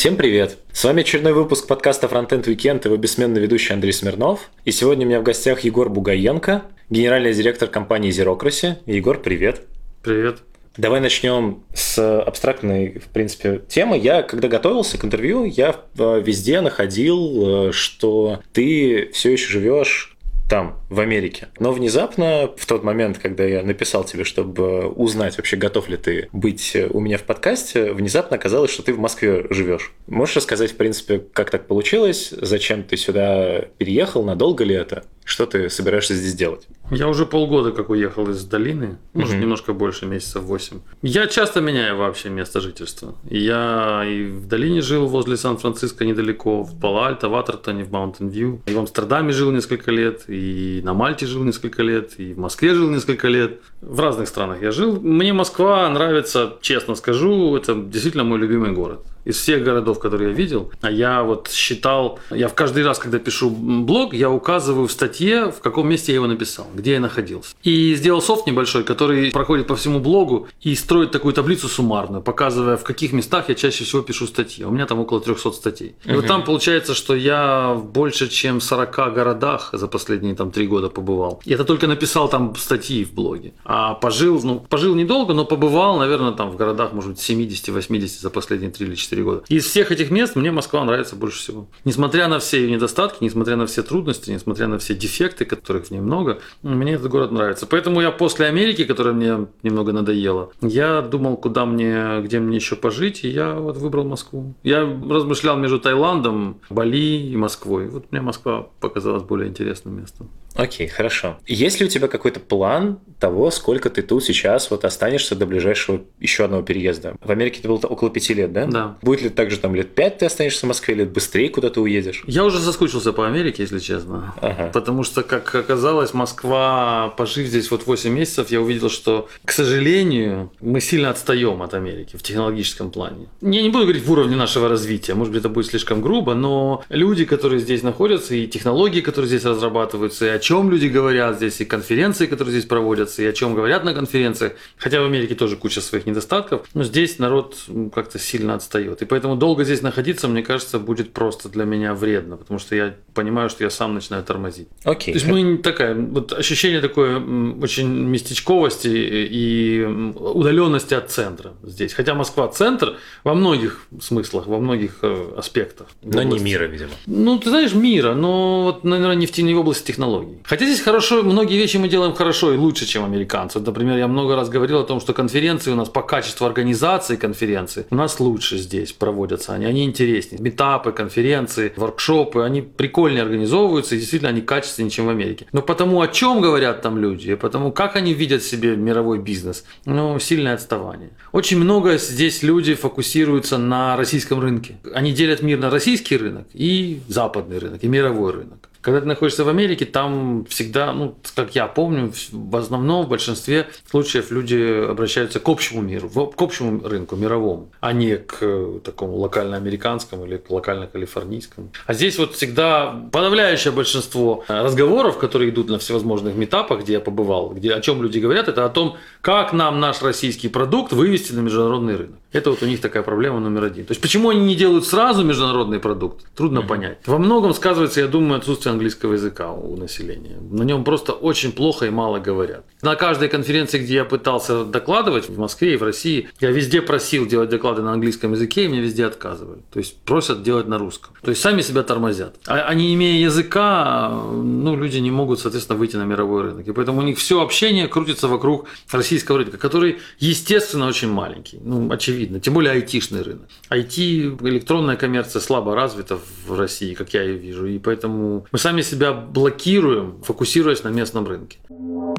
[0.00, 0.56] Всем привет!
[0.72, 4.50] С вами очередной выпуск подкаста Frontend Weekend его бессменный ведущий Андрей Смирнов.
[4.64, 8.76] И сегодня у меня в гостях Егор Бугаенко, генеральный директор компании Zerocracy.
[8.86, 9.66] Егор, привет!
[10.02, 10.40] Привет!
[10.76, 13.98] Давай начнем с абстрактной, в принципе, темы.
[13.98, 20.16] Я, когда готовился к интервью, я э, везде находил, э, что ты все еще живешь
[20.50, 21.48] там, в Америке.
[21.60, 26.28] Но внезапно, в тот момент, когда я написал тебе, чтобы узнать вообще, готов ли ты
[26.32, 29.92] быть у меня в подкасте, внезапно оказалось, что ты в Москве живешь.
[30.08, 35.04] Можешь рассказать, в принципе, как так получилось, зачем ты сюда переехал, надолго ли это?
[35.30, 36.66] Что ты собираешься здесь делать?
[36.90, 39.42] Я уже полгода как уехал из долины, может, угу.
[39.42, 40.80] немножко больше, месяцев 8.
[41.02, 43.14] Я часто меняю вообще место жительства.
[43.30, 48.62] Я и в долине жил возле Сан-Франциско недалеко, в Пало-Альто, в Атертоне, в Маунтин-Вью.
[48.66, 52.74] И в Амстердаме жил несколько лет, и на Мальте жил несколько лет, и в Москве
[52.74, 53.60] жил несколько лет.
[53.80, 55.00] В разных странах я жил.
[55.00, 60.34] Мне Москва нравится, честно скажу, это действительно мой любимый город из всех городов, которые я
[60.34, 60.70] видел.
[60.80, 65.50] А я вот считал, я в каждый раз, когда пишу блог, я указываю в статье,
[65.50, 67.54] в каком месте я его написал, где я находился.
[67.62, 72.76] И сделал софт небольшой, который проходит по всему блогу и строит такую таблицу суммарную, показывая,
[72.76, 74.64] в каких местах я чаще всего пишу статьи.
[74.64, 75.94] У меня там около 300 статей.
[76.04, 80.66] И вот там получается, что я в больше чем 40 городах за последние там три
[80.66, 81.40] года побывал.
[81.44, 83.52] И это только написал там статьи в блоге.
[83.64, 88.30] А пожил, ну, пожил недолго, но побывал, наверное, там в городах, может быть, 70-80 за
[88.30, 89.42] последние 3 или 4 4 года.
[89.48, 91.68] Из всех этих мест мне Москва нравится больше всего.
[91.84, 95.90] Несмотря на все ее недостатки, несмотря на все трудности, несмотря на все дефекты, которых в
[95.90, 97.66] ней много, мне этот город нравится.
[97.66, 102.76] Поэтому я после Америки, которая мне немного надоела, я думал, куда мне, где мне еще
[102.76, 104.54] пожить, и я вот выбрал Москву.
[104.62, 107.88] Я размышлял между Таиландом, Бали и Москвой.
[107.88, 110.30] Вот мне Москва показалась более интересным местом.
[110.60, 111.38] Окей, хорошо.
[111.46, 116.02] Есть ли у тебя какой-то план того, сколько ты тут сейчас вот останешься до ближайшего
[116.18, 117.16] еще одного переезда?
[117.22, 118.66] В Америке ты был около пяти лет, да?
[118.66, 118.98] Да.
[119.02, 121.80] Будет ли так же там лет пять ты останешься в Москве, лет быстрее куда ты
[121.80, 122.22] уедешь?
[122.26, 124.34] Я уже соскучился по Америке, если честно.
[124.40, 124.70] Ага.
[124.72, 130.52] Потому что, как оказалось, Москва, пожив здесь вот 8 месяцев, я увидел, что, к сожалению,
[130.60, 133.28] мы сильно отстаем от Америки в технологическом плане.
[133.40, 136.84] Я не буду говорить в уровне нашего развития, может быть, это будет слишком грубо, но
[136.88, 141.60] люди, которые здесь находятся, и технологии, которые здесь разрабатываются, и о чем люди говорят здесь,
[141.60, 144.54] и конференции, которые здесь проводятся, и о чем говорят на конференциях.
[144.76, 147.56] Хотя в Америке тоже куча своих недостатков, но здесь народ
[147.94, 149.00] как-то сильно отстает.
[149.02, 152.96] И поэтому долго здесь находиться, мне кажется, будет просто для меня вредно, потому что я
[153.14, 154.66] понимаю, что я сам начинаю тормозить.
[154.82, 155.14] Окей.
[155.14, 157.20] То есть мы такая, вот ощущение такое
[157.62, 161.92] очень местечковости и удаленности от центра здесь.
[161.92, 165.86] Хотя Москва центр во многих смыслах, во многих э, аспектах.
[166.02, 166.90] Но не мира, видимо.
[167.06, 170.29] Ну, ты знаешь, мира, но вот, наверное, не в, не в области технологий.
[170.44, 173.60] Хотя здесь хорошо, многие вещи мы делаем хорошо и лучше, чем американцы.
[173.60, 177.86] Например, я много раз говорил о том, что конференции у нас по качеству организации конференции
[177.90, 179.52] у нас лучше здесь проводятся.
[179.52, 180.40] Они, они интереснее.
[180.40, 185.46] Метапы, конференции, воркшопы, они прикольнее организовываются и действительно они качественнее, чем в Америке.
[185.52, 189.64] Но потому, о чем говорят там люди, и потому, как они видят себе мировой бизнес,
[189.84, 191.10] ну, сильное отставание.
[191.32, 194.78] Очень много здесь люди фокусируются на российском рынке.
[194.94, 198.69] Они делят мир на российский рынок и западный рынок, и мировой рынок.
[198.82, 203.68] Когда ты находишься в Америке, там всегда, ну, как я помню, в основном, в большинстве
[203.90, 209.16] случаев люди обращаются к общему миру, к общему рынку, мировому, а не к э, такому
[209.16, 211.70] локально-американскому или к локально-калифорнийскому.
[211.86, 217.50] А здесь вот всегда подавляющее большинство разговоров, которые идут на всевозможных метапах, где я побывал,
[217.50, 221.40] где о чем люди говорят, это о том, как нам наш российский продукт вывести на
[221.40, 222.20] международный рынок.
[222.32, 223.84] Это вот у них такая проблема номер один.
[223.84, 226.98] То есть почему они не делают сразу международный продукт, трудно понять.
[227.06, 230.38] Во многом сказывается, я думаю, отсутствие английского языка у населения.
[230.50, 232.64] На нем просто очень плохо и мало говорят.
[232.82, 237.26] На каждой конференции, где я пытался докладывать в Москве и в России, я везде просил
[237.26, 239.60] делать доклады на английском языке, и мне везде отказывали.
[239.72, 241.14] То есть просят делать на русском.
[241.22, 242.36] То есть сами себя тормозят.
[242.46, 246.68] А, а не имея языка, ну, люди не могут, соответственно, выйти на мировой рынок.
[246.68, 251.58] И поэтому у них все общение крутится вокруг российского рынка, который, естественно, очень маленький.
[251.62, 253.48] Ну, очевидно видно, тем более айтишный рынок.
[253.70, 258.82] IT, электронная коммерция слабо развита в России, как я ее вижу, и поэтому мы сами
[258.82, 261.58] себя блокируем, фокусируясь на местном рынке.
[261.68, 262.14] У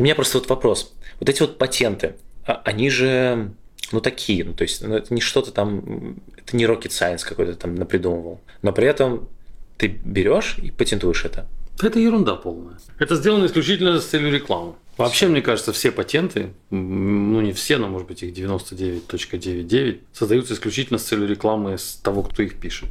[0.00, 0.94] меня просто вот вопрос.
[1.20, 2.16] Вот эти вот патенты,
[2.46, 3.52] а, они же
[3.92, 7.54] ну, такие, ну, то есть ну, это не что-то там, это не rocket science какой-то
[7.54, 9.28] там напридумывал, но при этом
[9.76, 11.46] ты берешь и патентуешь это.
[11.80, 12.78] Это ерунда полная.
[12.98, 14.74] Это сделано исключительно с целью рекламы.
[14.96, 20.98] Вообще, мне кажется, все патенты, ну не все, но может быть их 99.99, создаются исключительно
[20.98, 22.88] с целью рекламы с того, кто их пишет.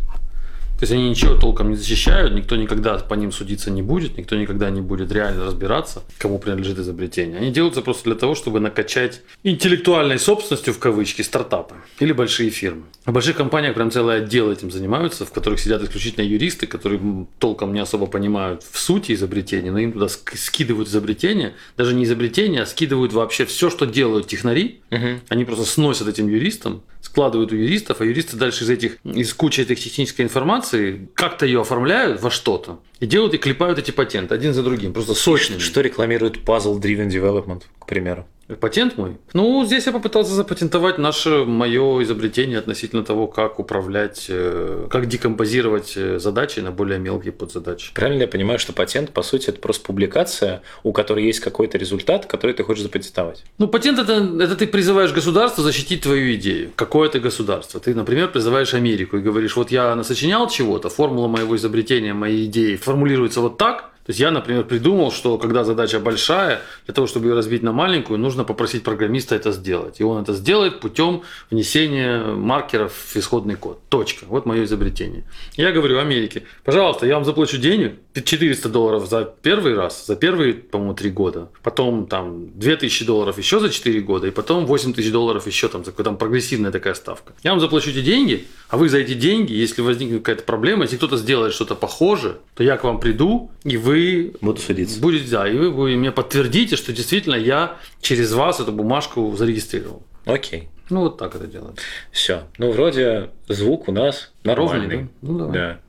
[0.78, 4.36] То есть они ничего толком не защищают, никто никогда по ним судиться не будет, никто
[4.36, 7.40] никогда не будет реально разбираться, кому принадлежит изобретение.
[7.40, 12.84] Они делаются просто для того, чтобы накачать интеллектуальной собственностью в кавычки стартапы или большие фирмы.
[13.06, 17.74] В больших компаниях прям целый отдел этим занимаются, в которых сидят исключительно юристы, которые толком
[17.74, 22.66] не особо понимают в сути изобретения, но им туда скидывают изобретения, даже не изобретения, а
[22.68, 24.82] скидывают вообще все, что делают технари.
[24.92, 25.22] Угу.
[25.30, 29.62] Они просто сносят этим юристам, складывают у юристов, а юристы дальше из этих, из кучи
[29.62, 34.54] этих технической информации как-то ее оформляют во что-то и делают и клепают эти патенты один
[34.54, 35.60] за другим, просто сочными.
[35.60, 38.28] Что рекламирует Puzzle Driven Development, к примеру?
[38.56, 39.18] Патент мой?
[39.34, 45.94] Ну, здесь я попытался запатентовать наше мое изобретение относительно того, как управлять, э, как декомпозировать
[45.98, 47.94] э, задачи на более мелкие подзадачи.
[47.94, 52.26] Правильно я понимаю, что патент, по сути, это просто публикация, у которой есть какой-то результат,
[52.26, 53.44] который ты хочешь запатентовать?
[53.58, 56.72] Ну, патент это, это ты призываешь государство защитить твою идею.
[56.78, 57.82] Какое то государство?
[57.82, 62.78] Ты, например, призываешь Америку и говоришь, вот я насочинял чего-то, формула моего изобретения, моей идеи
[62.78, 67.28] формулируется вот так, то есть я, например, придумал, что когда задача большая, для того, чтобы
[67.28, 70.00] ее разбить на маленькую, нужно попросить программиста это сделать.
[70.00, 73.82] И он это сделает путем внесения маркеров в исходный код.
[73.90, 74.24] Точка.
[74.30, 75.26] Вот мое изобретение.
[75.58, 80.54] Я говорю Америке, пожалуйста, я вам заплачу денег, 400 долларов за первый раз, за первые,
[80.54, 81.50] по-моему, три года.
[81.62, 84.28] Потом там 2000 долларов еще за 4 года.
[84.28, 87.34] И потом 8000 долларов еще там, там прогрессивная такая ставка.
[87.44, 90.96] Я вам заплачу эти деньги, а вы за эти деньги, если возникнет какая-то проблема, если
[90.96, 93.97] кто-то сделает что-то похожее, то я к вам приду, и вы
[94.42, 95.00] Буду судиться.
[95.00, 100.04] Будете, да, и вы, вы мне подтвердите, что действительно я через вас эту бумажку зарегистрировал.
[100.26, 100.70] Окей.
[100.90, 101.78] Ну, вот так это делать.
[102.12, 102.44] Все.
[102.58, 104.80] Ну, вроде звук у нас нормальный.
[104.80, 105.08] Ровный, да?
[105.22, 105.54] Ну, давай.
[105.54, 105.80] Да.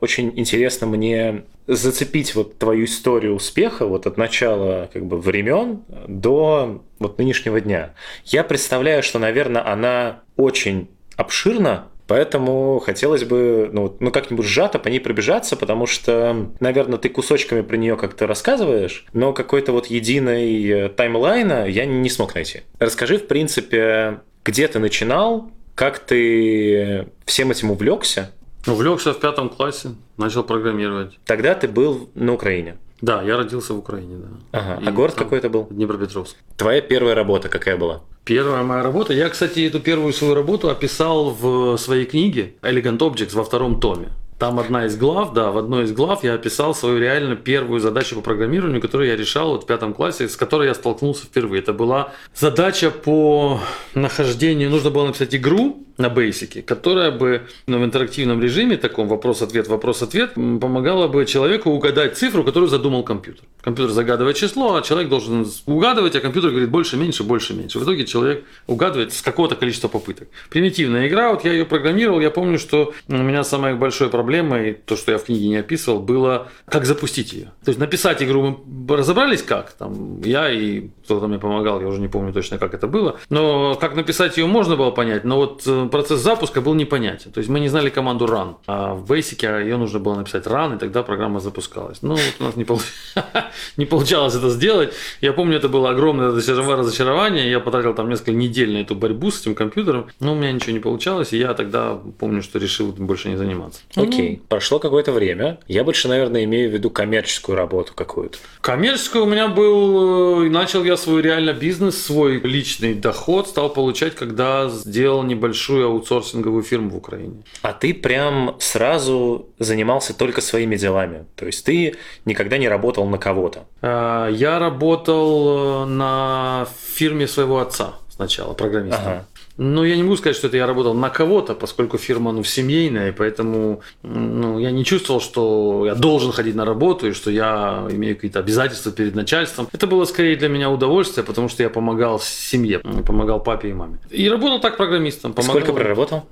[0.00, 6.84] Очень интересно мне зацепить вот твою историю успеха вот от начала как бы времен до
[6.98, 7.94] вот нынешнего дня.
[8.24, 14.88] Я представляю, что, наверное, она очень обширна, Поэтому хотелось бы, ну, ну как-нибудь сжато по
[14.88, 20.64] ней пробежаться, потому что, наверное, ты кусочками про нее как-то рассказываешь, но какой-то вот единой
[20.64, 22.62] э, таймлайна я не смог найти.
[22.78, 28.32] Расскажи, в принципе, где ты начинал, как ты всем этим увлекся?
[28.66, 31.18] Увлекся в пятом классе, начал программировать.
[31.24, 32.76] Тогда ты был на Украине.
[33.04, 34.58] Да, я родился в Украине, да.
[34.58, 34.82] Ага.
[34.86, 35.66] а город какой это был?
[35.70, 36.36] Днепропетровск.
[36.56, 38.00] Твоя первая работа какая была?
[38.24, 39.12] Первая моя работа.
[39.12, 44.08] Я, кстати, эту первую свою работу описал в своей книге Elegant Objects во втором томе.
[44.38, 48.16] Там одна из глав, да, в одной из глав я описал свою реально первую задачу
[48.16, 51.62] по программированию, которую я решал вот в пятом классе, с которой я столкнулся впервые.
[51.62, 53.60] Это была задача по
[53.94, 59.68] нахождению, нужно было написать игру, на бейсике, которая бы ну, в интерактивном режиме, таком вопрос-ответ,
[59.68, 63.44] вопрос-ответ, помогала бы человеку угадать цифру, которую задумал компьютер.
[63.60, 67.78] Компьютер загадывает число, а человек должен угадывать, а компьютер говорит больше, меньше, больше, меньше.
[67.78, 70.28] В итоге человек угадывает с какого-то количества попыток.
[70.50, 74.72] Примитивная игра, вот я ее программировал, я помню, что у меня самая большая проблема, и
[74.72, 77.52] то, что я в книге не описывал, было, как запустить ее.
[77.64, 82.00] То есть написать игру мы разобрались как, там, я и кто-то мне помогал, я уже
[82.00, 85.62] не помню точно, как это было, но как написать ее можно было понять, но вот
[85.66, 87.30] э, процесс запуска был непонятен.
[87.32, 90.76] То есть мы не знали команду run, а в Basic ее нужно было написать run,
[90.76, 92.02] и тогда программа запускалась.
[92.02, 92.80] Ну, вот у нас не, пол...
[93.76, 94.92] не получалось это сделать.
[95.20, 97.50] Я помню, это было огромное разочарование.
[97.50, 100.72] Я потратил там несколько недель на эту борьбу с этим компьютером, но у меня ничего
[100.72, 103.80] не получалось, и я тогда помню, что решил больше не заниматься.
[103.96, 104.40] Окей, okay.
[104.48, 105.58] прошло какое-то время.
[105.68, 108.38] Я больше, наверное, имею в виду коммерческую работу какую-то.
[108.60, 114.14] Коммерческую у меня был, э, начал я свой реально бизнес, свой личный доход стал получать,
[114.14, 117.42] когда сделал небольшую большую аутсорсинговую фирму в Украине.
[117.62, 121.24] А ты прям сразу занимался только своими делами?
[121.36, 123.64] То есть ты никогда не работал на кого-то?
[123.82, 129.06] А, я работал э, на фирме своего отца сначала, программистом.
[129.06, 129.26] Ага.
[129.56, 133.10] Ну, я не могу сказать, что это я работал на кого-то, поскольку фирма ну, семейная,
[133.10, 137.86] и поэтому ну, я не чувствовал, что я должен ходить на работу и что я
[137.90, 139.68] имею какие-то обязательства перед начальством.
[139.72, 143.98] Это было скорее для меня удовольствие, потому что я помогал семье, помогал папе и маме.
[144.10, 145.32] И работал так программистом.
[145.32, 145.56] Помогал...
[145.56, 146.24] Сколько проработал?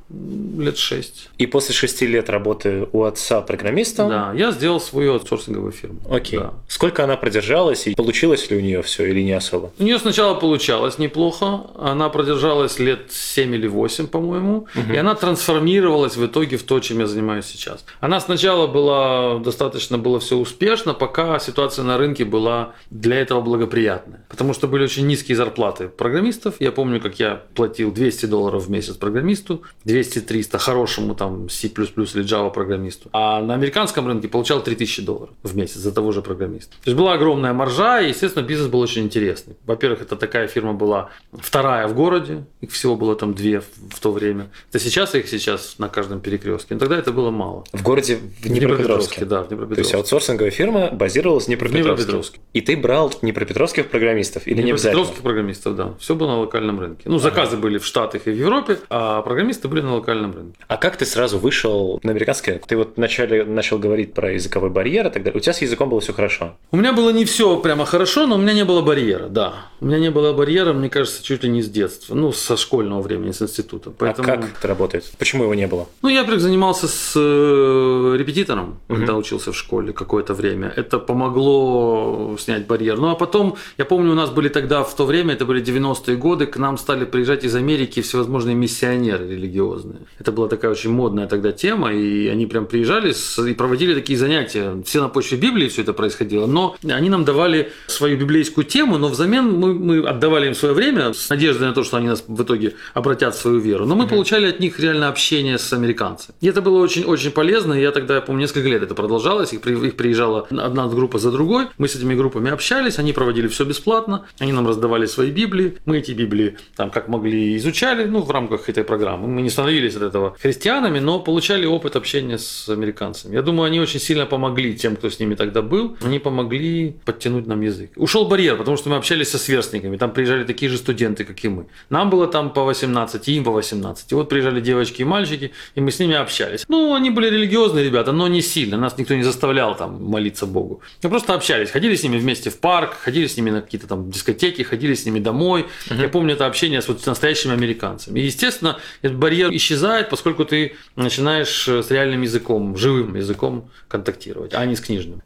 [0.59, 1.31] Лет шесть.
[1.38, 4.09] И после шести лет работы у отца программистом?
[4.09, 6.00] Да, я сделал свою аутсорсинговую фирму.
[6.11, 6.41] Окей.
[6.41, 6.55] Да.
[6.67, 9.71] Сколько она продержалась и получилось ли у нее все или не особо?
[9.79, 11.67] У нее сначала получалось неплохо.
[11.76, 14.92] Она продержалась лет 7 или 8, по-моему, угу.
[14.92, 17.85] и она трансформировалась в итоге в то, чем я занимаюсь сейчас.
[18.00, 24.25] Она сначала была достаточно было все успешно, пока ситуация на рынке была для этого благоприятная.
[24.28, 26.54] Потому что были очень низкие зарплаты программистов.
[26.61, 32.25] Я помню, как я платил 200 долларов в месяц программисту, 200-300 хорошему там C++ или
[32.25, 33.09] Java программисту.
[33.12, 36.73] А на американском рынке получал 3000 долларов в месяц за того же программиста.
[36.85, 39.57] То есть была огромная маржа, и, естественно, бизнес был очень интересный.
[39.66, 44.13] Во-первых, это такая фирма была вторая в городе, их всего было там две в то
[44.13, 44.51] время.
[44.71, 46.75] Это сейчас их сейчас на каждом перекрестке.
[46.75, 47.65] Но тогда это было мало.
[47.73, 49.25] В городе в Днепропетровске?
[49.25, 49.75] Да, в Днепропетровске.
[49.75, 51.95] То есть аутсорсинговая фирма базировалась в Днепропетровске?
[51.95, 52.41] Днепропетровске.
[52.53, 55.03] И ты брал днепропетровских программистов или не обязательно?
[55.03, 55.95] Днепропетровских программистов, да.
[55.99, 57.03] Все было на локальном рынке.
[57.07, 57.63] Ну, заказы ага.
[57.63, 60.59] были в Штатах и в Европе, а программисты были на локальном рынке.
[60.69, 62.61] А как ты сразу вышел на американский?
[62.67, 65.39] Ты вот вначале начал говорить про языковой барьер и так далее.
[65.39, 66.57] У тебя с языком было все хорошо?
[66.71, 69.55] У меня было не все прямо хорошо, но у меня не было барьера, да.
[69.81, 72.15] У меня не было барьера, мне кажется, чуть ли не с детства.
[72.15, 73.91] Ну, со школьного времени, с института.
[73.91, 74.29] А Поэтому...
[74.29, 75.11] А как это работает?
[75.19, 75.89] Почему его не было?
[76.03, 78.97] Ну, я, например, занимался с э, репетитором, угу.
[78.97, 80.73] когда учился в школе какое-то время.
[80.77, 82.99] Это помогло снять барьер.
[82.99, 86.17] Ну, а потом, я помню, у нас были тогда, в то время, это были 90-е
[86.17, 90.01] годы, к нам стали приезжать из Америки всевозможные миссионеры религиозные.
[90.19, 93.15] Это была такая очень модная тогда тема, и они прям приезжали
[93.49, 94.83] и проводили такие занятия.
[94.85, 99.09] Все на почве Библии все это происходило, но они нам давали свою библейскую тему, но
[99.09, 102.43] взамен мы, мы отдавали им свое время с надеждой на то, что они нас в
[102.43, 103.87] итоге обратят свою веру.
[103.87, 104.11] Но мы угу.
[104.11, 106.37] получали от них реально общение с американцами.
[106.41, 107.75] И это было очень-очень полезно.
[107.75, 109.53] Я тогда, я помню, несколько лет это продолжалось.
[109.53, 111.67] Их, их приезжала одна группа за другой.
[111.79, 114.27] Мы с этими группами общались, они проводили все бесплатно.
[114.39, 115.79] Они нам раздавали свои Библии.
[115.85, 119.29] Мы эти Библии там как могли изучали, ну, в рамках этой программы.
[119.29, 123.35] Мы не становились от этого христианами, но получали опыт общения с американцами.
[123.35, 125.97] Я думаю, они очень сильно помогли тем, кто с ними тогда был.
[126.03, 127.91] Они помогли подтянуть нам язык.
[127.97, 129.97] Ушел барьер, потому что мы общались со сверстниками.
[129.97, 131.67] Там приезжали такие же студенты, как и мы.
[131.91, 134.12] Нам было там по 18, им по 18.
[134.12, 136.64] И вот приезжали девочки и мальчики, и мы с ними общались.
[136.69, 138.76] Ну, они были религиозные ребята, но не сильно.
[138.76, 140.81] Нас никто не заставлял там молиться Богу.
[141.02, 141.71] Мы просто общались.
[141.71, 145.05] Ходили с ними вместе в парк, ходили с ними на какие-то там дискотеки, ходили с
[145.07, 145.67] ними домой.
[145.88, 146.02] Uh-huh.
[146.02, 148.21] Я помню это общение с, вот, с настоящими американцами.
[148.21, 154.64] И, естественно, этот барьер исчезает, поскольку ты начинаешь с реальным языком, живым языком контактировать, а
[154.67, 155.23] не с книжным.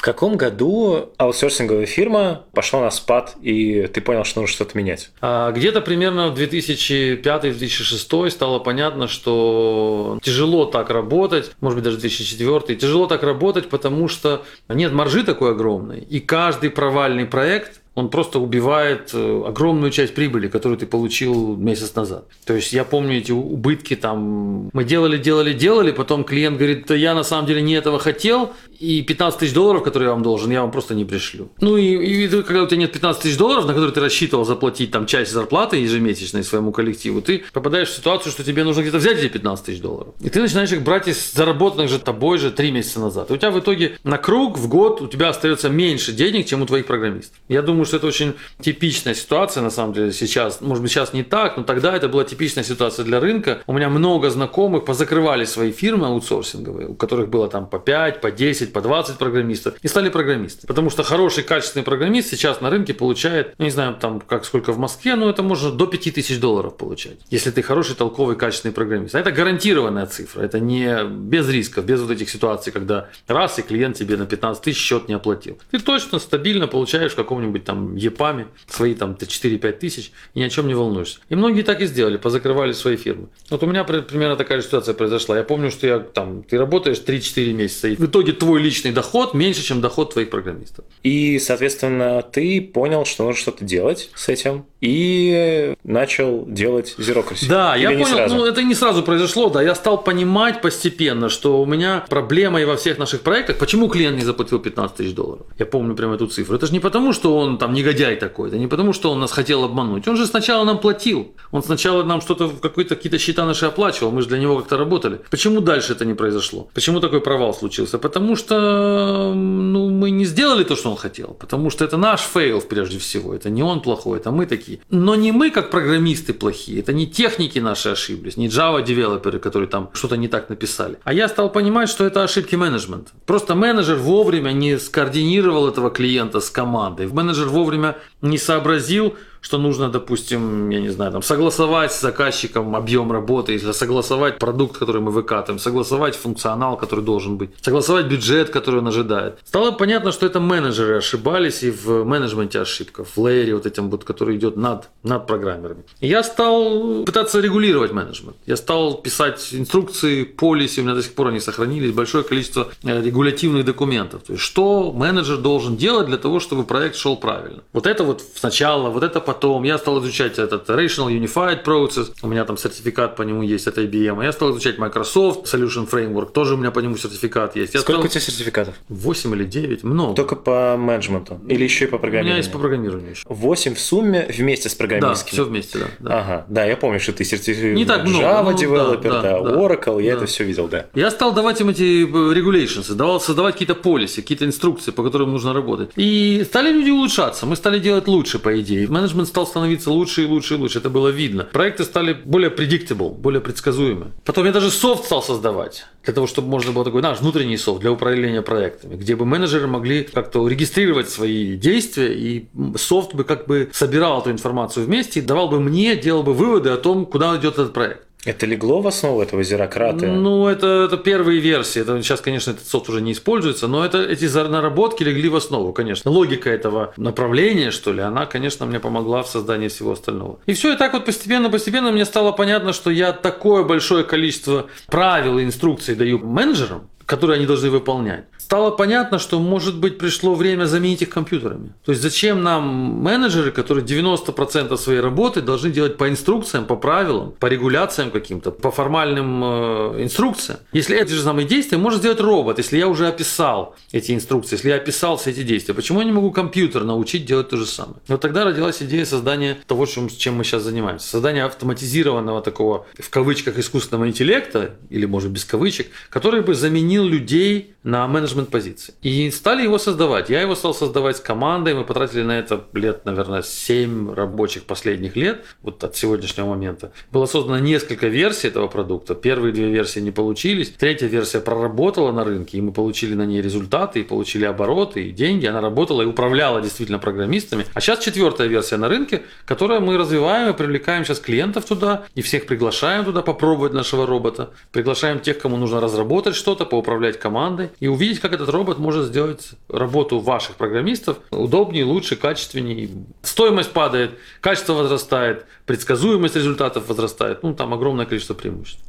[0.00, 5.10] В каком году аутсорсинговая фирма пошла на спад, и ты понял, что нужно что-то менять?
[5.20, 12.78] А, где-то примерно в 2005-2006 стало понятно, что тяжело так работать, может быть, даже 2004,
[12.78, 18.38] тяжело так работать, потому что нет маржи такой огромной, и каждый провальный проект он просто
[18.38, 22.24] убивает э, огромную часть прибыли, которую ты получил месяц назад.
[22.46, 26.94] То есть я помню эти убытки там, мы делали, делали, делали, потом клиент говорит, да
[26.94, 30.50] я на самом деле не этого хотел, и 15 тысяч долларов, которые я вам должен,
[30.50, 31.50] я вам просто не пришлю.
[31.60, 34.90] Ну и, и когда у тебя нет 15 тысяч долларов, на которые ты рассчитывал заплатить
[34.90, 39.18] там часть зарплаты ежемесячной своему коллективу, ты попадаешь в ситуацию, что тебе нужно где-то взять
[39.18, 40.14] эти 15 тысяч долларов.
[40.20, 43.30] И ты начинаешь их брать из заработанных же тобой же 3 месяца назад.
[43.30, 46.62] И у тебя в итоге на круг в год у тебя остается меньше денег, чем
[46.62, 47.36] у твоих программистов.
[47.48, 50.62] Я думаю, что это очень типичная ситуация на самом деле сейчас.
[50.62, 53.60] Может быть, сейчас не так, но тогда это была типичная ситуация для рынка.
[53.66, 58.30] У меня много знакомых позакрывали свои фирмы аутсорсинговые, у которых было там по 5, по
[58.30, 60.66] 10, по 20 программистов, и стали программистами.
[60.66, 64.72] Потому что хороший, качественный программист сейчас на рынке получает, ну, не знаю, там, как сколько
[64.72, 69.14] в Москве, но это можно до 5000 долларов получать, если ты хороший, толковый, качественный программист.
[69.14, 73.62] А это гарантированная цифра, это не без рисков, без вот этих ситуаций, когда раз и
[73.62, 75.58] клиент тебе на 15 тысяч счет не оплатил.
[75.70, 80.50] Ты точно стабильно получаешь в каком-нибудь там ЕПАМе свои там 4-5 тысяч и ни о
[80.50, 81.18] чем не волнуешься.
[81.28, 83.28] И многие так и сделали, позакрывали свои фирмы.
[83.50, 85.36] Вот у меня примерно такая ситуация произошла.
[85.36, 89.34] Я помню, что я там, ты работаешь 3-4 месяца, и в итоге твой личный доход
[89.34, 90.84] меньше, чем доход твоих программистов.
[91.02, 97.48] И, соответственно, ты понял, что нужно что-то делать с этим, и начал делать Zerocracy.
[97.48, 98.36] Да, Или я понял, сразу?
[98.36, 102.64] ну это не сразу произошло, да, я стал понимать постепенно, что у меня проблема и
[102.64, 105.46] во всех наших проектах, почему клиент не заплатил 15 тысяч долларов.
[105.58, 106.56] Я помню прямо эту цифру.
[106.56, 109.32] Это же не потому, что он там негодяй такой, это не потому, что он нас
[109.32, 110.08] хотел обмануть.
[110.08, 114.22] Он же сначала нам платил, он сначала нам что-то, какие-то какие-то счета наши оплачивал, мы
[114.22, 115.20] же для него как-то работали.
[115.30, 116.68] Почему дальше это не произошло?
[116.74, 117.98] Почему такой провал случился?
[117.98, 122.60] Потому что ну, мы не сделали то, что он хотел, потому что это наш fail
[122.60, 124.80] прежде всего, это не он плохой, это мы такие плохие.
[124.90, 126.80] Но не мы, как программисты, плохие.
[126.80, 130.96] Это не техники наши ошиблись, не Java-девелоперы, которые там что-то не так написали.
[131.04, 133.12] А я стал понимать, что это ошибки менеджмента.
[133.26, 137.06] Просто менеджер вовремя не скоординировал этого клиента с командой.
[137.06, 143.12] Менеджер вовремя не сообразил, что нужно, допустим, я не знаю, там, согласовать с заказчиком объем
[143.12, 148.88] работы, согласовать продукт, который мы выкатываем, согласовать функционал, который должен быть, согласовать бюджет, который он
[148.88, 149.38] ожидает.
[149.44, 154.04] Стало понятно, что это менеджеры ошибались и в менеджменте ошибка, в лейере вот этим вот,
[154.04, 155.82] который идет над, над программерами.
[156.00, 158.36] И я стал пытаться регулировать менеджмент.
[158.46, 163.02] Я стал писать инструкции, полиси, у меня до сих пор они сохранились, большое количество э,
[163.02, 164.22] регулятивных документов.
[164.26, 167.62] То есть, что менеджер должен делать для того, чтобы проект шел правильно.
[167.72, 169.62] Вот это вот сначала, вот это потом.
[169.64, 173.78] Я стал изучать этот Rational Unified Process, у меня там сертификат по нему есть от
[173.78, 174.24] IBM.
[174.24, 177.74] Я стал изучать Microsoft Solution Framework, тоже у меня по нему сертификат есть.
[177.74, 178.06] Я Сколько стал...
[178.06, 178.74] у тебя сертификатов?
[178.88, 180.14] 8 или 9, много.
[180.14, 181.40] Только по менеджменту?
[181.48, 182.32] Или еще и по У программированию?
[182.32, 183.22] меня есть по программированию еще.
[183.28, 185.32] 8 в сумме вместе с Да, программистскими?
[185.32, 185.86] все вместе, да.
[186.00, 186.20] да.
[186.20, 189.40] Ага, да, я помню, что ты сертифицирован Не так много, Java ну, developer, да, да,
[189.40, 190.16] да, Oracle, я да.
[190.18, 190.86] это все видел, да.
[190.94, 195.30] Я стал давать им эти э, regulations, давал создавать какие-то полисы, какие-то инструкции, по которым
[195.30, 195.90] нужно работать.
[195.96, 198.88] И стали люди улучшаться, мы стали делать лучше, по идее.
[198.88, 201.44] Менеджмент стал становиться лучше и лучше и лучше, это было видно.
[201.44, 204.12] Проекты стали более predictable, более предсказуемы.
[204.24, 207.80] Потом я даже софт стал создавать, для того, чтобы можно было такой наш внутренний софт
[207.80, 213.46] для управления проектами, где бы менеджеры могли как-то регистрировать свои действия, и софт бы как
[213.46, 217.36] бы собирал эту информацию вместе и давал бы мне, делал бы выводы о том, куда
[217.36, 218.09] идет этот проект.
[218.24, 220.06] Это легло в основу этого зерократа?
[220.06, 221.80] Ну, это, это первые версии.
[221.80, 225.72] Это, сейчас, конечно, этот софт уже не используется, но это, эти наработки легли в основу,
[225.72, 226.10] конечно.
[226.10, 230.38] Логика этого направления, что ли, она, конечно, мне помогла в создании всего остального.
[230.46, 235.38] И все, и так вот постепенно-постепенно мне стало понятно, что я такое большое количество правил
[235.38, 238.24] и инструкций даю менеджерам, которые они должны выполнять.
[238.50, 241.72] Стало понятно, что, может быть, пришло время заменить их компьютерами.
[241.84, 242.64] То есть, зачем нам
[243.00, 248.72] менеджеры, которые 90% своей работы должны делать по инструкциям, по правилам, по регуляциям каким-то, по
[248.72, 250.58] формальным э, инструкциям.
[250.72, 254.70] Если эти же самые действия может сделать робот, если я уже описал эти инструкции, если
[254.70, 257.98] я описал все эти действия, почему я не могу компьютер научить делать то же самое?
[258.08, 261.06] Вот тогда родилась идея создания того, чем мы сейчас занимаемся.
[261.06, 267.76] Создание автоматизированного такого, в кавычках, искусственного интеллекта, или, может, без кавычек, который бы заменил людей
[267.84, 268.94] на менеджмент позиции.
[269.02, 270.30] И стали его создавать.
[270.30, 271.74] Я его стал создавать с командой.
[271.74, 276.92] Мы потратили на это лет, наверное, 7 рабочих последних лет, вот от сегодняшнего момента.
[277.12, 279.14] Было создано несколько версий этого продукта.
[279.14, 280.70] Первые две версии не получились.
[280.70, 285.10] Третья версия проработала на рынке, и мы получили на ней результаты, и получили обороты, и
[285.10, 285.46] деньги.
[285.46, 287.64] Она работала и управляла действительно программистами.
[287.74, 292.22] А сейчас четвертая версия на рынке, которую мы развиваем и привлекаем сейчас клиентов туда, и
[292.22, 294.50] всех приглашаем туда попробовать нашего робота.
[294.72, 299.50] Приглашаем тех, кому нужно разработать что-то, поуправлять командой и увидеть, как этот робот может сделать
[299.68, 302.88] работу ваших программистов удобнее, лучше, качественнее.
[303.22, 307.42] Стоимость падает, качество возрастает, предсказуемость результатов возрастает.
[307.42, 308.84] Ну, там огромное количество преимуществ.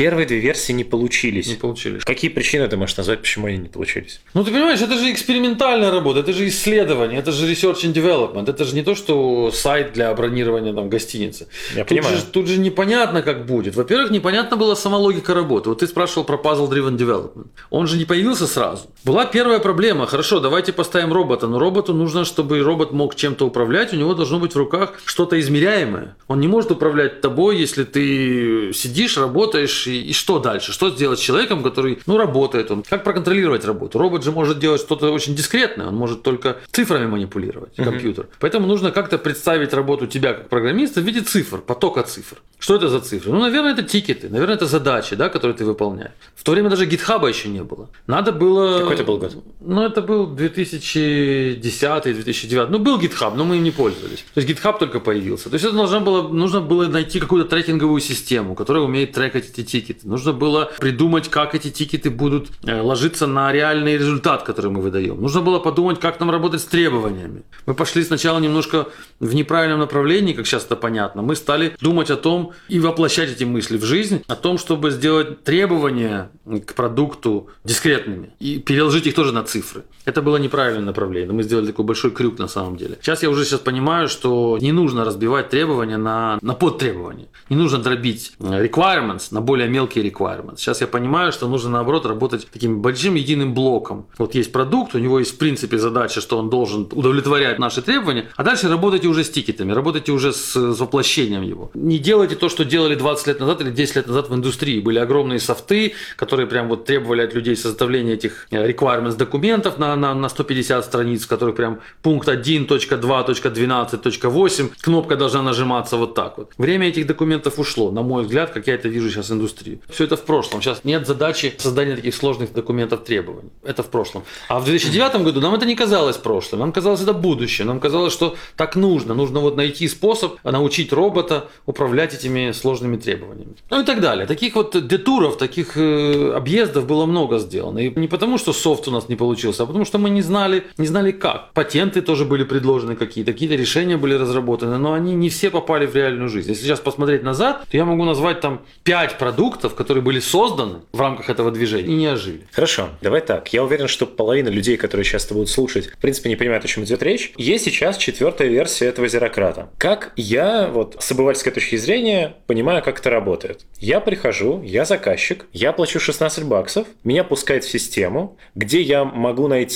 [0.00, 1.46] Первые две версии не получились.
[1.46, 2.04] Не получились.
[2.04, 4.22] Какие причины ты можешь назвать, почему они не получились?
[4.32, 8.48] Ну, ты понимаешь, это же экспериментальная работа, это же исследование, это же research and development,
[8.48, 11.48] это же не то, что сайт для бронирования там гостиницы.
[11.74, 12.16] Я тут, понимаю.
[12.16, 13.76] Же, тут же непонятно, как будет.
[13.76, 15.68] Во-первых, непонятна была сама логика работы.
[15.68, 17.48] Вот ты спрашивал про puzzle-driven development.
[17.68, 18.86] Он же не появился сразу.
[19.04, 20.06] Была первая проблема.
[20.06, 24.38] Хорошо, давайте поставим робота, но роботу нужно, чтобы робот мог чем-то управлять, у него должно
[24.38, 26.16] быть в руках что-то измеряемое.
[26.26, 30.72] Он не может управлять тобой, если ты сидишь, работаешь, и, и что дальше?
[30.72, 32.82] Что сделать с человеком, который, ну, работает он?
[32.82, 33.98] Как проконтролировать работу?
[33.98, 38.28] Робот же может делать что-то очень дискретное, он может только цифрами манипулировать, компьютер.
[38.38, 42.36] Поэтому нужно как-то представить работу тебя как программиста в виде цифр, потока цифр.
[42.60, 43.32] Что это за цифры?
[43.32, 46.12] Ну, наверное, это тикеты, наверное, это задачи, да, которые ты выполняешь.
[46.36, 47.88] В то время даже гитхаба еще не было.
[48.06, 48.80] Надо было...
[48.80, 49.34] Какой это был год?
[49.60, 52.66] Ну, это был 2010-2009.
[52.68, 54.26] Ну, был GitHub, но мы им не пользовались.
[54.34, 55.48] То есть GitHub только появился.
[55.48, 59.62] То есть это нужно было, нужно было найти какую-то трекинговую систему, которая умеет трекать эти
[59.64, 60.06] тикеты.
[60.06, 65.18] Нужно было придумать, как эти тикеты будут э, ложиться на реальный результат, который мы выдаем.
[65.18, 67.42] Нужно было подумать, как нам работать с требованиями.
[67.64, 68.86] Мы пошли сначала немножко
[69.18, 71.22] в неправильном направлении, как сейчас это понятно.
[71.22, 75.44] Мы стали думать о том и воплощать эти мысли в жизнь, о том, чтобы сделать
[75.44, 76.30] требования
[76.66, 79.84] к продукту дискретными и переложить их тоже на цифры.
[80.04, 81.32] Это было неправильное направление.
[81.32, 82.98] Мы сделали такой большой крюк на самом деле.
[83.00, 87.28] Сейчас я уже сейчас понимаю, что не нужно разбивать требования на, на подтребования.
[87.48, 90.58] Не нужно дробить э, requirements на более мелкие requirements.
[90.58, 94.06] Сейчас я понимаю, что нужно наоборот работать таким большим единым блоком.
[94.18, 98.28] Вот есть продукт, у него есть в принципе задача, что он должен удовлетворять наши требования,
[98.36, 101.70] а дальше работайте уже с тикетами, работайте уже с, с воплощением его.
[101.74, 104.80] Не делайте то, что делали 20 лет назад или 10 лет назад в индустрии.
[104.80, 109.89] Были огромные софты, которые прям вот требовали от людей составления этих э, requirements документов на,
[109.96, 116.52] на, на 150 страниц, в которых прям пункт 1.2.12.8, кнопка должна нажиматься вот так вот.
[116.58, 119.80] Время этих документов ушло, на мой взгляд, как я это вижу сейчас индустрии.
[119.88, 120.62] Все это в прошлом.
[120.62, 123.50] Сейчас нет задачи создания таких сложных документов требований.
[123.62, 124.24] Это в прошлом.
[124.48, 127.66] А в 2009 году нам это не казалось прошлым, нам казалось это будущее.
[127.66, 129.14] Нам казалось, что так нужно.
[129.14, 133.54] Нужно вот найти способ научить робота управлять этими сложными требованиями.
[133.70, 134.26] Ну и так далее.
[134.26, 137.78] Таких вот детуров, таких э, объездов было много сделано.
[137.78, 140.64] И не потому, что софт у нас не получился, а потому что мы не знали,
[140.78, 141.52] не знали как.
[141.52, 145.94] Патенты тоже были предложены какие-то, какие-то решения были разработаны, но они не все попали в
[145.94, 146.50] реальную жизнь.
[146.50, 151.00] Если сейчас посмотреть назад, то я могу назвать там 5 продуктов, которые были созданы в
[151.00, 152.46] рамках этого движения и не ожили.
[152.52, 153.52] Хорошо, давай так.
[153.52, 156.68] Я уверен, что половина людей, которые сейчас это будут слушать, в принципе, не понимают, о
[156.68, 157.32] чем идет речь.
[157.36, 159.70] Есть сейчас четвертая версия этого зерократа.
[159.78, 163.64] Как я, вот с обывательской точки зрения, понимаю, как это работает.
[163.78, 169.48] Я прихожу, я заказчик, я плачу 16 баксов, меня пускают в систему, где я могу
[169.48, 169.69] найти,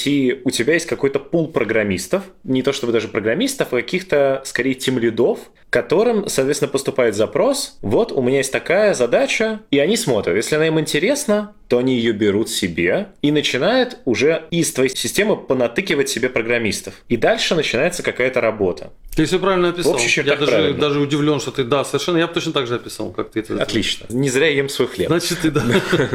[0.44, 5.50] у тебя есть какой-то пул программистов, не то чтобы даже программистов, а каких-то, скорее, тимлидов,
[5.74, 10.36] которым, соответственно, поступает запрос, вот у меня есть такая задача, и они смотрят.
[10.36, 15.36] Если она им интересна, то они ее берут себе и начинают уже из твоей системы
[15.36, 16.94] понатыкивать себе программистов.
[17.08, 18.92] И дальше начинается какая-то работа.
[19.16, 19.96] Ты все правильно описал.
[19.96, 20.78] В я даже, правильно.
[20.78, 23.62] даже удивлен, что ты, да, совершенно, я бы точно так же описал, как ты это
[23.62, 24.06] Отлично.
[24.10, 25.08] Не зря ем свой хлеб.
[25.08, 25.62] Значит, ты, да.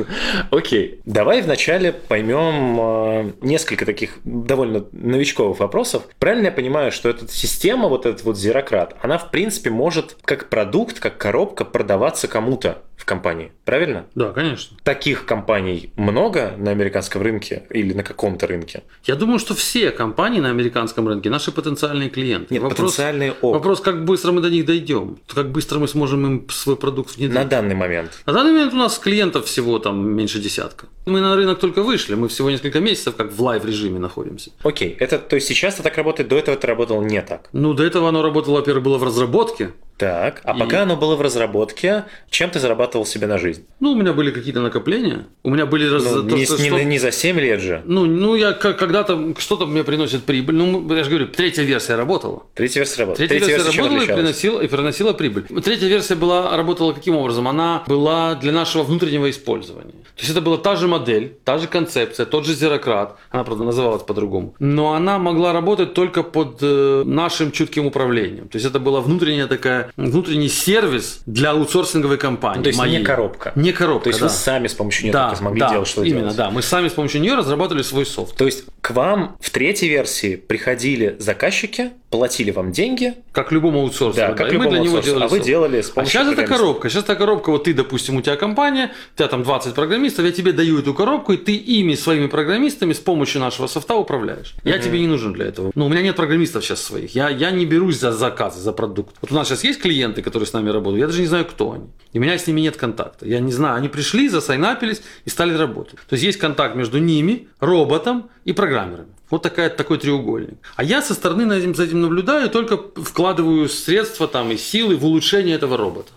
[0.52, 1.00] Окей.
[1.06, 6.04] Давай вначале поймем э, несколько таких довольно новичковых вопросов.
[6.20, 10.50] Правильно я понимаю, что эта система, вот этот вот зерократ, она в принципе может как
[10.50, 13.52] продукт, как коробка продаваться кому-то в компании.
[13.64, 14.06] Правильно?
[14.14, 14.78] Да, конечно.
[14.84, 18.84] Таких компаний много на американском рынке или на каком-то рынке?
[19.06, 22.54] Я думаю, что все компании на американском рынке наши потенциальные клиенты.
[22.54, 23.54] Нет, потенциальные ок.
[23.54, 27.36] Вопрос, как быстро мы до них дойдем, как быстро мы сможем им свой продукт внедрить.
[27.36, 28.22] На данный момент.
[28.26, 30.88] На данный момент у нас клиентов всего там меньше десятка.
[31.10, 34.52] Мы на рынок только вышли, мы всего несколько месяцев как в live режиме находимся.
[34.64, 37.50] Окей, это то есть сейчас это так работает, до этого это работало не так.
[37.52, 39.72] Ну, до этого оно работало, во-первых, было в разработке.
[40.00, 43.66] Так, а И- пока оно было в разработке, чем ты зарабатывал себе на жизнь?
[43.82, 45.26] Ну, у меня были какие-то накопления.
[45.44, 45.90] У меня были...
[45.90, 47.82] раз- Ну, то, не, что- не- что- не за 7 лет же.
[47.86, 50.56] Ну, ну, я когда-то что-то мне приносит прибыль.
[50.56, 52.44] Ну, я же говорю, третья версия работала.
[52.56, 53.28] Третья версия работала.
[53.28, 55.44] Третья, версия чем работала и приносила, и приносила прибыль.
[55.62, 57.50] Третья версия была, работала каким образом?
[57.50, 59.92] Она была для нашего внутреннего использования.
[59.92, 63.18] То есть это была та же модель, та же концепция, тот же зерократ.
[63.32, 64.56] Она, правда, называлась по-другому.
[64.60, 68.48] Но она могла работать только под э, нашим чутким управлением.
[68.48, 72.58] То есть это была внутренняя такая, внутренний сервис для аутсорсинговой компании.
[72.58, 73.00] Ну, то есть моей.
[73.00, 73.52] не коробка.
[73.56, 74.28] Не коробка, То есть да.
[74.28, 76.36] вы сами с помощью нее да, смогли да, делать, что именно, делать.
[76.36, 76.50] да.
[76.50, 78.36] Мы сами с помощью нее разрабатывали свой софт.
[78.36, 84.18] То есть к вам в третьей версии приходили заказчики, платили вам деньги, Как любому аутсорсу.
[84.18, 86.34] да, как и мы любому для него делали а вы делали с А помощью сейчас
[86.34, 86.90] это коробка.
[86.90, 90.32] Сейчас это коробка, вот ты, допустим, у тебя компания, у тебя там 20 программистов, я
[90.32, 94.56] тебе даю эту коробку, и ты ими, своими программистами, с помощью нашего софта управляешь.
[94.64, 95.72] Я тебе не нужен для этого.
[95.76, 97.14] Ну, у меня нет программистов сейчас своих.
[97.14, 99.16] Я, я не берусь за заказы, за продукт.
[99.22, 101.74] Вот у нас сейчас есть клиенты, которые с нами работают, я даже не знаю, кто
[101.74, 101.86] они.
[102.14, 103.28] И у меня с ними нет контакта.
[103.28, 106.00] Я не знаю, они пришли, засайнапились и стали работать.
[106.08, 109.10] То есть есть контакт между ними, роботом и программерами.
[109.30, 110.58] Вот такая, такой треугольник.
[110.76, 115.06] А я со стороны этим, за этим наблюдаю только вкладываю средства там, и силы в
[115.06, 116.12] улучшение этого робота.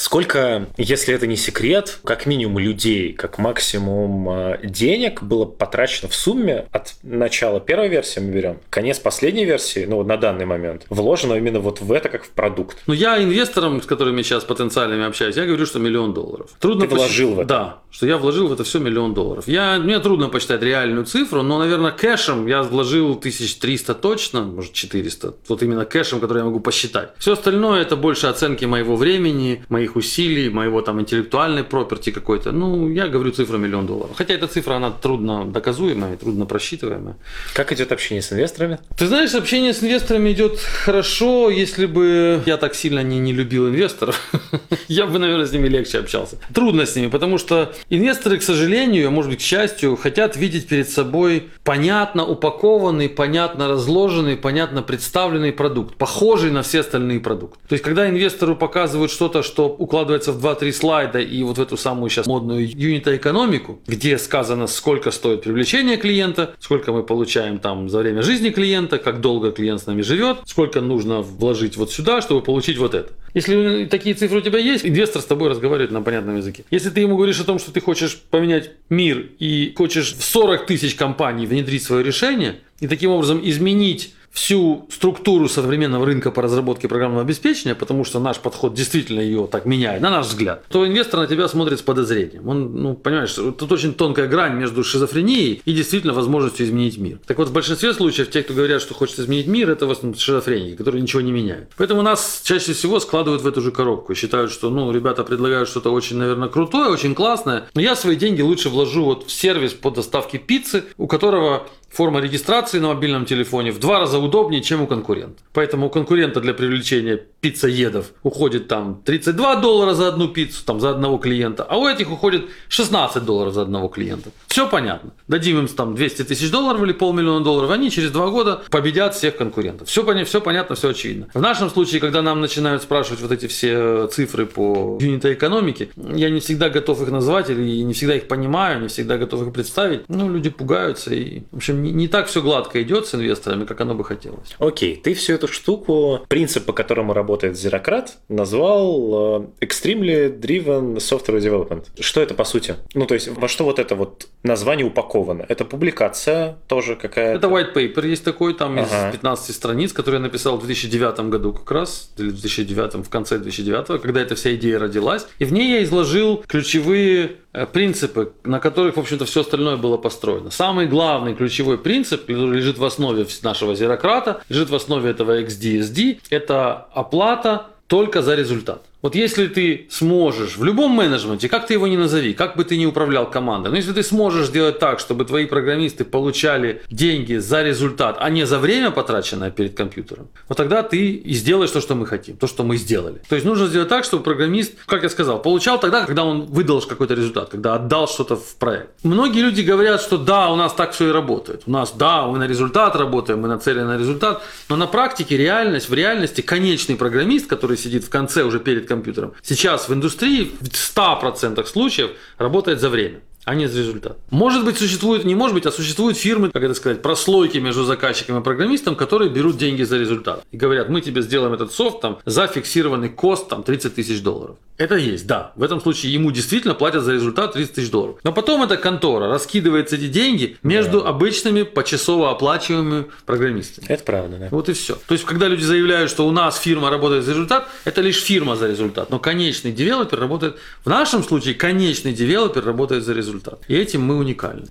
[0.00, 6.14] Сколько, если это не секрет, как минимум людей, как максимум э, денег было потрачено в
[6.14, 10.86] сумме от начала первой версии мы берем, конец последней версии, ну вот на данный момент,
[10.88, 12.78] вложено именно вот в это как в продукт.
[12.86, 16.48] Но я инвесторам, с которыми сейчас потенциальными общаюсь, я говорю, что миллион долларов.
[16.60, 17.48] Трудно Ты вложил в это?
[17.48, 19.44] Да, что я вложил в это все миллион долларов.
[19.46, 25.34] Я, мне трудно посчитать реальную цифру, но, наверное, кэшем я вложил 1300 точно, может 400.
[25.48, 27.10] Вот именно кэшем, который я могу посчитать.
[27.18, 32.52] Все остальное это больше оценки моего времени, моих усилий, моего там интеллектуальной проперти какой-то.
[32.52, 34.12] Ну, я говорю цифру миллион долларов.
[34.16, 37.16] Хотя эта цифра, она трудно доказуемая, трудно просчитываемая.
[37.54, 38.78] Как идет общение с инвесторами?
[38.96, 43.68] Ты знаешь, общение с инвесторами идет хорошо, если бы я так сильно не, не любил
[43.68, 44.20] инвесторов.
[44.88, 46.38] я бы, наверное, с ними легче общался.
[46.54, 50.68] Трудно с ними, потому что инвесторы, к сожалению, а может быть, к счастью, хотят видеть
[50.68, 57.58] перед собой понятно упакованный, понятно разложенный, понятно представленный продукт, похожий на все остальные продукты.
[57.68, 61.76] То есть, когда инвестору показывают что-то, что укладывается в 2-3 слайда и вот в эту
[61.76, 67.98] самую сейчас модную юнита-экономику, где сказано, сколько стоит привлечение клиента, сколько мы получаем там за
[67.98, 72.42] время жизни клиента, как долго клиент с нами живет, сколько нужно вложить вот сюда, чтобы
[72.42, 73.12] получить вот это.
[73.34, 76.64] Если такие цифры у тебя есть, инвестор с тобой разговаривает на понятном языке.
[76.70, 80.66] Если ты ему говоришь о том, что ты хочешь поменять мир и хочешь в 40
[80.66, 86.88] тысяч компаний внедрить свое решение, и таким образом изменить всю структуру современного рынка по разработке
[86.88, 91.20] программного обеспечения, потому что наш подход действительно ее так меняет, на наш взгляд, то инвестор
[91.20, 92.48] на тебя смотрит с подозрением.
[92.48, 97.18] Он, ну, понимаешь, тут очень тонкая грань между шизофренией и действительно возможностью изменить мир.
[97.26, 100.18] Так вот, в большинстве случаев те, кто говорят, что хочет изменить мир, это в основном
[100.18, 101.70] шизофреники, которые ничего не меняют.
[101.76, 105.68] Поэтому нас чаще всего складывают в эту же коробку и считают, что, ну, ребята предлагают
[105.68, 109.72] что-то очень, наверное, крутое, очень классное, но я свои деньги лучше вложу вот в сервис
[109.72, 114.82] по доставке пиццы, у которого форма регистрации на мобильном телефоне в два раза удобнее, чем
[114.82, 115.42] у конкурента.
[115.52, 120.90] Поэтому у конкурента для привлечения пиццаедов уходит там 32 доллара за одну пиццу, там за
[120.90, 124.30] одного клиента, а у этих уходит 16 долларов за одного клиента.
[124.46, 125.10] Все понятно.
[125.26, 129.36] Дадим им там 200 тысяч долларов или полмиллиона долларов, они через два года победят всех
[129.36, 129.88] конкурентов.
[129.88, 131.28] Все, понятно, все понятно, все очевидно.
[131.34, 136.30] В нашем случае, когда нам начинают спрашивать вот эти все цифры по юнита экономики, я
[136.30, 140.08] не всегда готов их назвать или не всегда их понимаю, не всегда готов их представить.
[140.08, 143.80] Ну, люди пугаются и, в общем, не, не так все гладко идет с инвесторами, как
[143.80, 144.54] оно бы хотелось.
[144.58, 151.38] Окей, ты всю эту штуку, принцип, по которому работает Зерократ, назвал э, Extremely Driven Software
[151.38, 151.84] Development.
[151.98, 152.76] Что это по сути?
[152.94, 155.44] Ну, то есть, во что вот это вот название упаковано?
[155.48, 157.38] Это публикация тоже какая-то?
[157.38, 159.08] Это white paper есть такой, там ага.
[159.08, 163.08] из 15 страниц, который я написал в 2009 году как раз, или в 2009, в
[163.08, 165.26] конце 2009, когда эта вся идея родилась.
[165.38, 167.36] И в ней я изложил ключевые
[167.72, 170.50] принципы, на которых, в общем-то, все остальное было построено.
[170.50, 176.20] Самый главный ключевой принцип, который лежит в основе нашего зерократа, лежит в основе этого XDSD,
[176.30, 178.82] это оплата только за результат.
[179.02, 182.76] Вот если ты сможешь в любом менеджменте, как ты его не назови, как бы ты
[182.76, 187.62] ни управлял командой, но если ты сможешь сделать так, чтобы твои программисты получали деньги за
[187.62, 191.94] результат, а не за время, потраченное перед компьютером, вот тогда ты и сделаешь то, что
[191.94, 193.22] мы хотим, то, что мы сделали.
[193.28, 196.80] То есть нужно сделать так, чтобы программист, как я сказал, получал тогда, когда он выдал
[196.80, 198.90] какой-то результат, когда отдал что-то в проект.
[199.02, 201.62] Многие люди говорят, что да, у нас так все и работает.
[201.66, 205.88] У нас, да, мы на результат работаем, мы нацелены на результат, но на практике реальность,
[205.88, 209.32] в реальности конечный программист, который сидит в конце уже перед компьютером.
[209.42, 214.18] Сейчас в индустрии в 100% случаев работает за время а не за результат.
[214.30, 218.38] Может быть, существует, не может быть, а существуют фирмы, как это сказать, прослойки между заказчиком
[218.38, 220.44] и программистом, которые берут деньги за результат.
[220.52, 224.56] И говорят, мы тебе сделаем этот софт там, за фиксированный кост там, 30 тысяч долларов.
[224.80, 225.52] Это есть, да.
[225.56, 228.16] В этом случае ему действительно платят за результат 30 тысяч долларов.
[228.24, 231.08] Но потом эта контора раскидывает эти деньги между да.
[231.08, 233.84] обычными почасово оплачиваемыми программистами.
[233.88, 234.48] Это правда, да.
[234.50, 234.96] Вот и все.
[235.06, 238.56] То есть, когда люди заявляют, что у нас фирма работает за результат, это лишь фирма
[238.56, 239.10] за результат.
[239.10, 243.29] Но конечный девелопер работает, в нашем случае конечный девелопер работает за результат.
[243.68, 244.66] И этим мы уникальны.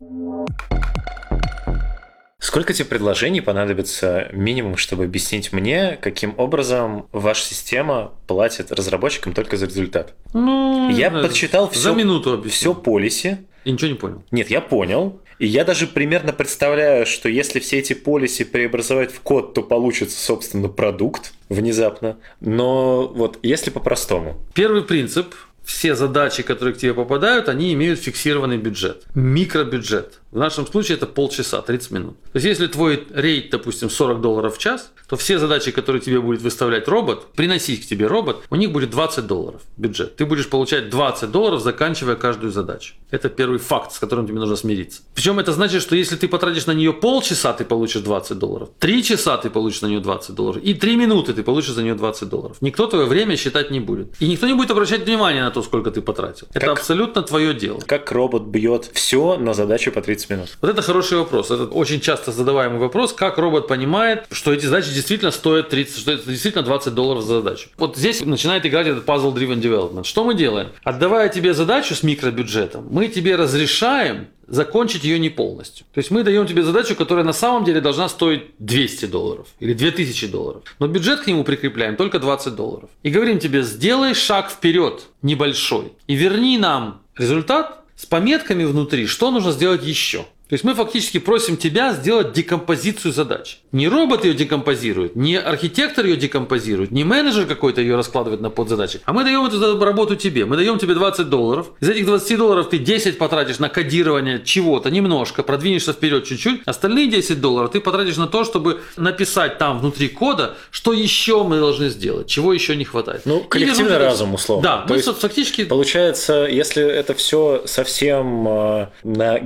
[2.41, 9.57] Сколько тебе предложений понадобится минимум, чтобы объяснить мне, каким образом ваша система платит разработчикам только
[9.57, 10.15] за результат?
[10.33, 12.73] Ну, я знаю, подсчитал все, за минуту объясню.
[12.73, 13.37] все полиси.
[13.65, 14.23] И ничего не понял.
[14.31, 15.19] Нет, я понял.
[15.37, 20.17] И я даже примерно представляю, что если все эти полиси преобразовать в код, то получится,
[20.17, 22.17] собственно, продукт внезапно.
[22.41, 24.37] Но вот если по-простому.
[24.53, 25.33] Первый принцип
[25.69, 29.03] все задачи, которые к тебе попадают, они имеют фиксированный бюджет.
[29.13, 30.19] Микробюджет.
[30.31, 32.21] В нашем случае это полчаса, 30 минут.
[32.31, 36.21] То есть, если твой рейд, допустим, 40 долларов в час, то все задачи, которые тебе
[36.21, 40.15] будет выставлять робот, приносить к тебе робот, у них будет 20 долларов бюджет.
[40.15, 42.93] Ты будешь получать 20 долларов, заканчивая каждую задачу.
[43.09, 45.01] Это первый факт, с которым тебе нужно смириться.
[45.15, 48.69] Причем это значит, что если ты потратишь на нее полчаса, ты получишь 20 долларов.
[48.77, 50.61] Три часа ты получишь на нее 20 долларов.
[50.61, 52.57] И три минуты ты получишь за нее 20 долларов.
[52.61, 54.13] Никто твое время считать не будет.
[54.19, 56.47] И никто не будет обращать внимания на то, сколько ты потратил.
[56.53, 57.79] Как, это абсолютно твое дело.
[57.85, 60.57] Как робот бьет все на задачу по 30 минут?
[60.61, 61.51] Вот это хороший вопрос.
[61.51, 66.11] Это очень часто задаваемый вопрос, как робот понимает, что эти задачи действительно стоят 30, что
[66.11, 67.69] это действительно 20 долларов за задачу.
[67.77, 70.03] Вот здесь начинает играть этот puzzle driven development.
[70.03, 70.69] Что мы делаем?
[70.83, 75.85] Отдавая тебе задачу с микробюджетом, мы тебе разрешаем закончить ее не полностью.
[75.93, 79.73] То есть мы даем тебе задачу, которая на самом деле должна стоить 200 долларов или
[79.73, 80.63] 2000 долларов.
[80.79, 82.89] Но бюджет к нему прикрепляем только 20 долларов.
[83.03, 89.31] И говорим тебе, сделай шаг вперед, небольшой, и верни нам результат с пометками внутри, что
[89.31, 90.25] нужно сделать еще.
[90.49, 93.59] То есть мы фактически просим тебя сделать декомпозицию задач.
[93.71, 98.99] Не робот ее декомпозирует, не архитектор ее декомпозирует, не менеджер какой-то ее раскладывает на подзадачи,
[99.05, 100.45] а мы даем эту работу тебе.
[100.45, 101.67] Мы даем тебе 20 долларов.
[101.79, 106.61] Из этих 20 долларов ты 10 потратишь на кодирование чего-то немножко, продвинешься вперед чуть-чуть.
[106.65, 111.59] Остальные 10 долларов ты потратишь на то, чтобы написать там внутри кода, что еще мы
[111.59, 113.21] должны сделать, чего еще не хватает.
[113.25, 114.63] Ну, коллективный Или, разум, условно.
[114.63, 115.65] Да, то мы есть, фактически...
[115.65, 119.39] Получается, если это все совсем э, на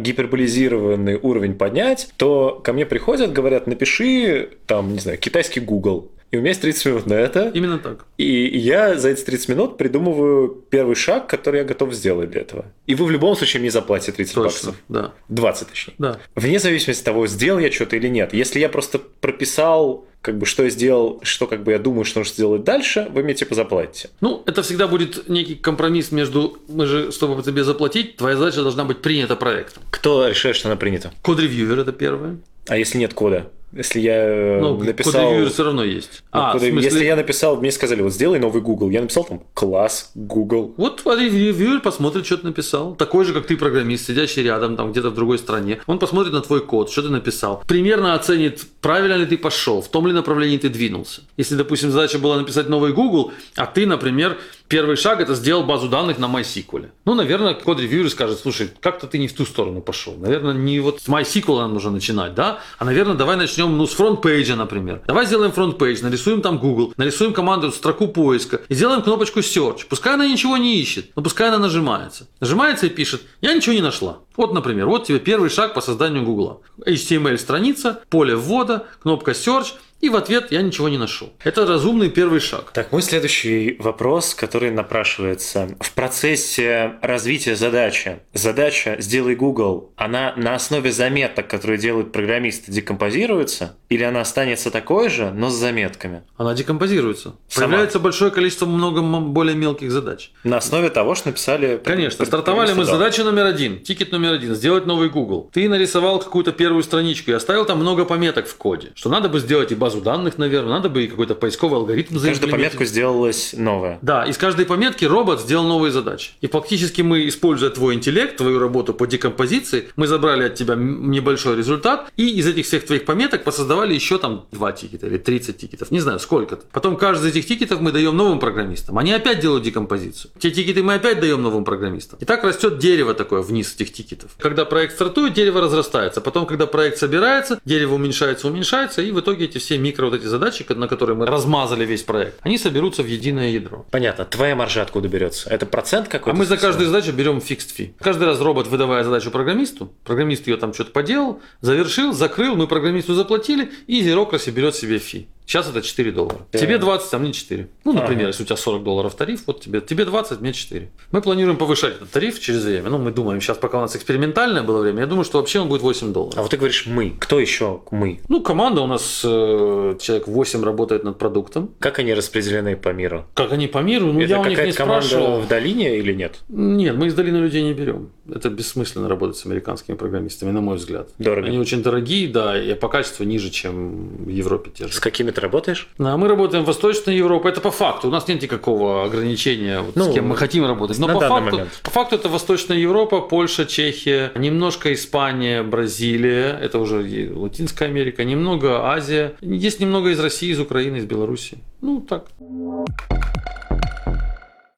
[0.94, 6.12] гиперболизированном уровень поднять, то ко мне приходят, говорят, напиши там, не знаю, китайский Google.
[6.34, 7.52] И у меня есть 30 минут на это.
[7.54, 8.08] Именно так.
[8.18, 12.66] И я за эти 30 минут придумываю первый шаг, который я готов сделать для этого.
[12.88, 14.76] И вы в любом случае мне заплатите 30 Точно, баксов.
[14.90, 15.14] да.
[15.30, 15.94] 20 точнее.
[16.00, 16.20] Да.
[16.34, 18.34] Вне зависимости от того, сделал я что-то или нет.
[18.34, 22.22] Если я просто прописал, как бы, что я сделал, что как бы я думаю, что
[22.22, 24.10] нужно сделать дальше, вы мне типа заплатите.
[24.20, 28.86] Ну, это всегда будет некий компромисс между, мы же, чтобы тебе заплатить, твоя задача должна
[28.86, 29.84] быть принята проектом.
[29.92, 31.14] Кто решает, что она принята?
[31.22, 32.38] Код-ревьюер это первое.
[32.68, 33.52] А если нет кода?
[33.76, 35.12] Если я э, Ну, написал...
[35.14, 36.24] код-ревьюер все равно есть.
[36.34, 39.24] Ну, а, код- смысле- Если я написал, мне сказали, вот сделай новый Google, я написал
[39.24, 40.74] там класс Google.
[40.78, 42.96] Вот ревьюер посмотрит, что ты написал.
[42.96, 45.80] Такой же, как ты, программист, сидящий рядом, там где-то в другой стране.
[45.88, 47.64] Он посмотрит на твой код, что ты написал.
[47.68, 51.22] Примерно оценит, правильно ли ты пошел, в том ли направлении ты двинулся.
[51.38, 54.38] Если, допустим, задача была написать новый Google, а ты, например,
[54.74, 56.90] первый шаг это сделал базу данных на MySQL.
[57.06, 60.16] Ну, наверное, code reviewer скажет, слушай, как-то ты не в ту сторону пошел.
[60.18, 62.58] Наверное, не вот с MySQL нам нужно начинать, да?
[62.80, 65.04] А, наверное, давай начнем, ну, с front page а, например.
[65.06, 69.86] Давай сделаем front page, нарисуем там Google, нарисуем команду, строку поиска и сделаем кнопочку Search.
[69.88, 72.28] Пускай она ничего не ищет, но пускай она нажимается.
[72.40, 74.22] Нажимается и пишет, я ничего не нашла.
[74.36, 76.64] Вот, например, вот тебе первый шаг по созданию Google.
[76.84, 81.32] HTML-страница, поле ввода, кнопка Search, и в ответ я ничего не нашел.
[81.46, 82.72] Это разумный первый шаг.
[82.74, 85.70] Так, мой следующий вопрос, который напрашивается.
[85.80, 93.78] В процессе развития задачи, задача «Сделай Google», она на основе заметок, которые делают программисты, декомпозируется?
[93.88, 96.24] Или она останется такой же, но с заметками?
[96.36, 97.36] Она декомпозируется.
[97.48, 97.68] Сама.
[97.68, 100.32] Появляется большое количество много более мелких задач.
[100.44, 101.80] На основе того, что написали...
[101.82, 102.96] Конечно, стартовали мы с Да.
[102.98, 105.50] задачи номер один, тикет номер один, сделать новый Google.
[105.54, 109.40] Ты нарисовал какую-то первую страничку и оставил там много пометок в коде, что надо бы
[109.40, 114.00] сделать и базу данных, наверное, надо бы и какой-то поисковый алгоритм Каждую пометку сделалась новая.
[114.02, 116.32] Да, из каждой пометки робот сделал новые задачи.
[116.42, 121.58] И фактически мы, используя твой интеллект, твою работу по декомпозиции, мы забрали от тебя небольшой
[121.58, 125.92] результат, и из этих всех твоих пометок посоздавали еще там 2 тикета или 30 тикетов,
[125.92, 126.66] не знаю сколько-то.
[126.72, 128.98] Потом каждый из этих тикетов мы даем новым программистам.
[128.98, 130.32] Они опять делают декомпозицию.
[130.40, 132.20] Те тикеты мы опять даем новым программистам.
[132.20, 134.32] И так растет дерево такое вниз этих тикетов.
[134.40, 136.22] Когда проект стартует, дерево разрастается.
[136.22, 140.26] Потом, когда проект собирается, дерево уменьшается, уменьшается, и в итоге эти все микро вот эти
[140.26, 143.86] задачи, на которые мы размазали весь проект, они соберутся в единое ядро.
[143.92, 144.26] Понятно.
[144.26, 145.50] Твоя маржа откуда берется?
[145.50, 146.38] Это процент А какой-то?
[146.40, 147.94] мы за каждую задачу берем fixed fee.
[148.00, 153.14] Каждый раз робот, выдавая задачу программисту, программист ее там что-то поделал, завершил, закрыл, мы программисту
[153.14, 155.28] заплатили, и Zerocracy берет себе фи.
[155.46, 156.38] Сейчас это 4 доллара.
[156.52, 156.60] Да.
[156.60, 157.68] Тебе 20, а мне 4.
[157.84, 158.28] Ну, например, Ага.
[158.28, 160.90] если у тебя 40 долларов тариф, вот тебе, тебе 20, мне 4.
[161.12, 162.90] Мы планируем повышать этот тариф через время.
[162.90, 165.68] Ну, мы думаем, сейчас пока у нас экспериментальное было время, я думаю, что вообще он
[165.70, 166.38] будет 8 долларов.
[166.38, 167.14] А вот ты говоришь «мы».
[167.20, 168.22] Кто еще мы?
[168.30, 171.72] Ну, команда у нас э, человек 8 работает над продуктом.
[171.80, 173.26] Как они распределены по миру?
[173.34, 174.14] Как они по миру?
[174.14, 175.42] Ну, Это я у них не команда спрашивал.
[175.42, 176.40] в долине или нет?
[176.50, 178.10] Нет, мы из долины людей не берем.
[178.32, 181.10] Это бессмысленно работать с американскими программистами, на мой взгляд.
[181.18, 181.48] Дорого.
[181.48, 184.94] Они очень дорогие, да, и по качеству ниже, чем в Европе те же.
[184.94, 185.90] С какими ты работаешь?
[186.00, 187.50] А мы работаем в Восточной Европе.
[187.50, 188.08] Это по факту.
[188.08, 190.98] У нас нет никакого ограничения, вот Ну, с кем мы хотим работать.
[191.00, 191.82] Но на по данный факту, момент.
[191.84, 198.90] по факту это Восточная Европа, Польша, Чехия, немножко Испания, Бразилия, это уже Латинская Америка, немного
[198.90, 199.34] Азия.
[199.42, 201.58] Есть немного из России, из Украины, из Беларуси.
[201.82, 202.28] Ну, так.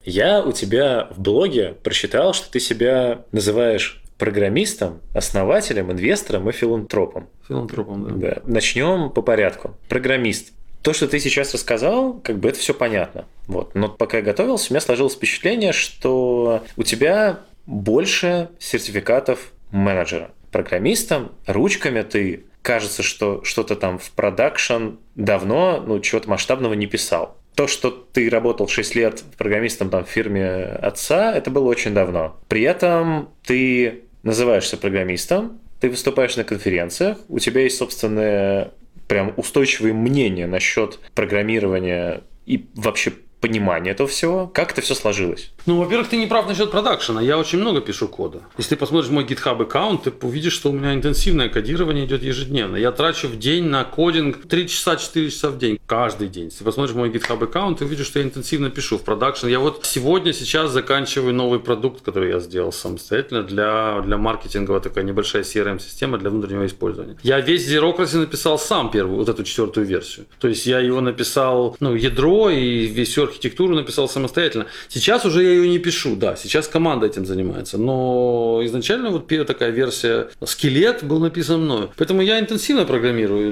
[0.06, 7.28] Я у тебя в блоге прочитал, что ты себя называешь программистом, основателем, инвестором и филантропом.
[7.48, 8.36] Филантропом, да.
[8.36, 8.41] Да.
[8.46, 9.76] Начнем по порядку.
[9.89, 10.54] Программист.
[10.84, 13.26] То, что ты сейчас рассказал, как бы это все понятно.
[13.48, 13.74] Вот.
[13.74, 20.30] Но пока я готовился, у меня сложилось впечатление, что у тебя больше сертификатов менеджера.
[20.52, 27.38] Программистом, ручками ты кажется, что что-то там в продакшн давно, ну, чего-то масштабного не писал.
[27.56, 32.38] То, что ты работал 6 лет программистом там, в фирме отца, это было очень давно.
[32.50, 38.72] При этом ты называешься программистом, ты выступаешь на конференциях, у тебя есть собственное
[39.08, 44.48] прям устойчивые мнения насчет программирования и вообще понимания этого всего.
[44.48, 45.54] Как это все сложилось?
[45.65, 47.21] Ну, во-первых, ты не прав насчет продакшена.
[47.21, 48.41] Я очень много пишу кода.
[48.58, 52.75] Если ты посмотришь мой GitHub аккаунт, ты увидишь, что у меня интенсивное кодирование идет ежедневно.
[52.78, 55.80] Я трачу в день на кодинг 3 часа, 4 часа в день.
[55.88, 56.45] Каждый день.
[56.45, 59.47] Если ты посмотришь мой GitHub аккаунт, ты увидишь, что я интенсивно пишу в продакшн.
[59.47, 64.80] Я вот сегодня, сейчас заканчиваю новый продукт, который я сделал самостоятельно для, для маркетинга.
[64.80, 67.17] такая небольшая CRM-система для внутреннего использования.
[67.23, 70.28] Я весь Zerocracy написал сам первую, вот эту четвертую версию.
[70.39, 74.67] То есть я его написал, ну, ядро и всю архитектуру написал самостоятельно.
[74.89, 77.78] Сейчас уже я ее не пишу, да, сейчас команда этим занимается.
[77.78, 81.89] Но изначально вот первая такая версия скелет был написан мною.
[81.98, 83.52] Поэтому я интенсивно программирую.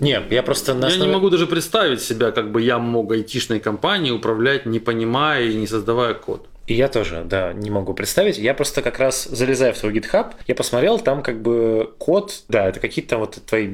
[0.00, 3.12] Не, я просто на Я основе- не могу даже представить себя, как бы я мог
[3.12, 6.46] айтишной компанией управлять, не понимая и не создавая код.
[6.70, 8.38] И я тоже, да, не могу представить.
[8.38, 12.68] Я просто как раз, залезая в свой GitHub, я посмотрел, там как бы код, да,
[12.68, 13.68] это какие-то вот твои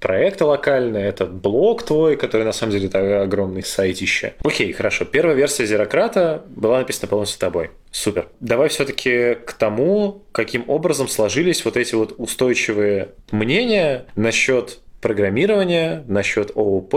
[0.00, 4.34] проекты локальные, это блог твой, который на самом деле это огромный сайтище.
[4.44, 5.06] Окей, хорошо.
[5.06, 7.70] Первая версия Зерократа была написана полностью тобой.
[7.90, 8.28] Супер.
[8.40, 16.52] Давай все-таки к тому, каким образом сложились вот эти вот устойчивые мнения насчет программирования, насчет
[16.54, 16.94] ООП.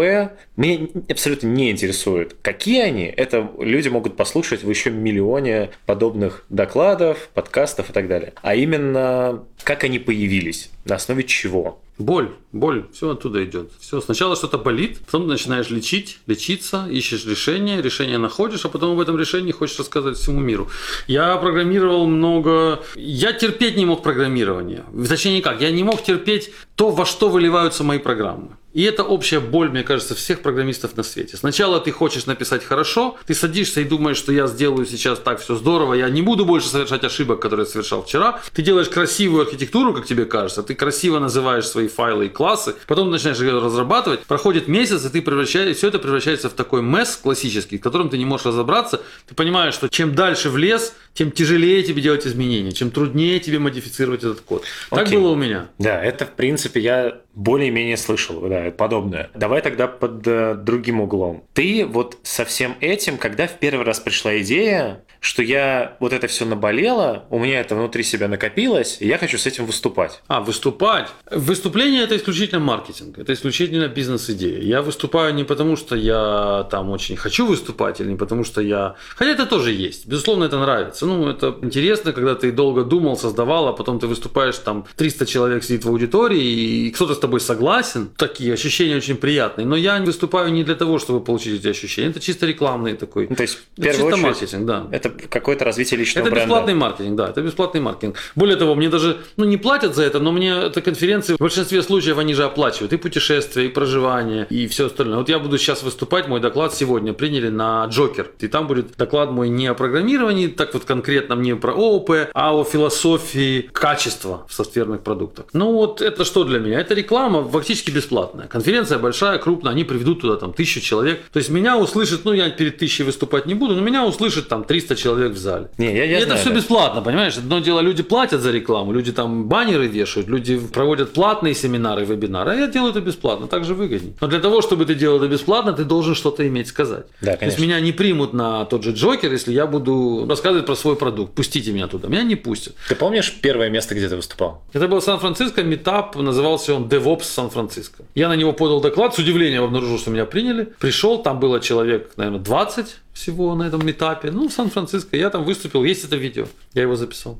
[0.55, 3.05] Меня абсолютно не интересует, какие они.
[3.05, 8.31] Это люди могут послушать в еще миллионе подобных докладов, подкастов и так далее.
[8.41, 11.81] А именно, как они появились, на основе чего.
[11.97, 13.71] Боль, боль, все оттуда идет.
[13.79, 18.99] Все, сначала что-то болит, потом начинаешь лечить, лечиться, ищешь решение, решение находишь, а потом об
[18.99, 20.69] этом решении хочешь рассказывать всему миру.
[21.07, 22.83] Я программировал много...
[22.95, 24.83] Я терпеть не мог программирование.
[25.07, 25.61] Точнее, никак.
[25.61, 28.57] Я не мог терпеть то, во что выливаются мои программы.
[28.75, 31.37] И это общая боль, мне кажется, всех программистов на свете.
[31.37, 35.55] Сначала ты хочешь написать хорошо, ты садишься и думаешь, что я сделаю сейчас так все
[35.55, 38.41] здорово, я не буду больше совершать ошибок, которые я совершал вчера.
[38.53, 43.11] Ты делаешь красивую архитектуру, как тебе кажется, ты красиво называешь свои файлы и классы, потом
[43.11, 47.77] начинаешь ее разрабатывать, проходит месяц, и ты превращаешь, все это превращается в такой месс классический,
[47.77, 49.01] в котором ты не можешь разобраться.
[49.25, 53.57] Ты понимаешь, что чем дальше в лес, тем тяжелее тебе делать изменения, чем труднее тебе
[53.57, 54.65] модифицировать этот код.
[54.89, 55.17] Так Окей.
[55.17, 55.69] было у меня.
[55.79, 59.29] Да, это, в принципе, я более-менее слышал, да, подобное.
[59.35, 61.43] Давай тогда под э, другим углом.
[61.53, 66.27] Ты вот со всем этим, когда в первый раз пришла идея, что я вот это
[66.27, 70.21] все наболело, у меня это внутри себя накопилось, и я хочу с этим выступать.
[70.27, 71.09] А, выступать.
[71.29, 74.61] Выступление это исключительно маркетинг, это исключительно бизнес-идея.
[74.61, 78.95] Я выступаю не потому, что я там очень хочу выступать, или не потому, что я...
[79.15, 80.07] Хотя это тоже есть.
[80.07, 81.05] Безусловно, это нравится.
[81.05, 85.63] Ну, это интересно, когда ты долго думал, создавал, а потом ты выступаешь, там 300 человек
[85.63, 88.09] сидит в аудитории, и кто-то тобой согласен.
[88.17, 89.65] Такие ощущения очень приятные.
[89.65, 92.09] Но я выступаю не для того, чтобы получить эти ощущения.
[92.09, 93.27] Это чисто рекламный такой.
[93.29, 94.87] Ну, то есть, в это первую чисто очередь, маркетинг, да.
[94.91, 96.47] Это какое-то развитие личного Это бренда.
[96.47, 98.15] бесплатный маркетинг, да, это бесплатный маркетинг.
[98.35, 101.81] Более того, мне даже, ну, не платят за это, но мне это конференции в большинстве
[101.81, 105.17] случаев они же оплачивают и путешествия, и проживание, и все остальное.
[105.17, 109.31] Вот я буду сейчас выступать, мой доклад сегодня приняли на Джокер, и там будет доклад
[109.31, 114.53] мой не о программировании, так вот конкретно мне про ООП, а о философии качества в
[114.53, 115.45] софтверных продуктах.
[115.53, 116.79] Ну вот это что для меня?
[116.79, 117.14] Это реклама
[117.49, 118.47] фактически бесплатная.
[118.47, 121.21] Конференция большая, крупная, они приведут туда там тысячу человек.
[121.31, 124.63] То есть меня услышит, ну я перед тысячей выступать не буду, но меня услышит там
[124.63, 125.69] 300 человек в зале.
[125.77, 126.55] Не, я, я И это все да.
[126.55, 127.37] бесплатно, понимаешь?
[127.37, 132.51] Одно дело, люди платят за рекламу, люди там баннеры вешают, люди проводят платные семинары, вебинары,
[132.51, 134.13] а я делаю это бесплатно, так же выгоднее.
[134.21, 137.05] Но для того, чтобы ты делал это бесплатно, ты должен что-то иметь сказать.
[137.21, 137.63] Да, То есть конечно.
[137.63, 141.33] меня не примут на тот же Джокер, если я буду рассказывать про свой продукт.
[141.33, 142.07] Пустите меня туда.
[142.07, 142.75] Меня не пустят.
[142.89, 144.63] Ты помнишь первое место, где ты выступал?
[144.73, 148.03] Это был Сан-Франциско, метап, назывался он DevOps Сан-Франциско.
[148.15, 150.65] Я на него подал доклад, с удивлением обнаружил, что меня приняли.
[150.79, 154.31] Пришел, там было человек, наверное, 20 всего на этом метапе.
[154.31, 155.15] Ну, Сан-Франциско.
[155.17, 156.45] Я там выступил, есть это видео.
[156.73, 157.37] Я его записал.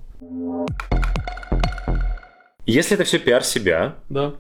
[2.67, 4.33] Если это все пиар себя, Да.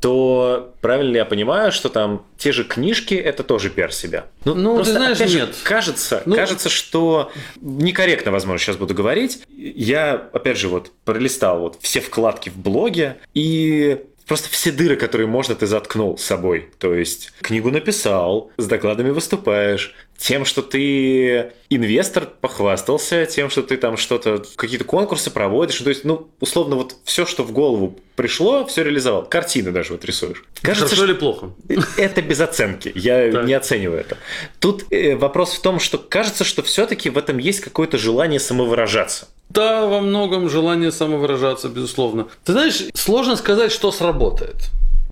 [0.00, 4.26] то правильно ли я понимаю, что там те же книжки это тоже пиар себя?
[4.44, 5.54] Ну, ты знаешь, опять же, нет.
[5.64, 7.30] кажется, Ну- кажется, что
[7.62, 9.42] некорректно, возможно, сейчас буду говорить.
[9.56, 14.00] Я, опять же, вот пролистал вот все вкладки в блоге и
[14.30, 16.70] Просто все дыры, которые можно, ты заткнул с собой.
[16.78, 23.76] То есть книгу написал, с докладами выступаешь, тем, что ты инвестор, похвастался, тем, что ты
[23.76, 25.80] там что-то, какие-то конкурсы проводишь.
[25.80, 29.24] То есть, ну, условно, вот все, что в голову пришло, все реализовал.
[29.24, 30.44] Картины даже вот рисуешь.
[30.62, 31.50] Кажется, Хорошо или плохо?
[31.96, 32.92] это без оценки.
[32.94, 33.46] Я Так.
[33.46, 34.16] не оцениваю это.
[34.60, 39.26] Тут э, вопрос в том, что кажется, что все-таки в этом есть какое-то желание самовыражаться.
[39.50, 42.28] Да, во многом желание самовыражаться, безусловно.
[42.44, 44.56] Ты знаешь, сложно сказать, что сработает.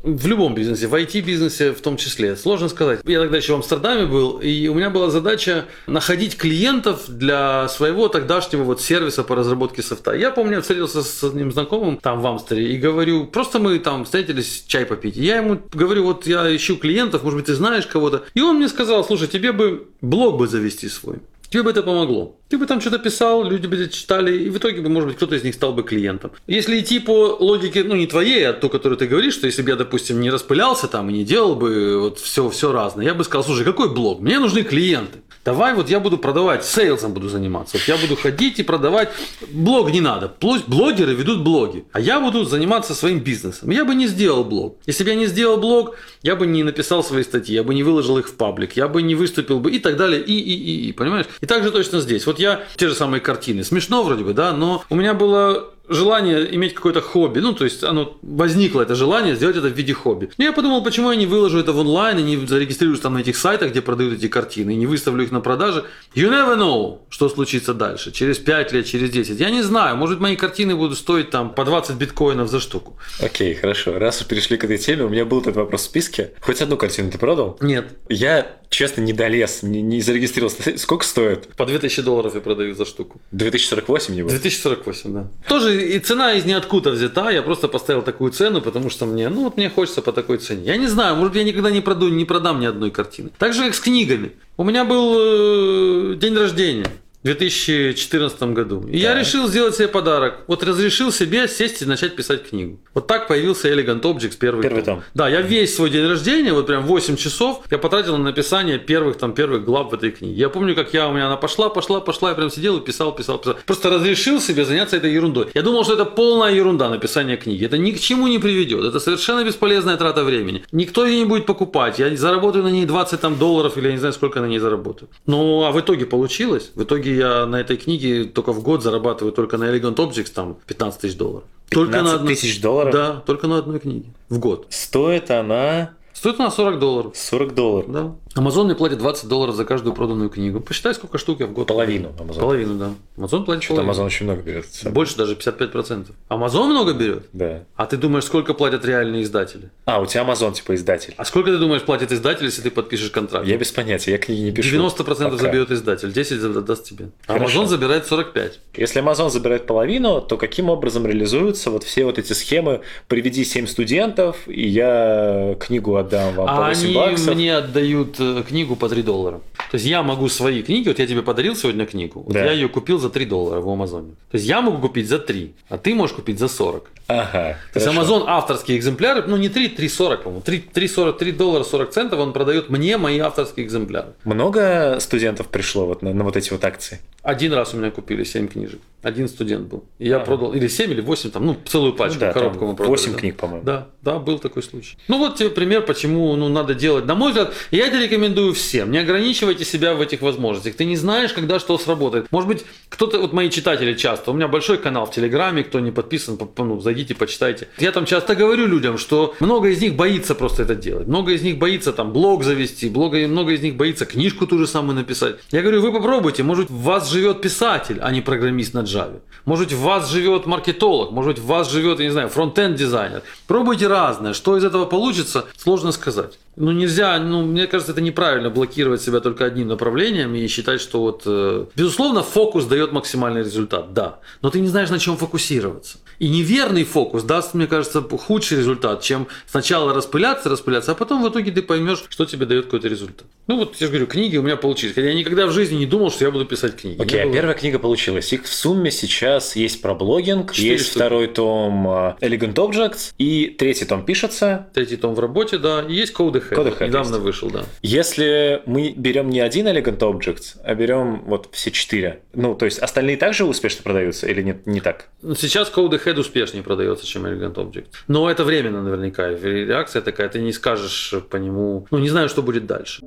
[0.04, 2.36] В любом бизнесе, в IT-бизнесе в том числе.
[2.36, 3.00] Сложно сказать.
[3.04, 8.06] Я тогда еще в Амстердаме был, и у меня была задача находить клиентов для своего
[8.06, 10.12] тогдашнего вот сервиса по разработке софта.
[10.12, 14.04] Я помню, я встретился с одним знакомым там в Амстере и говорю, просто мы там
[14.04, 15.16] встретились чай попить.
[15.16, 18.22] Я ему говорю, вот я ищу клиентов, может быть, ты знаешь кого-то.
[18.34, 21.16] И он мне сказал, слушай, тебе бы блог бы завести свой.
[21.50, 22.37] Тебе бы это помогло.
[22.48, 25.16] Ты бы там что-то писал, люди бы это читали, и в итоге бы, может быть,
[25.16, 26.30] кто-то из них стал бы клиентом.
[26.46, 29.68] Если идти по логике, ну, не твоей, а то, которую ты говоришь, что если бы
[29.68, 33.24] я, допустим, не распылялся там и не делал бы вот все, все разное, я бы
[33.24, 34.20] сказал, слушай, какой блог?
[34.20, 35.18] Мне нужны клиенты.
[35.44, 37.78] Давай вот я буду продавать, сейлсом буду заниматься.
[37.78, 39.10] Вот я буду ходить и продавать.
[39.50, 40.30] Блог не надо.
[40.66, 41.84] Блогеры ведут блоги.
[41.92, 43.70] А я буду заниматься своим бизнесом.
[43.70, 44.78] Я бы не сделал блог.
[44.86, 47.82] Если бы я не сделал блог, я бы не написал свои статьи, я бы не
[47.82, 50.88] выложил их в паблик, я бы не выступил бы и так далее, и, и, и,
[50.88, 51.26] и, понимаешь?
[51.40, 52.26] И так же точно здесь.
[52.26, 53.64] Вот я, те же самые картины.
[53.64, 57.40] Смешно вроде бы, да, но у меня было желание иметь какое-то хобби.
[57.40, 60.30] Ну, то есть оно возникло это желание сделать это в виде хобби.
[60.38, 63.18] Но я подумал, почему я не выложу это в онлайн и не зарегистрируюсь там на
[63.18, 65.84] этих сайтах, где продают эти картины, и не выставлю их на продаже.
[66.14, 69.40] You never know, что случится дальше, через 5 лет, через 10.
[69.40, 72.96] Я не знаю, может мои картины будут стоить там по 20 биткоинов за штуку.
[73.20, 73.98] Окей, хорошо.
[73.98, 76.32] Раз уж перешли к этой теме, у меня был этот вопрос в списке.
[76.40, 77.56] Хоть одну картину ты продал?
[77.60, 77.96] Нет.
[78.08, 80.78] Я, честно, не долез, не, не зарегистрировался.
[80.78, 81.48] Сколько стоит?
[81.56, 83.20] По 2000 долларов я продаю за штуку.
[83.32, 84.30] 2048 не было?
[84.30, 85.28] 2048, да.
[85.48, 89.44] Тоже и цена из ниоткуда взята, я просто поставил такую цену, потому что мне, ну
[89.44, 90.64] вот мне хочется по такой цене.
[90.64, 93.30] Я не знаю, может я никогда не продаю, не продам ни одной картины.
[93.38, 94.32] Так же, как с книгами.
[94.56, 96.86] У меня был э, день рождения.
[97.24, 98.86] 2014 году.
[98.86, 98.98] И да.
[98.98, 100.44] я решил сделать себе подарок.
[100.46, 102.78] Вот разрешил себе сесть и начать писать книгу.
[102.94, 104.96] Вот так появился Elegant Objects первый, первый том.
[104.96, 105.04] том.
[105.14, 109.18] Да, я весь свой день рождения, вот прям 8 часов, я потратил на написание первых
[109.18, 110.34] там первых глав в этой книге.
[110.34, 113.12] Я помню, как я у меня она пошла, пошла, пошла, я прям сидел и писал,
[113.14, 113.56] писал, писал.
[113.66, 115.48] Просто разрешил себе заняться этой ерундой.
[115.54, 117.64] Я думал, что это полная ерунда написание книги.
[117.64, 118.84] Это ни к чему не приведет.
[118.84, 120.62] Это совершенно бесполезная трата времени.
[120.72, 121.98] Никто ее не будет покупать.
[121.98, 125.08] Я заработаю на ней 20 там долларов или я не знаю, сколько на ней заработаю.
[125.26, 126.70] Ну, а в итоге получилось.
[126.74, 130.56] В итоге я на этой книге только в год зарабатываю только на Elegant Objects там
[130.66, 131.44] 15 тысяч долларов.
[131.70, 132.34] 15 только на одной...
[132.34, 132.92] тысяч долларов?
[132.92, 134.66] Да, только на одной книге в год.
[134.70, 137.16] Стоит она Стоит она 40 долларов.
[137.16, 137.92] 40 долларов?
[137.92, 138.14] Да.
[138.38, 140.60] Amazon мне платит 20 долларов за каждую проданную книгу.
[140.60, 141.66] Посчитай, сколько штук я в год.
[141.66, 142.38] Половину Amazon.
[142.38, 142.90] Половину, да.
[143.16, 144.66] Amazon платит Что-то Amazon очень много берет.
[144.84, 146.06] Больше даже 55%.
[146.30, 147.24] Amazon много берет?
[147.32, 147.64] Да.
[147.74, 149.70] А ты думаешь, сколько платят реальные издатели?
[149.86, 151.14] А, у тебя Amazon типа издатель.
[151.16, 153.46] А сколько ты думаешь платит издатель, если ты подпишешь контракт?
[153.46, 154.76] Я без понятия, я книги не пишу.
[154.76, 155.36] 90% пока.
[155.36, 157.08] заберет издатель, 10% даст тебе.
[157.26, 157.62] Хорошо.
[157.62, 158.60] Amazon забирает 45.
[158.76, 163.66] Если Amazon забирает половину, то каким образом реализуются вот все вот эти схемы «приведи 7
[163.66, 167.34] студентов, и я книгу отдам вам а по 8 они баксов»?
[167.34, 169.40] мне отдают э, книгу по 3 доллара.
[169.70, 172.44] То есть я могу свои книги, вот я тебе подарил сегодня книгу, вот Да.
[172.44, 174.12] я ее купил за 3 доллара в Амазоне.
[174.30, 176.90] То есть я могу купить за 3, а ты можешь купить за 40.
[177.08, 178.18] Ага, То есть хорошо.
[178.20, 182.32] Amazon авторские экземпляры, ну не 3, 3,40, по-моему, 3, 3,40, 3 доллара 40 центов он
[182.32, 184.08] продает мне мои авторские экземпляры.
[184.24, 187.00] Много студентов пришло вот на, на вот эти вот акции?
[187.22, 188.80] Один раз у меня купили 7 книжек.
[189.02, 189.84] Один студент был.
[189.98, 190.24] И я Ага.
[190.26, 192.90] продал, или 7, или 8, там, ну, целую пачку, Ну да, коробку мы продали.
[192.90, 193.18] 8 да.
[193.18, 193.64] книг, по-моему.
[193.64, 194.96] Да, да, был такой случай.
[195.08, 197.04] Ну вот тебе пример, почему ну, надо делать.
[197.06, 198.90] На мой взгляд, я рекомендую всем.
[198.90, 200.74] Не ограничивайте себя в этих возможностях.
[200.74, 202.26] Ты не знаешь, когда что сработает.
[202.30, 205.90] Может быть, кто-то, вот мои читатели часто, у меня большой канал в Телеграме, кто не
[205.90, 207.68] подписан, по- по- ну, зайдите, почитайте.
[207.78, 211.06] Я там часто говорю людям, что много из них боится просто это делать.
[211.06, 214.66] Много из них боится там блог завести, много, много из них боится книжку ту же
[214.66, 215.36] самую написать.
[215.50, 219.20] Я говорю, вы попробуйте, может в вас живет писатель, а не программист на Java.
[219.44, 223.22] Может в вас живет маркетолог, может быть в вас живет, я не знаю, фронтенд дизайнер.
[223.46, 224.32] Пробуйте разное.
[224.34, 226.38] Что из этого получится, сложно сказать.
[226.56, 231.00] Ну нельзя, ну мне кажется, это неправильно блокировать себя только одним направлением и считать, что
[231.00, 234.20] вот, э, безусловно, фокус дает максимальный результат, да.
[234.42, 235.98] Но ты не знаешь, на чем фокусироваться.
[236.18, 241.28] И неверный фокус даст, мне кажется, худший результат, чем сначала распыляться, распыляться, а потом в
[241.28, 243.26] итоге ты поймешь, что тебе дает какой-то результат.
[243.46, 244.94] Ну вот я же говорю, книги у меня получились.
[244.94, 247.00] Хотя я никогда в жизни не думал, что я буду писать книги.
[247.00, 247.32] Окей, а было.
[247.32, 248.32] первая книга получилась.
[248.32, 250.98] Их в сумме сейчас есть про блогинг, есть штуки.
[250.98, 254.68] второй том э, Elegant Objects, и третий том пишется.
[254.74, 255.82] Третий том в работе, да.
[255.82, 256.56] И есть Code Ahead.
[256.56, 257.24] Code Ahead Недавно есть.
[257.24, 257.64] вышел, да.
[257.82, 262.78] Если мы берем не один Elegant Objects, а берем вот все четыре, ну, то есть
[262.78, 265.08] остальные также успешно продаются или нет, не так?
[265.20, 267.86] Ну, Сейчас Code Ahead успешнее продается, чем Elegant Object.
[268.06, 269.30] Но это временно наверняка.
[269.30, 271.86] Реакция такая, ты не скажешь по нему.
[271.90, 273.02] Ну, не знаю, что будет дальше.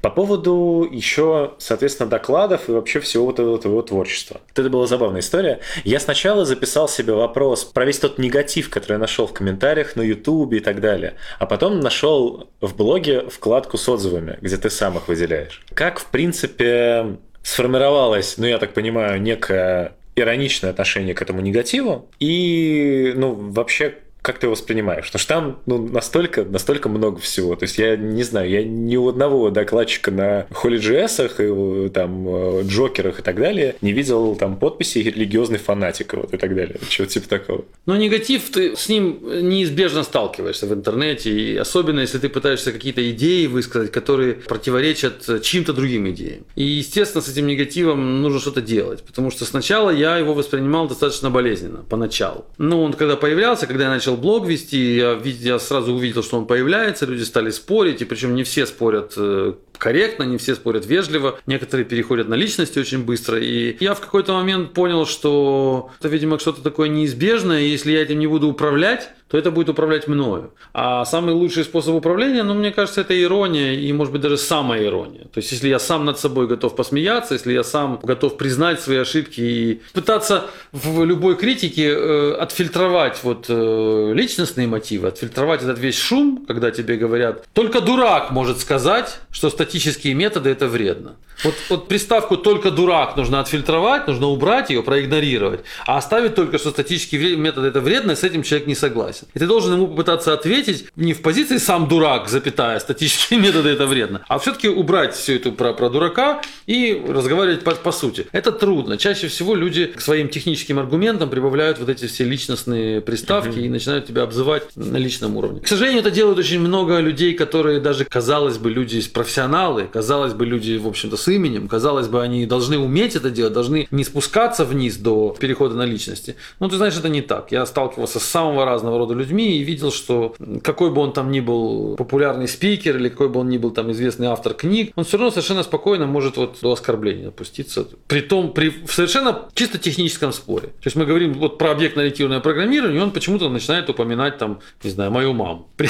[0.00, 4.42] По поводу еще, соответственно, докладов и вообще всего вот этого твоего творчества.
[4.54, 5.60] Это была забавная история.
[5.82, 10.02] Я сначала записал себе вопрос про весь тот негатив, который я нашел в комментариях на
[10.02, 11.14] Ютубе и так далее.
[11.38, 15.64] А потом нашел в блоге вкладку с отзывами, где ты сам их выделяешь.
[15.74, 22.08] Как, в принципе, сформировалось, ну, я так понимаю, некое ироничное отношение к этому негативу.
[22.18, 25.04] И, ну, вообще как ты его воспринимаешь?
[25.04, 27.56] Потому что там ну, настолько, настолько много всего.
[27.56, 32.62] То есть я не знаю, я ни у одного докладчика на HolyJS, и, там, э,
[32.64, 36.78] Джокерах и так далее не видел там подписи религиозный фанатик вот, и так далее.
[36.88, 37.66] Чего типа такого.
[37.84, 43.08] Но негатив, ты с ним неизбежно сталкиваешься в интернете, и особенно если ты пытаешься какие-то
[43.10, 46.44] идеи высказать, которые противоречат чьим-то другим идеям.
[46.56, 51.28] И, естественно, с этим негативом нужно что-то делать, потому что сначала я его воспринимал достаточно
[51.28, 52.46] болезненно, поначалу.
[52.56, 56.46] Ну, он когда появлялся, когда я начал блог вести, я, я сразу увидел, что он
[56.46, 61.38] появляется, люди стали спорить, и причем не все спорят э, корректно, не все спорят вежливо,
[61.46, 63.38] некоторые переходят на личности очень быстро.
[63.38, 68.18] И я в какой-то момент понял, что это, видимо, что-то такое неизбежное, если я этим
[68.18, 70.52] не буду управлять, то то это будет управлять мною.
[70.72, 74.84] А самый лучший способ управления, ну, мне кажется, это ирония и, может быть, даже самая
[74.84, 75.24] ирония.
[75.24, 78.98] То есть, если я сам над собой готов посмеяться, если я сам готов признать свои
[78.98, 85.98] ошибки и пытаться в любой критике э, отфильтровать вот э, личностные мотивы, отфильтровать этот весь
[85.98, 91.16] шум, когда тебе говорят, только дурак может сказать, что статические методы это вредно.
[91.42, 96.70] Вот, вот приставку «только дурак» нужно отфильтровать, нужно убрать ее, проигнорировать, а оставить только, что
[96.70, 99.23] статические методы это вредно, и с этим человек не согласен.
[99.34, 103.86] И ты должен ему попытаться ответить не в позиции «сам дурак», запятая, статические методы это
[103.86, 108.26] вредно, а все-таки убрать всю эту про, про дурака и разговаривать по, по сути.
[108.32, 108.98] Это трудно.
[108.98, 113.60] Чаще всего люди к своим техническим аргументам прибавляют вот эти все личностные приставки угу.
[113.60, 115.60] и начинают тебя обзывать на личном уровне.
[115.60, 120.46] К сожалению, это делают очень много людей, которые даже, казалось бы, люди профессионалы, казалось бы,
[120.46, 121.68] люди, в общем-то, с именем.
[121.68, 126.36] Казалось бы, они должны уметь это делать, должны не спускаться вниз до перехода на личности.
[126.60, 127.52] Но ты знаешь, это не так.
[127.52, 131.40] Я сталкивался с самого разного рода людьми и видел, что какой бы он там ни
[131.40, 135.16] был популярный спикер или какой бы он ни был там известный автор книг, он все
[135.16, 137.86] равно совершенно спокойно может вот до оскорбления опуститься.
[138.06, 140.68] При том, при в совершенно чисто техническом споре.
[140.68, 144.90] То есть мы говорим вот про объектно-ориентированное программирование, и он почему-то начинает упоминать там, не
[144.90, 145.88] знаю, мою маму при,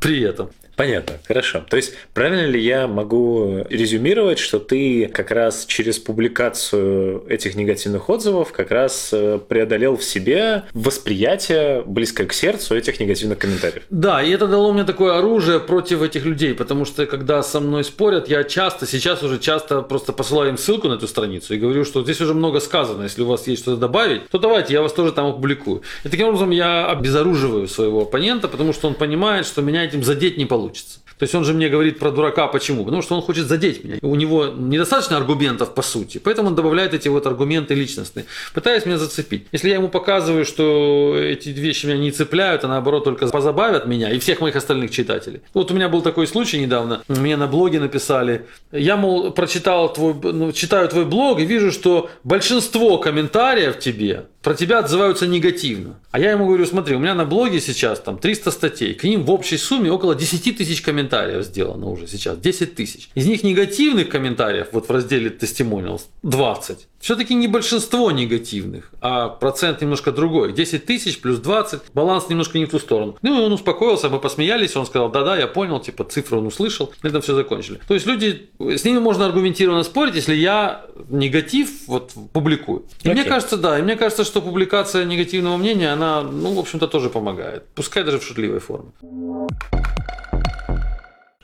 [0.00, 0.50] при этом.
[0.78, 1.64] Понятно, хорошо.
[1.68, 8.08] То есть правильно ли я могу резюмировать, что ты как раз через публикацию этих негативных
[8.08, 13.82] отзывов как раз э, преодолел в себе восприятие, близкое к сердцу этих негативных комментариев?
[13.90, 17.84] Да, и это дало мне такое оружие против этих людей, потому что когда со мной
[17.84, 21.84] спорят, я часто, сейчас уже часто просто посылаю им ссылку на эту страницу и говорю,
[21.84, 24.92] что здесь уже много сказано, если у вас есть что-то добавить, то давайте, я вас
[24.92, 25.82] тоже там опубликую.
[26.04, 30.38] И таким образом я обезоруживаю своего оппонента, потому что он понимает, что меня этим задеть
[30.38, 31.00] не получится.
[31.18, 32.84] То есть он же мне говорит про дурака, почему?
[32.84, 33.96] Потому что он хочет задеть меня.
[34.02, 38.98] У него недостаточно аргументов по сути, поэтому он добавляет эти вот аргументы личностные, пытаясь меня
[38.98, 39.46] зацепить.
[39.52, 44.10] Если я ему показываю, что эти вещи меня не цепляют, а наоборот только позабавят меня
[44.10, 45.40] и всех моих остальных читателей.
[45.54, 50.14] Вот у меня был такой случай недавно, мне на блоге написали, я, мол, прочитал твой,
[50.22, 55.96] ну, читаю твой блог и вижу, что большинство комментариев тебе про тебя отзываются негативно.
[56.10, 59.24] А я ему говорю, смотри, у меня на блоге сейчас там 300 статей, к ним
[59.24, 61.07] в общей сумме около 10 тысяч комментариев
[61.42, 63.10] сделано уже сейчас, 10 тысяч.
[63.14, 69.80] Из них негативных комментариев вот в разделе testimonials 20 все-таки не большинство негативных, а процент
[69.80, 70.52] немножко другой.
[70.52, 73.16] 10 тысяч плюс 20, баланс немножко не в ту сторону.
[73.22, 76.92] Ну и он успокоился, мы посмеялись, он сказал, да-да, я понял, типа цифру он услышал,
[77.02, 77.80] на этом все закончили.
[77.86, 82.84] То есть люди, с ними можно аргументированно спорить, если я негатив вот публикую.
[83.02, 83.12] И okay.
[83.12, 87.10] мне кажется, да, и мне кажется, что публикация негативного мнения, она, ну, в общем-то, тоже
[87.10, 87.64] помогает.
[87.74, 88.90] Пускай даже в шутливой форме.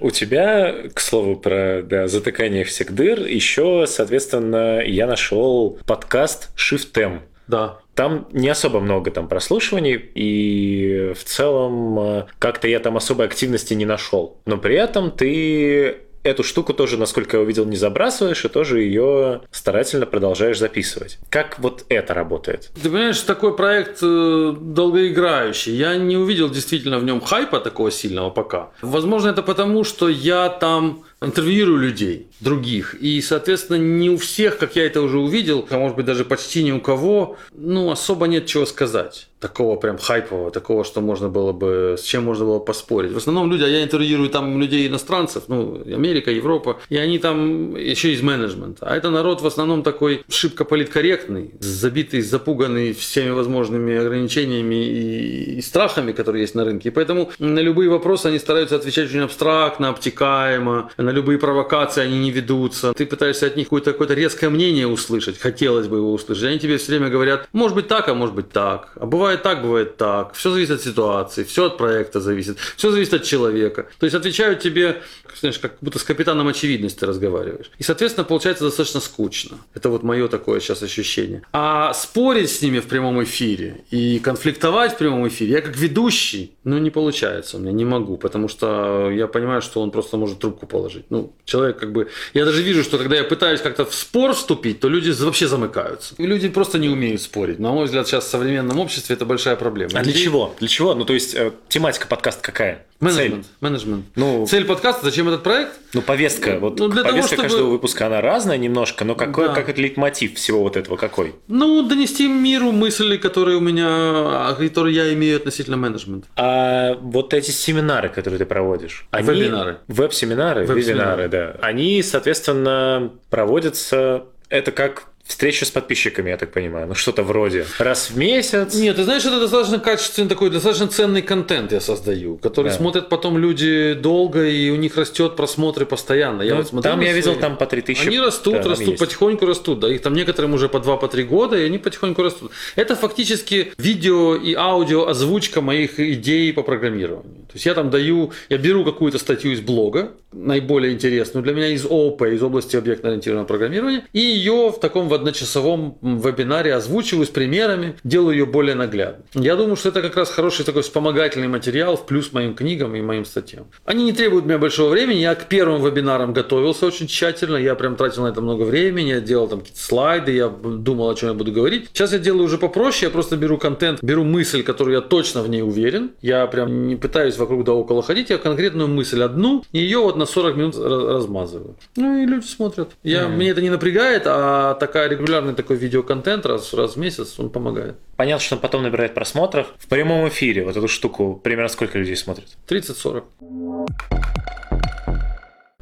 [0.00, 7.00] У тебя, к слову, про да, затыкание всех дыр, еще, соответственно, я нашел подкаст Shift
[7.00, 7.22] M.
[7.46, 7.78] Да.
[7.94, 13.74] Там не особо много там прослушиваний, и в целом э, как-то я там особой активности
[13.74, 14.38] не нашел.
[14.46, 19.42] Но при этом ты эту штуку тоже, насколько я увидел, не забрасываешь, и тоже ее
[19.50, 21.18] старательно продолжаешь записывать.
[21.28, 22.70] Как вот это работает?
[22.82, 25.74] Ты понимаешь, такой проект э, долгоиграющий.
[25.74, 28.70] Я не увидел действительно в нем хайпа такого сильного пока.
[28.82, 32.94] Возможно, это потому, что я там интервьюирую людей, других.
[32.94, 36.62] И, соответственно, не у всех, как я это уже увидел, а может быть даже почти
[36.62, 41.52] ни у кого, ну, особо нет чего сказать такого прям хайпового, такого, что можно было
[41.52, 43.12] бы, с чем можно было поспорить.
[43.12, 47.76] В основном люди, а я интервьюирую там людей иностранцев, ну, Америка, Европа, и они там
[47.76, 48.86] еще из менеджмента.
[48.86, 55.60] А это народ в основном такой шибко политкорректный, забитый, запуганный всеми возможными ограничениями и, и
[55.60, 56.88] страхами, которые есть на рынке.
[56.88, 62.18] И поэтому на любые вопросы они стараются отвечать очень абстрактно, обтекаемо, на любые провокации они
[62.18, 62.92] не ведутся.
[62.92, 66.44] Ты пытаешься от них какое-то какое резкое мнение услышать, хотелось бы его услышать.
[66.44, 68.92] Они тебе все время говорят, может быть так, а может быть так.
[68.96, 70.34] А бывает так, бывает так.
[70.34, 73.88] Все зависит от ситуации, все от проекта зависит, все зависит от человека.
[73.98, 75.02] То есть отвечают тебе,
[75.40, 77.70] знаешь, как будто с капитаном очевидности разговариваешь.
[77.78, 79.58] И, соответственно, получается достаточно скучно.
[79.74, 81.42] Это вот мое такое сейчас ощущение.
[81.52, 86.54] А спорить с ними в прямом эфире и конфликтовать в прямом эфире, я как ведущий,
[86.64, 90.38] ну, не получается у меня, не могу, потому что я понимаю, что он просто может
[90.38, 91.03] трубку положить.
[91.10, 92.08] Ну, человек как бы...
[92.32, 96.14] Я даже вижу, что когда я пытаюсь как-то в спор вступить, то люди вообще замыкаются.
[96.18, 97.58] И люди просто не умеют спорить.
[97.58, 99.92] На мой взгляд, сейчас в современном обществе это большая проблема.
[99.94, 100.54] А для чего?
[100.58, 100.94] Для чего?
[100.94, 102.86] Ну, то есть, э, тематика подкаста какая?
[103.00, 103.44] Менеджмент.
[103.44, 103.52] Цель.
[103.60, 104.06] Менеджмент.
[104.16, 105.72] Ну, Цель подкаста, зачем этот проект?
[105.94, 106.58] Ну, повестка.
[106.58, 107.42] Вот ну, для повестка того, чтобы...
[107.42, 109.54] каждого выпуска, она разная немножко, но какой, да.
[109.54, 111.34] как это лейтмотив всего вот этого какой?
[111.48, 116.28] Ну, донести миру мысли, которые у меня, а, которые я имею относительно менеджмента.
[116.36, 119.06] А вот эти семинары, которые ты проводишь?
[119.10, 119.28] Они...
[119.28, 119.78] Вебинары.
[119.88, 121.56] Веб-семинары, Веб-семинары, да.
[121.60, 126.86] Они, соответственно, проводятся это как встреча с подписчиками, я так понимаю.
[126.86, 128.74] Ну, что-то вроде раз в месяц.
[128.74, 132.76] Нет, ты знаешь, это достаточно качественный такой, достаточно ценный контент я создаю, который да.
[132.76, 136.42] смотрят потом люди долго, и у них растет просмотры постоянно.
[136.42, 137.16] Я ну, вот смотрю там я свои...
[137.16, 138.06] видел, там по 3000.
[138.06, 139.80] Они растут, да, растут, потихоньку растут.
[139.80, 142.52] Да, их там некоторым уже по 2-3 по года, и они потихоньку растут.
[142.76, 147.44] Это фактически видео и аудио озвучка моих идей по программированию.
[147.46, 151.68] То есть я там даю, я беру какую-то статью из блога, наиболее интересную для меня
[151.68, 157.28] из ООП, из области объектно-ориентированного программирования, и ее в таком в одночасовом вебинаре озвучиваю с
[157.28, 159.24] примерами, делаю ее более наглядной.
[159.34, 163.00] Я думаю, что это как раз хороший такой вспомогательный материал в плюс моим книгам и
[163.00, 163.66] моим статьям.
[163.84, 167.76] Они не требуют у меня большого времени, я к первым вебинарам готовился очень тщательно, я
[167.76, 171.28] прям тратил на это много времени, я делал там какие-то слайды, я думал, о чем
[171.28, 171.88] я буду говорить.
[171.92, 175.48] Сейчас я делаю уже попроще, я просто беру контент, беру мысль, которую я точно в
[175.48, 179.78] ней уверен, я прям не пытаюсь вокруг да около ходить, я конкретную мысль одну, и
[179.78, 181.76] ее вот на 40 минут размазываю.
[181.96, 182.90] Ну и люди смотрят.
[183.04, 183.28] Я, mm.
[183.28, 187.96] Мне это не напрягает, а такая регулярный такой видеоконтент раз, раз в месяц, он помогает.
[188.16, 189.68] Понятно, что он потом набирает просмотров.
[189.78, 192.48] В прямом эфире вот эту штуку примерно сколько людей смотрят?
[192.68, 193.24] 30-40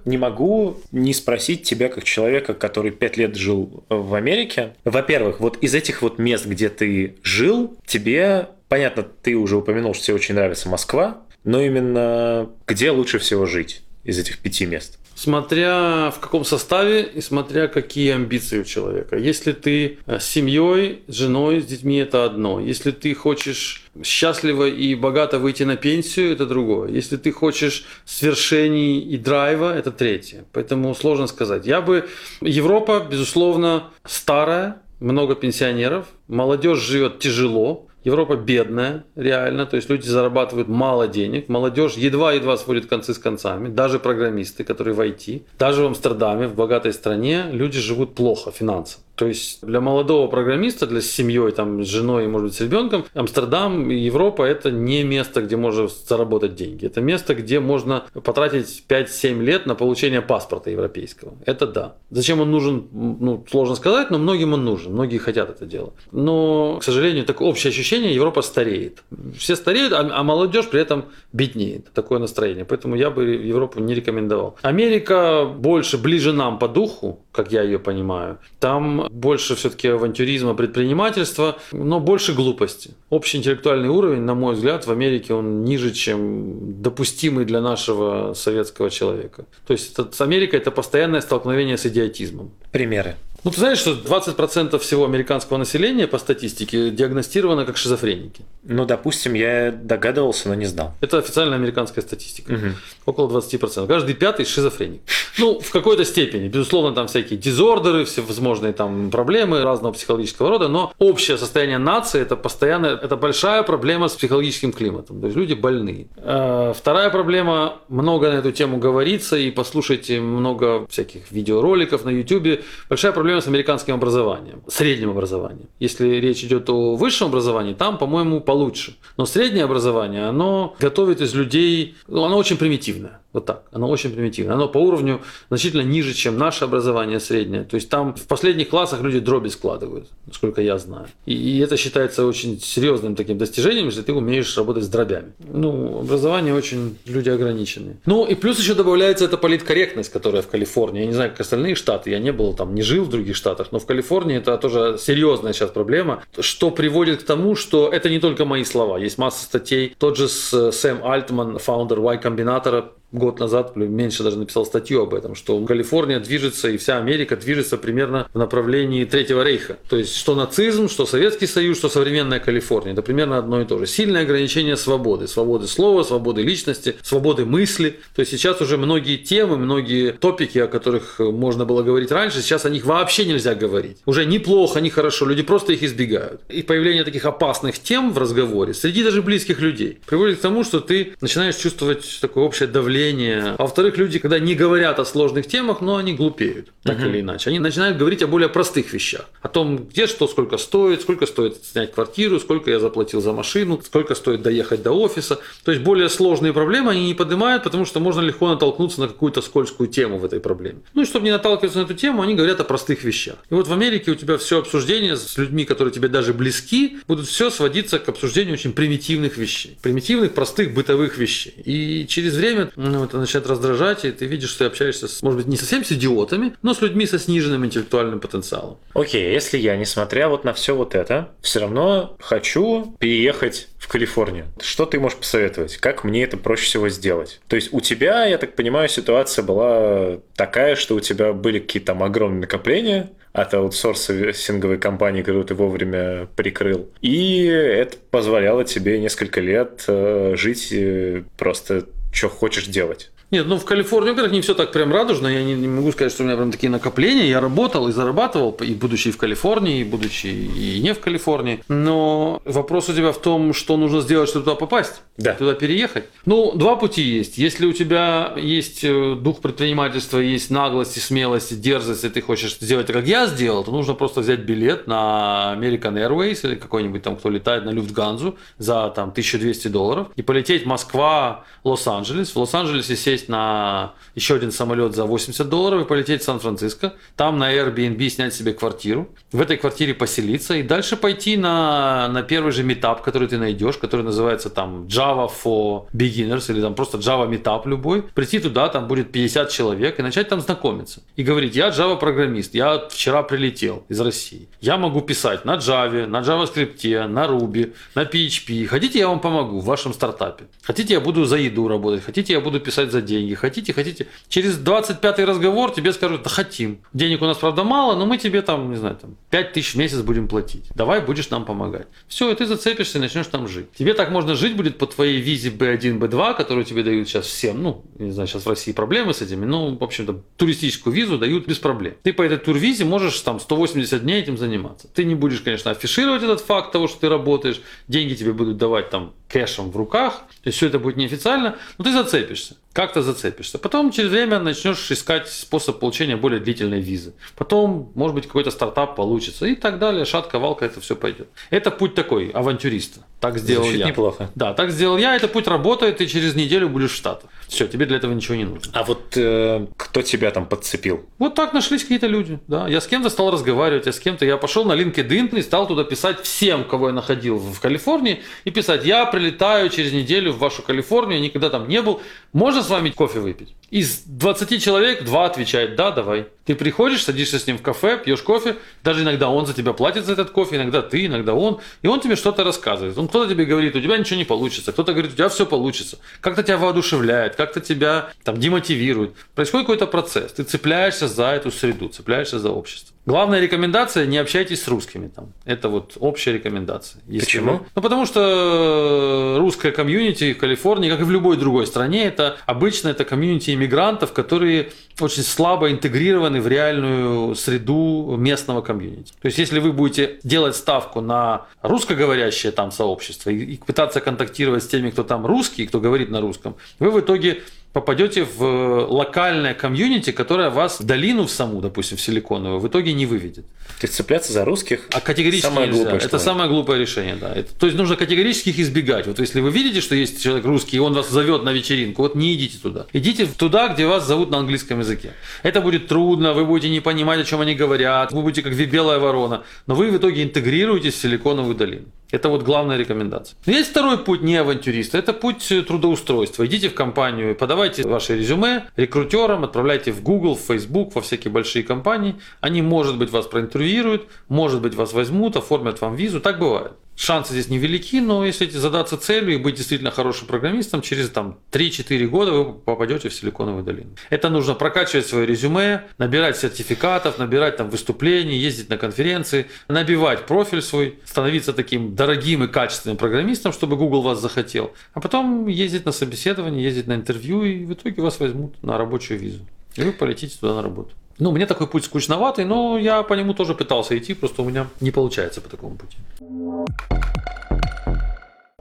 [0.04, 4.74] не могу не спросить тебя как человека, который пять лет жил в Америке.
[4.84, 10.06] Во-первых, вот из этих вот мест, где ты жил, тебе, понятно, ты уже упомянул, что
[10.06, 14.98] тебе очень нравится Москва, но именно где лучше всего жить из этих пяти мест?
[15.14, 19.16] Смотря в каком составе и смотря какие амбиции у человека.
[19.16, 22.60] Если ты э, с семьей, с женой, с детьми, это одно.
[22.60, 26.90] Если ты хочешь счастливо и богато выйти на пенсию, это другое.
[26.90, 30.44] Если ты хочешь свершений и драйва, это третье.
[30.52, 31.66] Поэтому сложно сказать.
[31.66, 32.08] Я бы...
[32.40, 40.68] Европа, безусловно, старая, много пенсионеров, молодежь живет тяжело, Европа бедная, реально, то есть люди зарабатывают
[40.68, 45.86] мало денег, молодежь едва-едва сводит концы с концами, даже программисты, которые в IT, даже в
[45.86, 49.04] Амстердаме, в богатой стране, люди живут плохо финансово.
[49.22, 53.88] То есть для молодого программиста, для семьей, там, с женой может быть, с ребенком, Амстердам
[53.88, 56.86] Европа– это не место, где можно заработать деньги.
[56.86, 61.34] Это место, где можно потратить 5-7 лет на получение паспорта европейского.
[61.46, 61.94] Это да.
[62.10, 64.92] Зачем он нужен, ну, сложно сказать, но многим он нужен.
[64.92, 65.92] Многие хотят это делать.
[66.10, 69.04] Но, к сожалению, такое общее ощущение, Европа стареет.
[69.38, 71.92] Все стареют, а, а молодежь при этом беднеет.
[71.92, 72.64] Такое настроение.
[72.64, 74.56] Поэтому я бы Европу не рекомендовал.
[74.62, 78.38] Америка больше, ближе нам по духу, как я ее понимаю.
[78.58, 82.92] Там больше все-таки авантюризма, предпринимательства, но больше глупости.
[83.10, 88.90] Общий интеллектуальный уровень, на мой взгляд, в Америке он ниже, чем допустимый для нашего советского
[88.90, 89.44] человека.
[89.66, 92.50] То есть это, с Америкой это постоянное столкновение с идиотизмом.
[92.70, 93.16] Примеры.
[93.44, 98.42] Ну, ты знаешь, что 20% всего американского населения по статистике диагностировано как шизофреники.
[98.62, 100.94] Ну, допустим, я догадывался, но не знал.
[101.00, 102.52] Это официальная американская статистика.
[102.52, 102.66] Угу.
[103.06, 103.88] Около 20%.
[103.88, 105.00] Каждый пятый шизофреник.
[105.38, 106.46] Ну, в какой-то степени.
[106.46, 112.36] Безусловно, там всякие дизордеры, всевозможные там проблемы разного психологического рода, но общее состояние нации– это
[112.36, 115.20] постоянно, это большая проблема с психологическим климатом.
[115.20, 116.06] То есть люди больные.
[116.18, 122.60] А, вторая проблема, много на эту тему говорится, и послушайте много всяких видеороликов на YouTube.
[122.88, 125.68] Большая проблема проблема с американским образованием, средним образованием.
[125.80, 128.96] Если речь идет о высшем образовании, там, по-моему, получше.
[129.16, 133.21] Но среднее образование, оно готовит из людей, оно очень примитивное.
[133.32, 133.64] Вот так.
[133.72, 134.54] Оно очень примитивное.
[134.54, 137.64] Оно по уровню значительно ниже, чем наше образование среднее.
[137.64, 141.06] То есть там в последних классах люди дроби складывают, насколько я знаю.
[141.26, 145.32] И, это считается очень серьезным таким достижением, если ты умеешь работать с дробями.
[145.38, 147.96] Ну, образование очень люди ограничены.
[148.06, 151.00] Ну и плюс еще добавляется эта политкорректность, которая в Калифорнии.
[151.00, 152.10] Я не знаю, как остальные штаты.
[152.10, 155.52] Я не был там, не жил в других штатах, но в Калифорнии это тоже серьезная
[155.52, 158.98] сейчас проблема, что приводит к тому, что это не только мои слова.
[158.98, 159.94] Есть масса статей.
[159.98, 165.34] Тот же Сэм Альтман, фаундер Y Комбинатора, год назад, меньше даже написал статью об этом,
[165.34, 169.76] что Калифорния движется и вся Америка движется примерно в направлении Третьего Рейха.
[169.88, 172.92] То есть, что нацизм, что Советский Союз, что современная Калифорния.
[172.92, 173.86] Это примерно одно и то же.
[173.86, 175.28] Сильное ограничение свободы.
[175.28, 177.98] Свободы слова, свободы личности, свободы мысли.
[178.14, 182.64] То есть, сейчас уже многие темы, многие топики, о которых можно было говорить раньше, сейчас
[182.64, 183.98] о них вообще нельзя говорить.
[184.06, 185.26] Уже ни плохо, ни хорошо.
[185.26, 186.40] Люди просто их избегают.
[186.48, 190.80] И появление таких опасных тем в разговоре среди даже близких людей приводит к тому, что
[190.80, 193.54] ты начинаешь чувствовать такое общее давление мышление.
[193.58, 197.06] А во-вторых, люди, когда не говорят о сложных темах, но они глупеют, так угу.
[197.06, 197.50] или иначе.
[197.50, 199.28] Они начинают говорить о более простых вещах.
[199.40, 203.80] О том, где что, сколько стоит, сколько стоит снять квартиру, сколько я заплатил за машину,
[203.84, 205.40] сколько стоит доехать до офиса.
[205.64, 209.42] То есть более сложные проблемы они не поднимают, потому что можно легко натолкнуться на какую-то
[209.42, 210.80] скользкую тему в этой проблеме.
[210.94, 213.36] Ну и чтобы не наталкиваться на эту тему, они говорят о простых вещах.
[213.50, 217.26] И вот в Америке у тебя все обсуждение с людьми, которые тебе даже близки, будут
[217.26, 219.78] все сводиться к обсуждению очень примитивных вещей.
[219.82, 221.54] Примитивных, простых, бытовых вещей.
[221.64, 225.38] И через время Ну, это начинает раздражать, и ты видишь, что ты общаешься, с, может
[225.38, 228.76] быть, не совсем с идиотами, но с людьми со сниженным интеллектуальным потенциалом.
[228.92, 234.44] Окей, если я, несмотря вот на все вот это, все равно хочу переехать в Калифорнию.
[234.60, 235.78] Что ты можешь посоветовать?
[235.78, 237.40] Как мне это проще всего сделать?
[237.48, 241.86] То есть у тебя, я так понимаю, ситуация была такая, что у тебя были какие-то
[241.86, 246.90] там огромные накопления, от аутсорсинговой компании, которую ты вовремя прикрыл.
[247.00, 253.11] И это позволяло тебе несколько лет э, жить э, просто что хочешь делать.
[253.32, 255.26] Нет, ну в Калифорнии, во-первых, не все так прям радужно.
[255.26, 257.28] Я не, не могу сказать, что у меня прям такие накопления.
[257.28, 261.64] Я работал и зарабатывал, и будучи в Калифорнии, и будучи и не в Калифорнии.
[261.68, 265.02] Но вопрос у тебя в том, что нужно сделать, чтобы туда попасть.
[265.16, 265.34] Да.
[265.34, 266.04] Туда переехать.
[266.26, 267.38] Ну, два пути есть.
[267.38, 272.20] Если у тебя есть э, дух предпринимательства, есть наглость и смелость, и дерзость, и ты
[272.20, 277.02] хочешь сделать как я сделал, то нужно просто взять билет на American Airways или какой-нибудь
[277.02, 282.34] там, кто летает на Люфтганзу за там 1200 долларов и полететь Москва, Лос-Анджелес.
[282.34, 286.92] В Лос-Анджелесе сесть сесть на еще один самолет за 80 долларов и полететь в Сан-Франциско,
[287.16, 292.22] там на Airbnb снять себе квартиру, в этой квартире поселиться и дальше пойти на, на
[292.22, 296.98] первый же метап, который ты найдешь, который называется там Java for Beginners или там просто
[296.98, 301.00] Java метап любой, прийти туда, там будет 50 человек и начать там знакомиться.
[301.16, 306.06] И говорить, я Java программист, я вчера прилетел из России, я могу писать на Java,
[306.06, 311.00] на JavaScript, на Ruby, на PHP, хотите я вам помогу в вашем стартапе, хотите я
[311.00, 313.11] буду за еду работать, хотите я буду писать за деньги.
[313.34, 314.06] Хотите, хотите.
[314.28, 316.80] Через 25-й разговор тебе скажут, да хотим.
[316.92, 319.78] Денег у нас, правда, мало, но мы тебе там, не знаю, там 5 тысяч в
[319.78, 320.64] месяц будем платить.
[320.74, 321.86] Давай будешь нам помогать.
[322.08, 323.66] Все, и ты зацепишься и начнешь там жить.
[323.76, 327.62] Тебе так можно жить будет по твоей визе B1, B2, которую тебе дают сейчас всем.
[327.62, 331.46] Ну, не знаю, сейчас в России проблемы с этими, но, в общем-то, туристическую визу дают
[331.46, 331.94] без проблем.
[332.02, 334.88] Ты по этой турвизе можешь там 180 дней этим заниматься.
[334.88, 337.60] Ты не будешь, конечно, афишировать этот факт того, что ты работаешь.
[337.88, 340.24] Деньги тебе будут давать там кэшем в руках.
[340.42, 343.58] То есть все это будет неофициально, но ты зацепишься как-то зацепишься.
[343.58, 347.12] Потом через время начнешь искать способ получения более длительной визы.
[347.36, 350.04] Потом, может быть, какой-то стартап получится и так далее.
[350.04, 351.28] Шатка-валка, это все пойдет.
[351.50, 353.00] Это путь такой, авантюриста.
[353.20, 353.86] Так сделал Звучит я.
[353.88, 354.30] неплохо.
[354.34, 355.14] Да, так сделал я.
[355.14, 357.30] Это путь работает, и через неделю будешь в Штатах.
[357.52, 358.72] Все, тебе для этого ничего не нужно.
[358.72, 361.04] А вот э, кто тебя там подцепил?
[361.18, 362.38] Вот так нашлись какие-то люди.
[362.48, 362.66] Да.
[362.66, 364.24] Я с кем-то стал разговаривать, я с кем-то.
[364.24, 368.50] Я пошел на LinkedIn и стал туда писать всем, кого я находил в Калифорнии, и
[368.50, 372.00] писать, я прилетаю через неделю в вашу Калифорнию, никогда там не был.
[372.32, 373.54] Можно с вами кофе выпить?
[373.68, 376.28] Из 20 человек два отвечают, да, давай.
[376.44, 380.04] Ты приходишь, садишься с ним в кафе, пьешь кофе, даже иногда он за тебя платит
[380.04, 382.98] за этот кофе, иногда ты, иногда он, и он тебе что-то рассказывает.
[382.98, 385.98] Он кто-то тебе говорит, у тебя ничего не получится, кто-то говорит, у тебя все получится.
[386.20, 389.14] Как-то тебя воодушевляет, как-то тебя там демотивирует.
[389.34, 390.32] Происходит какой-то процесс.
[390.32, 392.92] Ты цепляешься за эту среду, цепляешься за общество.
[393.04, 395.08] Главная рекомендация– не общайтесь с русскими.
[395.08, 395.32] Там.
[395.44, 397.02] Это вот общая рекомендация.
[397.08, 397.52] Если Почему?
[397.52, 397.60] Вы...
[397.74, 402.90] Ну, потому что русская комьюнити в Калифорнии, как и в любой другой стране, это обычно
[402.90, 404.70] это комьюнити иммигрантов, которые
[405.00, 409.12] очень слабо интегрированы в реальную среду местного комьюнити.
[409.20, 414.62] То есть, если вы будете делать ставку на русскоговорящее там сообщество и, и пытаться контактировать
[414.62, 417.31] с теми, кто там русский, кто говорит на русском, вы в итоге
[417.72, 422.68] попадете в э, локальное комьюнити, которое вас в долину в саму, допустим, в силиконовую, в
[422.68, 423.46] итоге не выведет.
[423.80, 425.82] То есть цепляться за русских а категорически самое нельзя.
[425.82, 427.32] Глупое, это самое глупое решение, да.
[427.32, 429.06] Это, то есть нужно категорически их избегать.
[429.06, 432.14] Вот если вы видите, что есть человек русский, и он вас зовет на вечеринку, вот
[432.14, 432.86] не идите туда.
[432.92, 435.14] Идите туда, где вас зовут на английском языке.
[435.42, 438.98] Это будет трудно, вы будете не понимать, о чем они говорят, вы будете как белая
[438.98, 441.86] ворона, но вы в итоге интегрируетесь в силиконовую долину.
[442.12, 443.36] Это вот главная рекомендация.
[443.46, 446.46] есть второй путь не авантюриста, это путь трудоустройства.
[446.46, 451.64] Идите в компанию, подавайте ваше резюме рекрутерам, отправляйте в Google, в Facebook, во всякие большие
[451.64, 452.16] компании.
[452.40, 456.20] Они, может быть, вас проинтервьюируют, может быть, вас возьмут, оформят вам визу.
[456.20, 456.72] Так бывает.
[456.94, 462.06] Шансы здесь невелики, но если задаться целью и быть действительно хорошим программистом, через там, 3-4
[462.06, 463.90] года вы попадете в Силиконовую долину.
[464.10, 470.62] Это нужно прокачивать свое резюме, набирать сертификатов, набирать там выступлений, ездить на конференции, набивать профиль
[470.62, 474.72] свой, становиться таким дорогим и качественным программистом, чтобы Google вас захотел.
[474.92, 479.18] А потом ездить на собеседование, ездить на интервью, и в итоге вас возьмут на рабочую
[479.18, 479.40] визу.
[479.76, 480.94] И вы полетите туда на работу.
[481.22, 484.66] Ну, мне такой путь скучноватый, но я по нему тоже пытался идти, просто у меня
[484.80, 485.96] не получается по такому пути.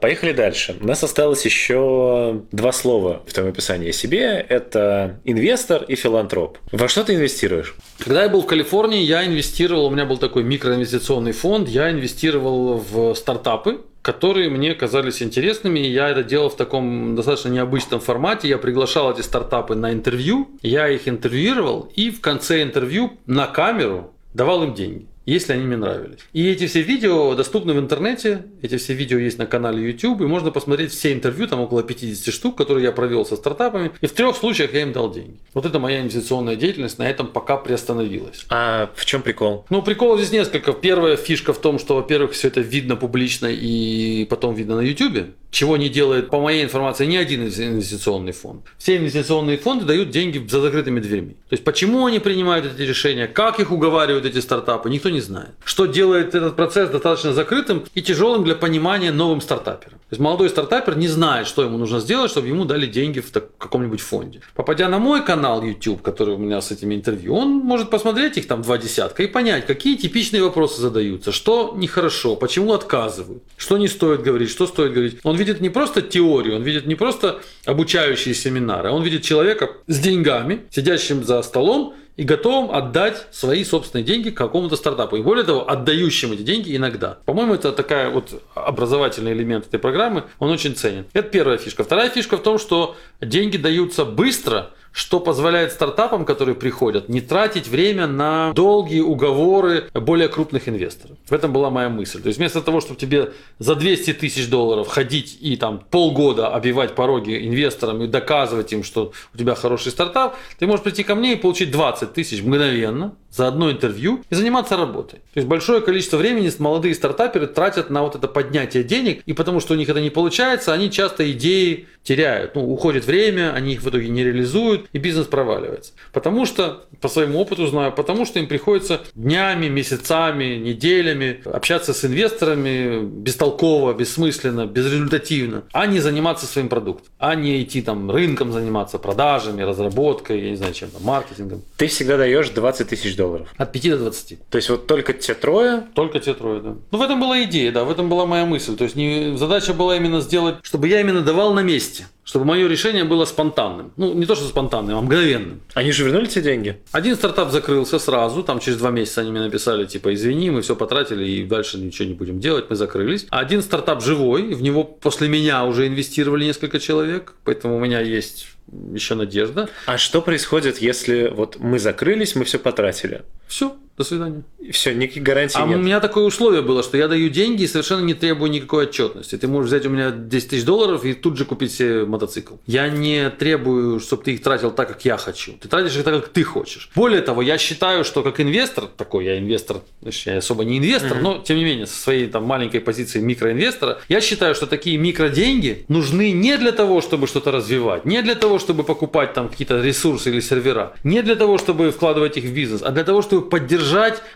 [0.02, 0.74] Поехали дальше.
[0.80, 4.44] У нас осталось еще два слова в твоем описании о себе.
[4.48, 6.58] Это инвестор и филантроп.
[6.72, 7.76] Во что ты инвестируешь?
[7.98, 12.78] Когда я был в Калифорнии, я инвестировал, у меня был такой микроинвестиционный фонд, я инвестировал
[12.78, 15.78] в стартапы, которые мне казались интересными.
[15.78, 18.48] Я это делал в таком достаточно необычном формате.
[18.48, 24.12] Я приглашал эти стартапы на интервью, я их интервьюировал, и в конце интервью на камеру
[24.34, 25.06] давал им деньги.
[25.26, 26.18] Если они мне нравились.
[26.32, 30.24] И эти все видео доступны в интернете, эти все видео есть на канале YouTube, и
[30.24, 34.12] можно посмотреть все интервью, там около 50 штук, которые я провел со стартапами, и в
[34.12, 35.38] трех случаях я им дал деньги.
[35.54, 38.46] Вот это моя инвестиционная деятельность на этом пока приостановилась.
[38.48, 39.64] А в чем прикол?
[39.70, 40.72] Ну, приколов здесь несколько.
[40.72, 45.34] Первая фишка в том, что, во-первых, все это видно публично и потом видно на YouTube,
[45.50, 48.62] чего не делает, по моей информации, ни один инвестиционный фонд.
[48.78, 51.34] Все инвестиционные фонды дают деньги за закрытыми дверьми.
[51.48, 55.50] То есть, почему они принимают эти решения, как их уговаривают эти стартапы, никто не знает.
[55.64, 59.98] Что делает этот процесс достаточно закрытым и тяжелым для понимания новым стартаперам.
[59.98, 63.30] То есть, молодой стартапер не знает, что ему нужно сделать, чтобы ему дали деньги в
[63.32, 64.40] каком-нибудь фонде.
[64.54, 68.46] Попадя на мой канал YouTube, который у меня с этими интервью, он может посмотреть их
[68.46, 73.88] там два десятка и понять, какие типичные вопросы задаются, что нехорошо, почему отказывают, что не
[73.88, 75.18] стоит говорить, что стоит говорить.
[75.22, 79.70] Он видит не просто теорию, он видит не просто обучающие семинары, а он видит человека
[79.86, 85.16] с деньгами, сидящим за столом и готовым отдать свои собственные деньги какому-то стартапу.
[85.16, 87.18] И более того, отдающим эти деньги иногда.
[87.24, 91.06] По-моему, это такая вот образовательный элемент этой программы, он очень ценен.
[91.12, 91.84] Это первая фишка.
[91.84, 97.66] Вторая фишка в том, что деньги даются быстро– что позволяет стартапам, которые приходят, не тратить
[97.68, 101.16] время на долгие уговоры более крупных инвесторов.
[101.28, 102.20] В этом была моя мысль.
[102.20, 106.94] То есть вместо того, чтобы тебе за 200 тысяч долларов ходить и там полгода обивать
[106.94, 111.32] пороги инвесторам и доказывать им, что у тебя хороший стартап, ты можешь прийти ко мне
[111.32, 115.20] и получить 20 тысяч мгновенно за одно интервью и заниматься работой.
[115.32, 119.60] То есть большое количество времени молодые стартаперы тратят на вот это поднятие денег, и потому
[119.60, 122.54] что у них это не получается, они часто идеи теряют.
[122.54, 125.92] Ну, уходит время, они их в итоге не реализуют, и бизнес проваливается.
[126.12, 132.04] Потому что, по своему опыту знаю, потому что им приходится днями, месяцами, неделями общаться с
[132.04, 138.98] инвесторами бестолково, бессмысленно, безрезультативно, а не заниматься своим продуктом, а не идти там рынком заниматься,
[138.98, 141.62] продажами, разработкой, я не знаю чем, там, маркетингом.
[141.76, 143.48] Ты всегда даешь 20 тысяч долларов.
[143.56, 144.48] От 5 до 20.
[144.48, 145.84] То есть вот только те трое?
[145.94, 146.74] Только те трое, да.
[146.90, 148.76] Ну, в этом была идея, да, в этом была моя мысль.
[148.76, 151.91] То есть не, задача была именно сделать, чтобы я именно давал на месте
[152.24, 153.92] чтобы мое решение было спонтанным.
[153.96, 155.60] Ну, не то, что спонтанным, а мгновенным.
[155.74, 156.78] Они же вернули тебе деньги?
[156.92, 160.76] Один стартап закрылся сразу, там через два месяца они мне написали, типа, извини, мы все
[160.76, 163.26] потратили и дальше ничего не будем делать, мы закрылись.
[163.30, 168.00] А один стартап живой, в него после меня уже инвестировали несколько человек, поэтому у меня
[168.00, 168.48] есть
[168.92, 169.68] еще надежда.
[169.86, 173.22] А что происходит, если вот мы закрылись, мы все потратили?
[173.46, 174.42] Все, до свидания.
[174.70, 175.78] Все, никаких гарантий а нет.
[175.78, 179.36] у меня такое условие было, что я даю деньги и совершенно не требую никакой отчетности.
[179.36, 182.54] Ты можешь взять у меня 10 тысяч долларов и тут же купить себе мотоцикл.
[182.66, 185.52] Я не требую, чтобы ты их тратил так, как я хочу.
[185.60, 186.90] Ты тратишь их так, как ты хочешь.
[186.94, 191.22] Более того, я считаю, что как инвестор, такой я инвестор, я особо не инвестор, mm-hmm.
[191.22, 195.84] но тем не менее со своей там маленькой позиции микроинвестора, я считаю, что такие микроденьги
[195.88, 200.30] нужны не для того, чтобы что-то развивать, не для того, чтобы покупать там какие-то ресурсы
[200.30, 203.81] или сервера, не для того, чтобы вкладывать их в бизнес, а для того, чтобы поддержать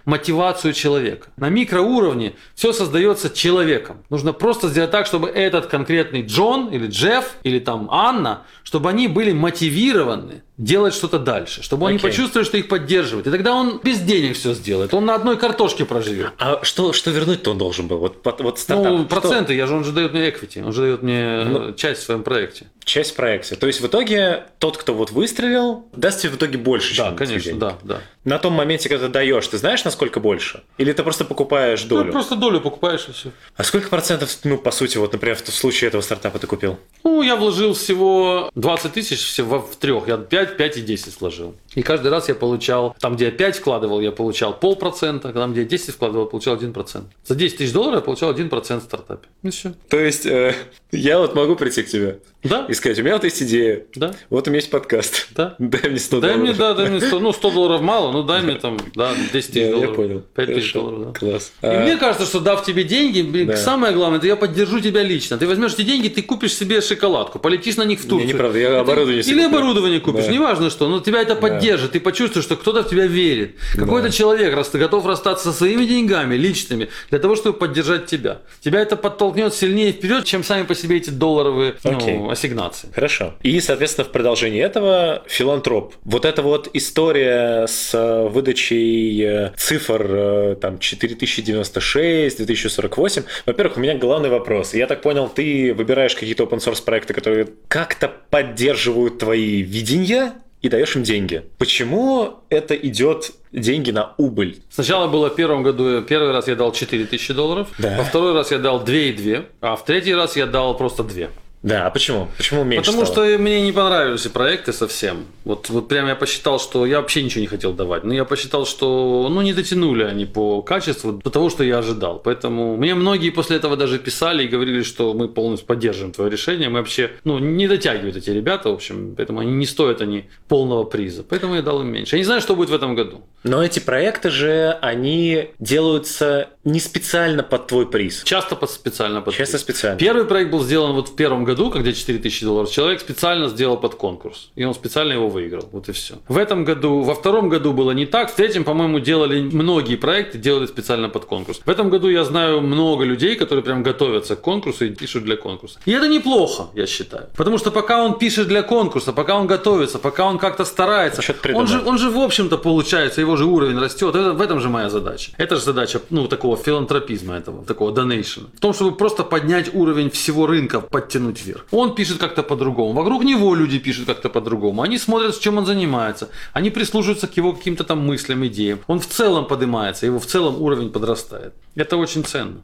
[0.04, 1.28] мотивацию человека.
[1.36, 4.02] На микроуровне все создается человеком.
[4.10, 9.08] Нужно просто сделать так, чтобы этот конкретный Джон или Джефф или там Анна, чтобы они
[9.08, 11.90] были мотивированы делать что-то дальше, чтобы okay.
[11.90, 13.26] они почувствовали, что их поддерживают.
[13.26, 14.94] И тогда он без денег все сделает.
[14.94, 16.32] Он на одной картошке проживет.
[16.38, 17.98] А что, что вернуть-то он должен был?
[17.98, 18.92] Вот, вот стартап.
[18.92, 19.52] Ну, проценты, что?
[19.52, 22.22] я же, он же дает мне equity, он же дает мне ну, часть в своем
[22.22, 22.66] проекте.
[22.84, 23.56] Часть в проекте.
[23.56, 27.16] То есть в итоге тот, кто вот выстрелил, даст тебе в итоге больше, да, чем
[27.16, 27.58] конечно, денег.
[27.58, 28.00] Да, да.
[28.24, 30.62] На том моменте, когда ты даешь, ты знаешь, насколько больше?
[30.78, 32.06] Или ты просто покупаешь долю?
[32.06, 33.30] Ну, просто долю покупаешь и все.
[33.56, 36.78] А сколько процентов, ну, по сути, вот, например, в случае этого стартапа ты купил?
[37.04, 40.08] Ну, я вложил всего 20 тысяч в трех.
[40.08, 41.54] Я 5, 5 и 10 сложил.
[41.74, 45.62] И каждый раз я получал, там, где я 5 вкладывал, я получал полпроцента, там, где
[45.62, 47.04] я 10 вкладывал, я получал 1%.
[47.24, 49.28] За 10 тысяч долларов я получал 1% в стартапе.
[49.42, 49.74] И все.
[49.88, 50.54] То есть, э,
[50.92, 52.66] я вот могу прийти к тебе да.
[52.68, 54.14] и сказать, у меня вот есть идея, да.
[54.30, 55.54] вот у меня есть подкаст, да.
[55.58, 56.48] дай мне 100 дай долларов.
[56.48, 59.32] Мне, да, дай мне 100, ну 100 долларов мало, ну дай мне там, да, 10
[59.32, 59.90] тысяч долларов.
[59.90, 60.22] Я понял.
[60.34, 61.18] 5 тысяч долларов, да.
[61.18, 61.52] Класс.
[61.62, 61.82] И а...
[61.82, 63.56] мне кажется, что дав тебе деньги, блин, да.
[63.56, 65.38] самое главное, это я поддержу тебя лично.
[65.38, 68.26] Ты возьмешь эти деньги, ты купишь себе шоколадку, полетишь на них в Турцию.
[68.26, 70.32] Не, неправда, я оборудование Или оборудование купишь, да.
[70.36, 73.56] Неважно что, но тебя это поддержит, ты почувствуешь, что кто-то в тебя верит.
[73.74, 78.38] Какой-то человек раз ты готов расстаться со своими деньгами личными для того, чтобы поддержать тебя.
[78.60, 82.88] Тебя это подтолкнет сильнее вперед, чем сами по себе эти долларовые ну, ассигнации.
[82.94, 83.34] Хорошо.
[83.42, 85.94] И, соответственно, в продолжении этого филантроп.
[86.04, 93.22] Вот эта вот история с э, выдачей э, цифр э, там 4096, 2048.
[93.46, 94.74] Во-первых, у меня главный вопрос.
[94.74, 100.25] Я так понял, ты выбираешь какие-то open source проекты, которые как-то поддерживают твои видения,
[100.66, 101.44] и даешь им деньги.
[101.58, 104.62] Почему это идет деньги на убыль?
[104.68, 107.96] Сначала было в первом году, первый раз я дал 4 тысячи долларов, да.
[107.96, 111.28] во второй раз я дал 2,2, а в третий раз я дал просто 2.
[111.62, 112.28] Да, а почему?
[112.36, 113.26] Почему меньше Потому стало?
[113.26, 115.26] что мне не понравились проекты совсем.
[115.44, 118.04] Вот, вот прям я посчитал, что я вообще ничего не хотел давать.
[118.04, 122.18] Но я посчитал, что ну, не дотянули они по качеству до того, что я ожидал.
[122.18, 126.68] Поэтому мне многие после этого даже писали и говорили, что мы полностью поддерживаем твое решение.
[126.68, 129.14] Мы вообще ну, не дотягивают эти ребята, в общем.
[129.16, 131.24] Поэтому они не стоят они полного приза.
[131.28, 132.16] Поэтому я дал им меньше.
[132.16, 133.22] Я не знаю, что будет в этом году.
[133.44, 138.22] Но эти проекты же, они делаются не специально под твой приз.
[138.24, 139.62] Часто под специально под Часто приз.
[139.62, 139.98] специально.
[139.98, 142.70] Первый проект был сделан вот в первом году, когда 4000 долларов.
[142.70, 144.50] Человек специально сделал под конкурс.
[144.54, 145.68] И он специально его выиграл.
[145.72, 146.16] Вот и все.
[146.28, 148.30] В этом году, во втором году было не так.
[148.30, 151.60] В третьем, по-моему, делали многие проекты, делали специально под конкурс.
[151.64, 155.36] В этом году я знаю много людей, которые прям готовятся к конкурсу и пишут для
[155.36, 155.78] конкурса.
[155.86, 157.28] И это неплохо, я считаю.
[157.36, 161.22] Потому что пока он пишет для конкурса, пока он готовится, пока он как-то старается,
[161.54, 164.14] он же, он же, в общем-то, получается, его же уровень растет.
[164.14, 165.32] Это, в этом же моя задача.
[165.38, 168.46] Это же задача, ну, такого филантропизма этого, такого donation.
[168.56, 171.66] В том, чтобы просто поднять уровень всего рынка, подтянуть вверх.
[171.70, 172.92] Он пишет как-то по-другому.
[172.92, 174.82] Вокруг него люди пишут как-то по-другому.
[174.82, 176.28] Они смотрят, чем он занимается.
[176.52, 178.78] Они прислушиваются к его каким-то там мыслям, идеям.
[178.86, 181.54] Он в целом поднимается, его в целом уровень подрастает.
[181.74, 182.62] Это очень ценно.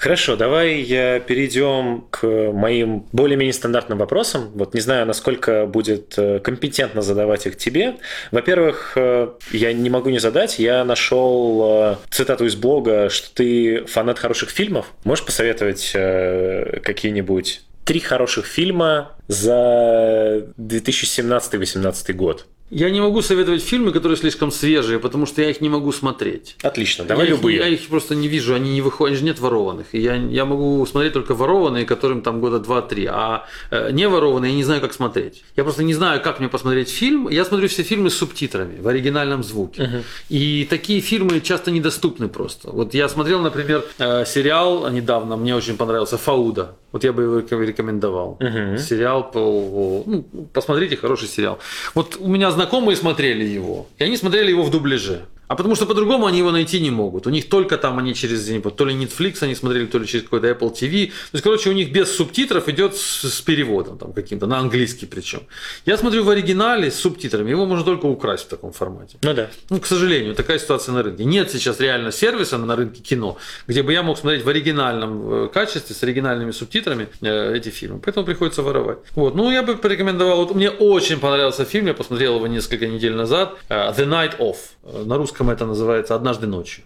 [0.00, 4.50] Хорошо, давай э, перейдем к моим более-менее стандартным вопросам.
[4.54, 7.96] Вот не знаю, насколько будет э, компетентно задавать их тебе.
[8.30, 10.58] Во-первых, э, я не могу не задать.
[10.58, 14.86] Я нашел э, цитату из блога, что ты фанат хороших фильмов.
[15.04, 22.46] Можешь посоветовать какие-нибудь три хороших фильма за 2017-2018 год?
[22.70, 26.56] Я не могу советовать фильмы, которые слишком свежие, потому что я их не могу смотреть.
[26.62, 27.56] Отлично, давай я любые.
[27.56, 29.86] Их, я их просто не вижу, они не выходят, они же нет ворованных.
[29.92, 34.52] И я, я могу смотреть только ворованные, которым там года 2-3, а э, не ворованные
[34.52, 35.42] я не знаю, как смотреть.
[35.56, 37.28] Я просто не знаю, как мне посмотреть фильм.
[37.28, 40.04] Я смотрю все фильмы с субтитрами, в оригинальном звуке.
[40.28, 42.70] И такие фильмы часто недоступны просто.
[42.70, 46.76] Вот я смотрел, например, э, сериал недавно, мне очень понравился, «Фауда».
[46.92, 48.36] Вот я бы его реком- рекомендовал.
[48.78, 50.02] Сериал по...
[50.06, 51.58] Ну, посмотрите, хороший сериал.
[51.94, 55.20] Вот у меня знакомые смотрели его, и они смотрели его в дубляже.
[55.50, 57.26] А потому что по-другому они его найти не могут.
[57.26, 60.46] У них только там они через то ли Netflix они смотрели, то ли через какой-то
[60.46, 61.06] Apple TV.
[61.08, 65.06] То есть, короче, у них без субтитров идет с, с переводом там каким-то, на английский
[65.06, 65.40] причем.
[65.86, 69.18] Я смотрю в оригинале с субтитрами, его можно только украсть в таком формате.
[69.22, 69.50] Ну да.
[69.70, 71.24] Ну, к сожалению, такая ситуация на рынке.
[71.24, 73.36] Нет сейчас реально сервиса на рынке кино,
[73.66, 77.98] где бы я мог смотреть в оригинальном э, качестве, с оригинальными субтитрами э, эти фильмы.
[77.98, 78.98] Поэтому приходится воровать.
[79.16, 79.34] Вот.
[79.34, 80.36] Ну, я бы порекомендовал.
[80.46, 83.58] Вот мне очень понравился фильм, я посмотрел его несколько недель назад.
[83.68, 84.56] э, The Night Of.
[84.84, 86.84] Э, На русском это называется «Однажды ночью».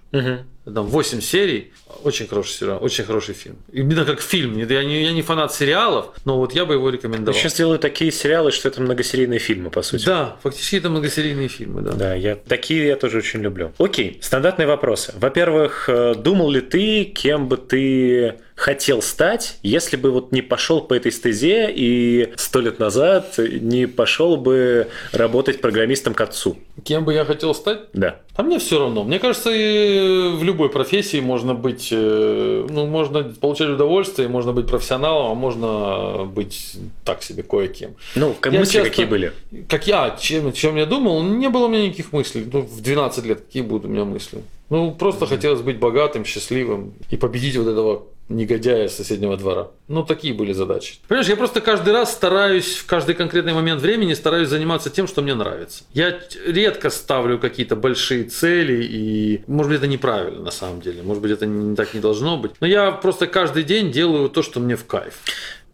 [0.65, 1.73] Там 8 серий.
[2.03, 3.57] Очень хороший сериал, очень хороший фильм.
[3.71, 4.57] Именно как фильм.
[4.57, 7.39] Я не, я не фанат сериалов, но вот я бы его рекомендовал.
[7.39, 10.07] Сейчас делают такие сериалы, что это многосерийные фильмы, по сути.
[10.07, 11.93] Да, фактически это многосерийные фильмы, да.
[11.93, 13.73] Да, я такие я тоже очень люблю.
[13.79, 15.13] Окей, стандартные вопросы.
[15.17, 20.81] Во-первых, э, думал ли ты, кем бы ты хотел стать, если бы вот не пошел
[20.81, 26.57] по этой стезе и сто лет назад не пошел бы работать программистом к отцу?
[26.85, 27.81] Кем бы я хотел стать?
[27.93, 28.21] Да.
[28.37, 29.05] А мне все равно.
[29.05, 35.33] Мне кажется, в любой профессии можно быть, э, ну, можно получать удовольствие, можно быть профессионалом,
[35.33, 37.91] а можно быть так себе кое-кем.
[38.15, 39.33] Ну, как Я мысли часто- какие были?
[39.69, 42.47] Как я, чем, чем я думал, не было у меня никаких мыслей.
[42.53, 44.39] Ну, в 12 лет какие будут у меня мысли?
[44.71, 49.69] Ну, просто хотелось быть богатым, счастливым и победить вот этого негодяя с соседнего двора.
[49.89, 50.95] Ну, такие были задачи.
[51.09, 55.21] Понимаешь, я просто каждый раз стараюсь, в каждый конкретный момент времени стараюсь заниматься тем, что
[55.21, 55.85] мне нравится.
[55.93, 61.23] Я редко ставлю какие-то большие цели, и, может быть, это неправильно на самом деле, может
[61.23, 62.53] быть, это не, так не должно быть.
[62.61, 65.21] Но я просто каждый день делаю то, что мне в кайф.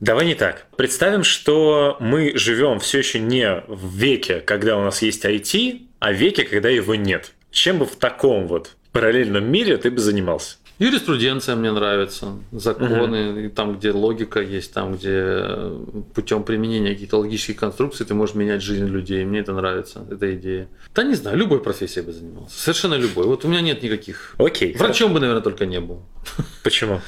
[0.01, 0.67] Давай не так.
[0.77, 6.11] Представим, что мы живем все еще не в веке, когда у нас есть IT, а
[6.11, 7.33] в веке, когда его нет.
[7.51, 10.57] Чем бы в таком вот параллельном мире ты бы занимался?
[10.81, 15.45] Юриспруденция мне нравится, законы, и там, где логика есть, там, где
[16.15, 19.23] путем применения каких-то логических конструкций ты можешь менять жизнь людей.
[19.27, 20.69] Мне это нравится, эта идея.
[20.95, 22.59] Да не знаю, любой профессией бы занимался.
[22.59, 23.27] Совершенно любой.
[23.27, 24.35] Вот у меня нет никаких.
[24.39, 24.75] Окей.
[24.75, 26.03] Врачом бы, наверное, только не был.
[26.63, 27.03] Почему?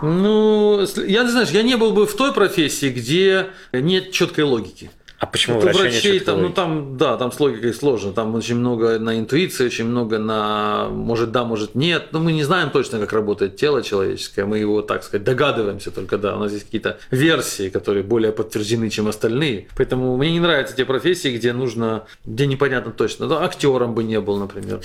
[0.00, 4.92] Ну, я не знаю, я не был бы в той профессии, где нет четкой логики.
[5.18, 8.12] А почему Вот у врача нет врачей там, ну там, да, там с логикой сложно.
[8.12, 12.08] Там очень много на интуиции, очень много на может да, может нет.
[12.12, 14.44] Но мы не знаем точно, как работает тело человеческое.
[14.44, 16.36] Мы его, так сказать, догадываемся только, да.
[16.36, 19.68] У нас есть какие-то версии, которые более подтверждены, чем остальные.
[19.76, 23.26] Поэтому мне не нравятся те профессии, где нужно, где непонятно точно.
[23.26, 24.80] Да, актером бы не был, например.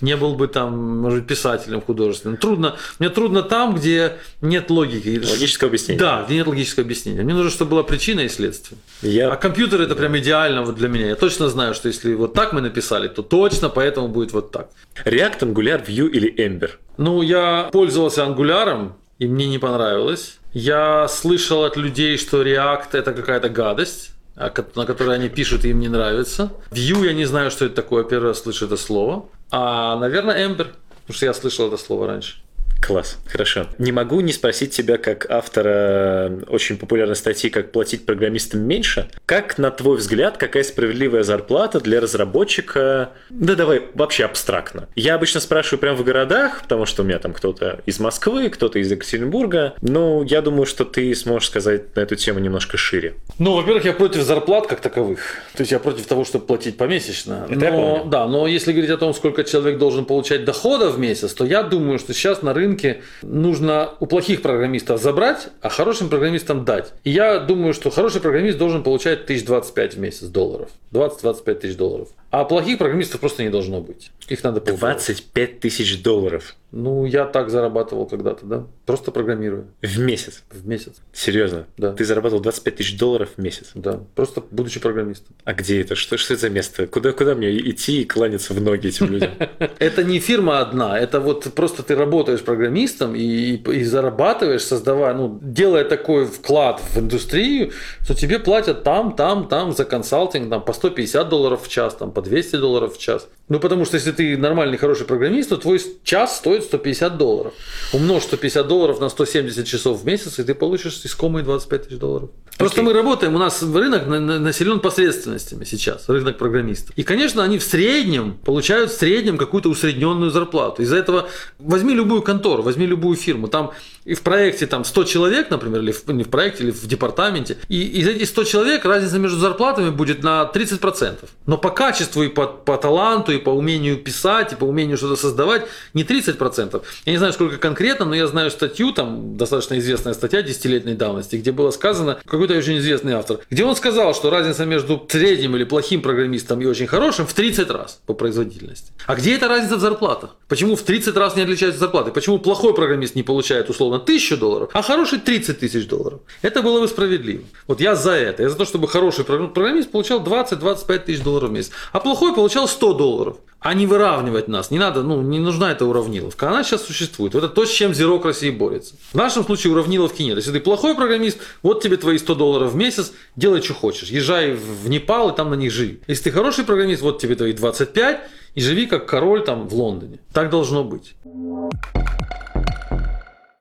[0.00, 2.36] Не был бы там, может быть, писателем художественным.
[2.36, 2.76] Трудно.
[2.98, 5.20] Мне трудно там, где нет логики.
[5.30, 6.00] Логическое объяснение.
[6.00, 7.22] Да, где нет логического объяснения.
[7.22, 8.78] Мне нужно, чтобы была причина и следствие.
[9.02, 11.08] Я А компьютер это прям идеально вот для меня.
[11.08, 14.70] Я точно знаю, что если вот так мы написали, то точно поэтому будет вот так.
[15.04, 16.70] React, Angular, Vue или Ember?
[16.96, 20.38] Ну, я пользовался ангуляром и мне не понравилось.
[20.52, 25.70] Я слышал от людей, что React это какая-то гадость а на которой они пишут, и
[25.70, 26.52] им не нравится.
[26.70, 29.24] Vue я не знаю, что это такое, первый раз слышу это слово.
[29.50, 32.36] А, наверное, Ember, потому что я слышал это слово раньше.
[32.80, 33.66] Класс, хорошо.
[33.78, 39.08] Не могу не спросить тебя, как автора очень популярной статьи «Как платить программистам меньше».
[39.26, 43.10] Как, на твой взгляд, какая справедливая зарплата для разработчика?
[43.28, 44.88] Да давай вообще абстрактно.
[44.94, 48.78] Я обычно спрашиваю прямо в городах, потому что у меня там кто-то из Москвы, кто-то
[48.78, 49.74] из Екатеринбурга.
[49.80, 53.14] Но я думаю, что ты сможешь сказать на эту тему немножко шире.
[53.38, 55.18] Ну, во-первых, я против зарплат как таковых.
[55.56, 57.46] То есть я против того, чтобы платить помесячно.
[57.50, 61.32] Это но, да, но если говорить о том, сколько человек должен получать дохода в месяц,
[61.32, 66.08] то я думаю, что сейчас на рынке рынке нужно у плохих программистов забрать, а хорошим
[66.08, 66.92] программистам дать.
[67.04, 70.70] И я думаю, что хороший программист должен получать 1025 в месяц долларов.
[70.92, 72.08] 20-25 тысяч долларов.
[72.36, 74.10] А плохих программистов просто не должно быть.
[74.28, 76.54] Их надо 25 тысяч долларов.
[76.70, 78.66] Ну, я так зарабатывал когда-то, да.
[78.84, 79.68] Просто программирую.
[79.80, 80.42] В месяц?
[80.50, 80.96] В месяц.
[81.14, 81.64] Серьезно?
[81.78, 81.94] Да.
[81.94, 83.70] Ты зарабатывал 25 тысяч долларов в месяц?
[83.74, 84.00] Да.
[84.14, 85.34] Просто будучи программистом.
[85.44, 85.94] А где это?
[85.94, 86.86] Что, что это за место?
[86.86, 89.30] Куда, куда мне идти и кланяться в ноги этим людям?
[89.78, 90.98] Это не фирма одна.
[90.98, 96.98] Это вот просто ты работаешь программистом и, и зарабатываешь, создавая, ну, делая такой вклад в
[96.98, 97.72] индустрию,
[98.02, 102.12] что тебе платят там, там, там за консалтинг, там по 150 долларов в час, там
[102.12, 103.28] по 200 долларов в час.
[103.48, 107.54] Ну, потому что если ты нормальный, хороший программист, то твой час стоит 150 долларов.
[107.92, 112.30] Умножь 150 долларов на 170 часов в месяц, и ты получишь искомые 25 тысяч долларов.
[112.58, 112.84] Просто okay.
[112.84, 116.96] мы работаем, у нас рынок населен посредственностями сейчас, рынок программистов.
[116.96, 120.82] И, конечно, они в среднем получают в среднем какую-то усредненную зарплату.
[120.82, 121.28] Из-за этого
[121.58, 123.48] возьми любую контору, возьми любую фирму.
[123.48, 123.72] Там
[124.06, 127.58] и в проекте там 100 человек, например, или в, не в проекте, или в департаменте.
[127.68, 131.28] И из этих 100 человек разница между зарплатами будет на 30%.
[131.46, 135.16] Но по качеству и по, по таланту, и по умению писать, и по умению что-то
[135.16, 136.82] создавать не 30%.
[137.04, 141.36] Я не знаю, сколько конкретно, но я знаю статью, там достаточно известная статья десятилетней давности,
[141.36, 145.64] где было сказано, какой-то очень известный автор, где он сказал, что разница между средним или
[145.64, 148.92] плохим программистом и очень хорошим в 30 раз по производительности.
[149.06, 150.36] А где эта разница в зарплатах?
[150.48, 152.10] Почему в 30 раз не отличаются зарплаты?
[152.10, 156.20] Почему плохой программист не получает условно 1000 долларов, а хороший 30 тысяч долларов?
[156.42, 157.42] Это было бы справедливо.
[157.66, 158.42] Вот я за это.
[158.42, 162.68] Я за то, чтобы хороший программист получал 20-25 тысяч долларов в месяц, а плохой получал
[162.68, 163.25] 100 долларов
[163.60, 164.70] а не выравнивать нас.
[164.70, 166.48] Не надо, ну, не нужна эта уравниловка.
[166.48, 167.34] Она сейчас существует.
[167.34, 168.94] Это то, с чем Зерок России борется.
[169.12, 170.36] В нашем случае уравниловки нет.
[170.36, 174.08] Если ты плохой программист, вот тебе твои 100 долларов в месяц, делай, что хочешь.
[174.08, 176.00] Езжай в Непал и там на них живи.
[176.06, 178.20] Если ты хороший программист, вот тебе твои 25,
[178.54, 180.20] и живи как король там в Лондоне.
[180.32, 181.14] Так должно быть.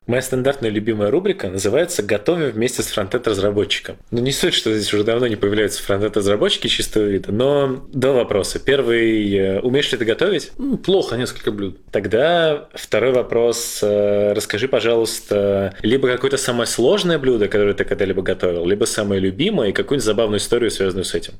[0.07, 3.97] Моя стандартная любимая рубрика называется «Готовим вместе с фронтенд-разработчиком».
[4.11, 8.59] Ну, не суть, что здесь уже давно не появляются фронтенд-разработчики чистого вида, но два вопроса.
[8.59, 10.51] Первый, э, умеешь ли ты готовить?
[10.59, 11.79] Ну, плохо, несколько блюд.
[11.91, 13.79] Тогда второй вопрос.
[13.81, 19.69] Э, расскажи, пожалуйста, либо какое-то самое сложное блюдо, которое ты когда-либо готовил, либо самое любимое,
[19.69, 21.33] и какую-нибудь забавную историю, связанную с этим.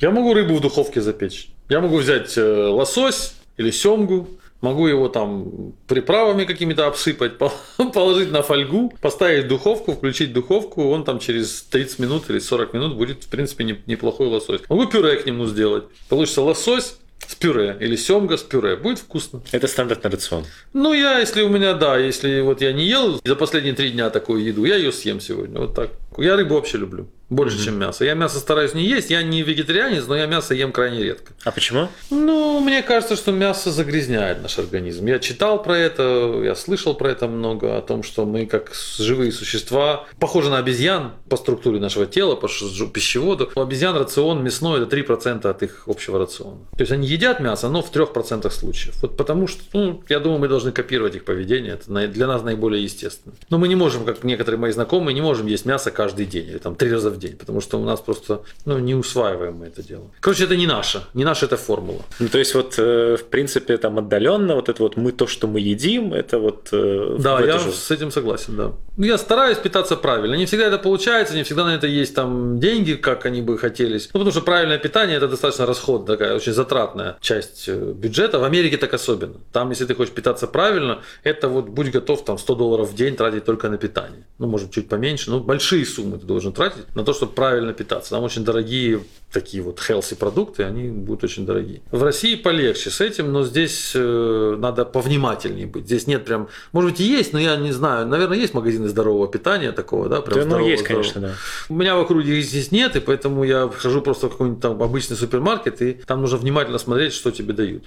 [0.00, 1.50] Я могу рыбу в духовке запечь.
[1.68, 4.28] Я могу взять э, лосось или семгу,
[4.60, 7.34] Могу его там приправами какими-то обсыпать,
[7.94, 12.74] положить на фольгу, поставить в духовку, включить духовку, он там через 30 минут или 40
[12.74, 14.62] минут будет, в принципе, неплохой лосось.
[14.68, 15.84] Могу пюре к нему сделать.
[16.08, 16.96] Получится лосось,
[17.28, 18.76] с пюре или семга с пюре.
[18.76, 19.42] Будет вкусно.
[19.52, 20.44] Это стандартный рацион.
[20.72, 24.08] Ну, я, если у меня, да, если вот я не ел за последние три дня
[24.10, 25.60] такую еду, я ее съем сегодня.
[25.60, 25.90] Вот так.
[26.16, 27.08] Я рыбу вообще люблю.
[27.30, 27.64] Больше, mm-hmm.
[27.64, 28.04] чем мясо.
[28.04, 29.10] Я мясо стараюсь не есть.
[29.10, 31.32] Я не вегетарианец, но я мясо ем крайне редко.
[31.44, 31.88] А почему?
[32.10, 35.06] Ну, мне кажется, что мясо загрязняет наш организм.
[35.06, 39.30] Я читал про это, я слышал про это много, о том, что мы как живые
[39.32, 43.50] существа, похожи на обезьян по структуре нашего тела, по пищеводу.
[43.54, 46.60] У обезьян рацион мясной– это 3% от их общего рациона.
[46.72, 48.94] То есть они едят мясо, но в 3% случаев.
[49.02, 51.74] Вот потому что, ну, я думаю, мы должны копировать их поведение.
[51.74, 53.34] Это для нас наиболее естественно.
[53.50, 56.58] Но мы не можем, как некоторые мои знакомые, не можем есть мясо каждый день или
[56.58, 59.82] там три раза в день, потому что у нас просто ну, не усваиваем мы это
[59.82, 60.10] дело.
[60.20, 62.02] Короче, это не наша, не наша эта формула.
[62.18, 65.46] Ну, то есть вот, э, в принципе, там отдаленно вот это вот мы то, что
[65.46, 66.68] мы едим, это вот...
[66.72, 67.72] Э, да, я же...
[67.72, 68.72] с этим согласен, да.
[68.96, 70.34] Ну, я стараюсь питаться правильно.
[70.34, 74.10] Не всегда это получается, не всегда на это есть там деньги, как они бы хотелись.
[74.12, 78.38] Ну, потому что правильное питание это достаточно расход, такая очень затратная часть э, бюджета.
[78.38, 79.34] В Америке так особенно.
[79.52, 83.16] Там, если ты хочешь питаться правильно, это вот будь готов там 100 долларов в день
[83.16, 84.24] тратить только на питание.
[84.38, 88.10] Ну, может, чуть поменьше, но большие суммы ты должен тратить на то, чтобы правильно питаться.
[88.10, 89.00] Там очень дорогие
[89.32, 91.80] такие вот healthy продукты, они будут очень дорогие.
[91.90, 95.86] В России полегче с этим, но здесь э, надо повнимательнее быть.
[95.86, 99.26] Здесь нет прям, может быть и есть, но я не знаю, наверное, есть магазины здорового
[99.26, 100.20] питания такого, да?
[100.20, 101.02] Прям да, ну есть, здорового.
[101.02, 101.34] конечно, да.
[101.70, 104.82] У меня в округе их здесь нет, и поэтому я хожу просто в какой-нибудь там
[104.82, 107.84] обычный супермаркет, и там нужно внимательно смотреть, что тебе дают.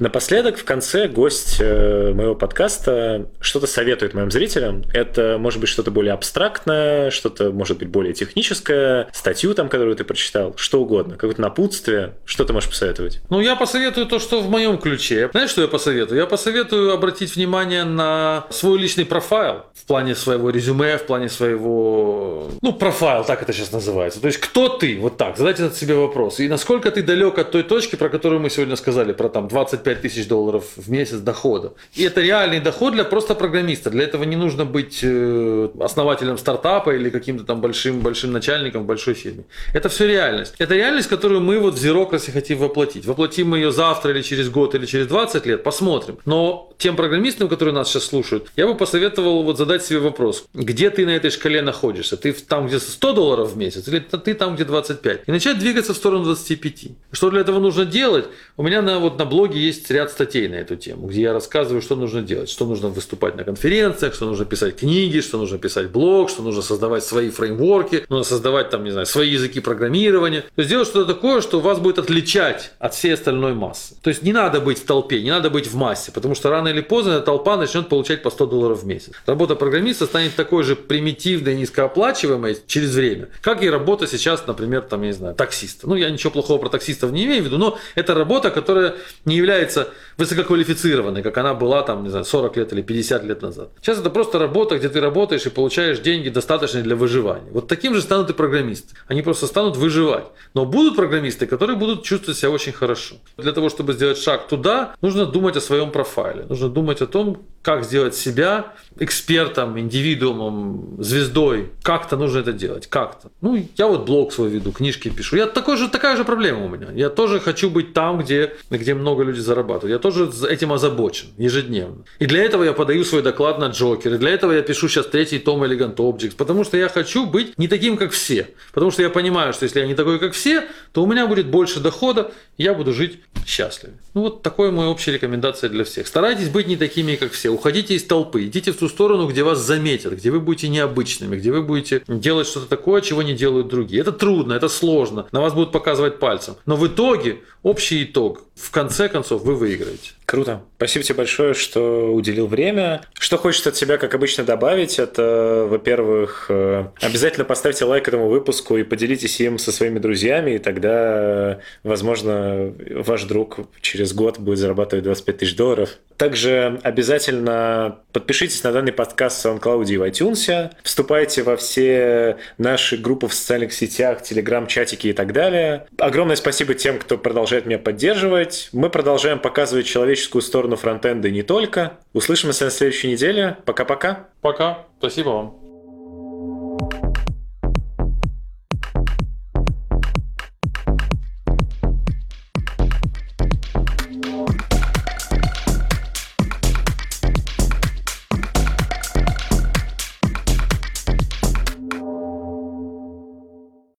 [0.00, 4.82] Напоследок, в конце гость э, моего подкаста что-то советует моим зрителям.
[4.94, 10.04] Это может быть что-то более абстрактное, что-то может быть более техническое, статью там, которую ты
[10.04, 12.14] прочитал, что угодно, какое-то напутствие.
[12.24, 13.20] Что ты можешь посоветовать?
[13.28, 15.28] Ну, я посоветую то, что в моем ключе.
[15.32, 16.18] Знаешь, что я посоветую?
[16.18, 22.48] Я посоветую обратить внимание на свой личный профайл в плане своего резюме, в плане своего...
[22.62, 24.18] Ну, профайл, так это сейчас называется.
[24.22, 24.98] То есть, кто ты?
[24.98, 25.36] Вот так.
[25.36, 26.40] Задайте себе вопрос.
[26.40, 29.89] И насколько ты далек от той точки, про которую мы сегодня сказали, про там 25
[29.94, 31.72] тысяч долларов в месяц дохода.
[31.94, 33.90] И это реальный доход для просто программиста.
[33.90, 38.86] Для этого не нужно быть э, основателем стартапа или каким-то там большим, большим начальником в
[38.86, 39.44] большой фирме.
[39.74, 40.54] Это все реальность.
[40.58, 43.06] Это реальность, которую мы вот в Zerocracy хотим воплотить.
[43.06, 46.18] Воплотим мы ее завтра или через год или через 20 лет, посмотрим.
[46.24, 50.90] Но тем программистам, которые нас сейчас слушают, я бы посоветовал вот задать себе вопрос, где
[50.90, 52.16] ты на этой шкале находишься?
[52.16, 55.22] Ты там, где 100 долларов в месяц или ты там, где 25?
[55.26, 56.84] И начать двигаться в сторону 25.
[57.12, 58.26] Что для этого нужно делать?
[58.56, 61.80] У меня на, вот на блоге есть ряд статей на эту тему, где я рассказываю,
[61.80, 65.90] что нужно делать, что нужно выступать на конференциях, что нужно писать книги, что нужно писать
[65.90, 70.40] блог, что нужно создавать свои фреймворки, нужно создавать там, не знаю, свои языки программирования.
[70.40, 73.94] То есть сделать что-то такое, что вас будет отличать от всей остальной массы.
[74.02, 76.68] То есть не надо быть в толпе, не надо быть в массе, потому что рано
[76.68, 79.12] или поздно эта толпа начнет получать по 100 долларов в месяц.
[79.26, 85.02] Работа программиста станет такой же примитивной, низкооплачиваемой через время, как и работа сейчас, например, там,
[85.02, 85.88] я не знаю, таксиста.
[85.88, 88.94] Ну, я ничего плохого про таксистов не имею в виду, но это работа, которая
[89.24, 89.69] не является
[90.16, 93.70] высококвалифицированной, как она была там, не знаю, 40 лет или 50 лет назад.
[93.80, 97.50] Сейчас это просто работа, где ты работаешь и получаешь деньги, достаточные для выживания.
[97.50, 98.94] Вот таким же станут и программисты.
[99.08, 100.26] Они просто станут выживать.
[100.54, 103.16] Но будут программисты, которые будут чувствовать себя очень хорошо.
[103.36, 106.44] Для того, чтобы сделать шаг туда, нужно думать о своем профайле.
[106.48, 111.70] Нужно думать о том, как сделать себя экспертом, индивидуумом, звездой.
[111.82, 113.30] Как-то нужно это делать, как-то.
[113.40, 115.36] Ну, я вот блог свой веду, книжки пишу.
[115.36, 116.88] Я такой же, такая же проблема у меня.
[116.94, 119.92] Я тоже хочу быть там, где, где много людей зарабатывают.
[119.92, 122.04] Я тоже этим озабочен ежедневно.
[122.20, 124.14] И для этого я подаю свой доклад на Джокер.
[124.14, 126.36] И для этого я пишу сейчас третий том Elegant Objects.
[126.36, 128.46] Потому что я хочу быть не таким, как все.
[128.72, 131.46] Потому что я понимаю, что если я не такой, как все, то у меня будет
[131.46, 133.98] больше дохода, и я буду жить счастливее.
[134.14, 136.06] Ну, вот такой мой общая рекомендация для всех.
[136.06, 137.50] Старайтесь быть не такими, как все.
[137.50, 138.44] Уходите из толпы.
[138.44, 142.46] Идите в ту сторону, где вас заметят, где вы будете необычными, где вы будете делать
[142.46, 144.02] что-то такое, чего не делают другие.
[144.02, 145.26] Это трудно, это сложно.
[145.32, 146.54] На вас будут показывать пальцем.
[146.66, 150.12] Но в итоге, общий итог, в конце концов, вы выиграете.
[150.30, 150.62] Круто.
[150.76, 153.02] Спасибо тебе большое, что уделил время.
[153.18, 158.76] Что хочется от тебя, как обычно, добавить, это, во-первых, э, обязательно поставьте лайк этому выпуску
[158.76, 165.04] и поделитесь им со своими друзьями, и тогда, возможно, ваш друг через год будет зарабатывать
[165.04, 165.98] 25 тысяч долларов.
[166.16, 172.96] Также обязательно подпишитесь на данный подкаст в SoundCloud и в iTunes, вступайте во все наши
[172.98, 175.86] группы в социальных сетях, телеграм-чатики и так далее.
[175.98, 178.68] Огромное спасибо тем, кто продолжает меня поддерживать.
[178.72, 179.86] Мы продолжаем показывать
[180.20, 181.98] человеческую сторону фронтенда не только.
[182.12, 183.56] Услышимся на следующей неделе.
[183.64, 184.28] Пока-пока.
[184.42, 184.86] Пока.
[184.98, 185.59] Спасибо вам.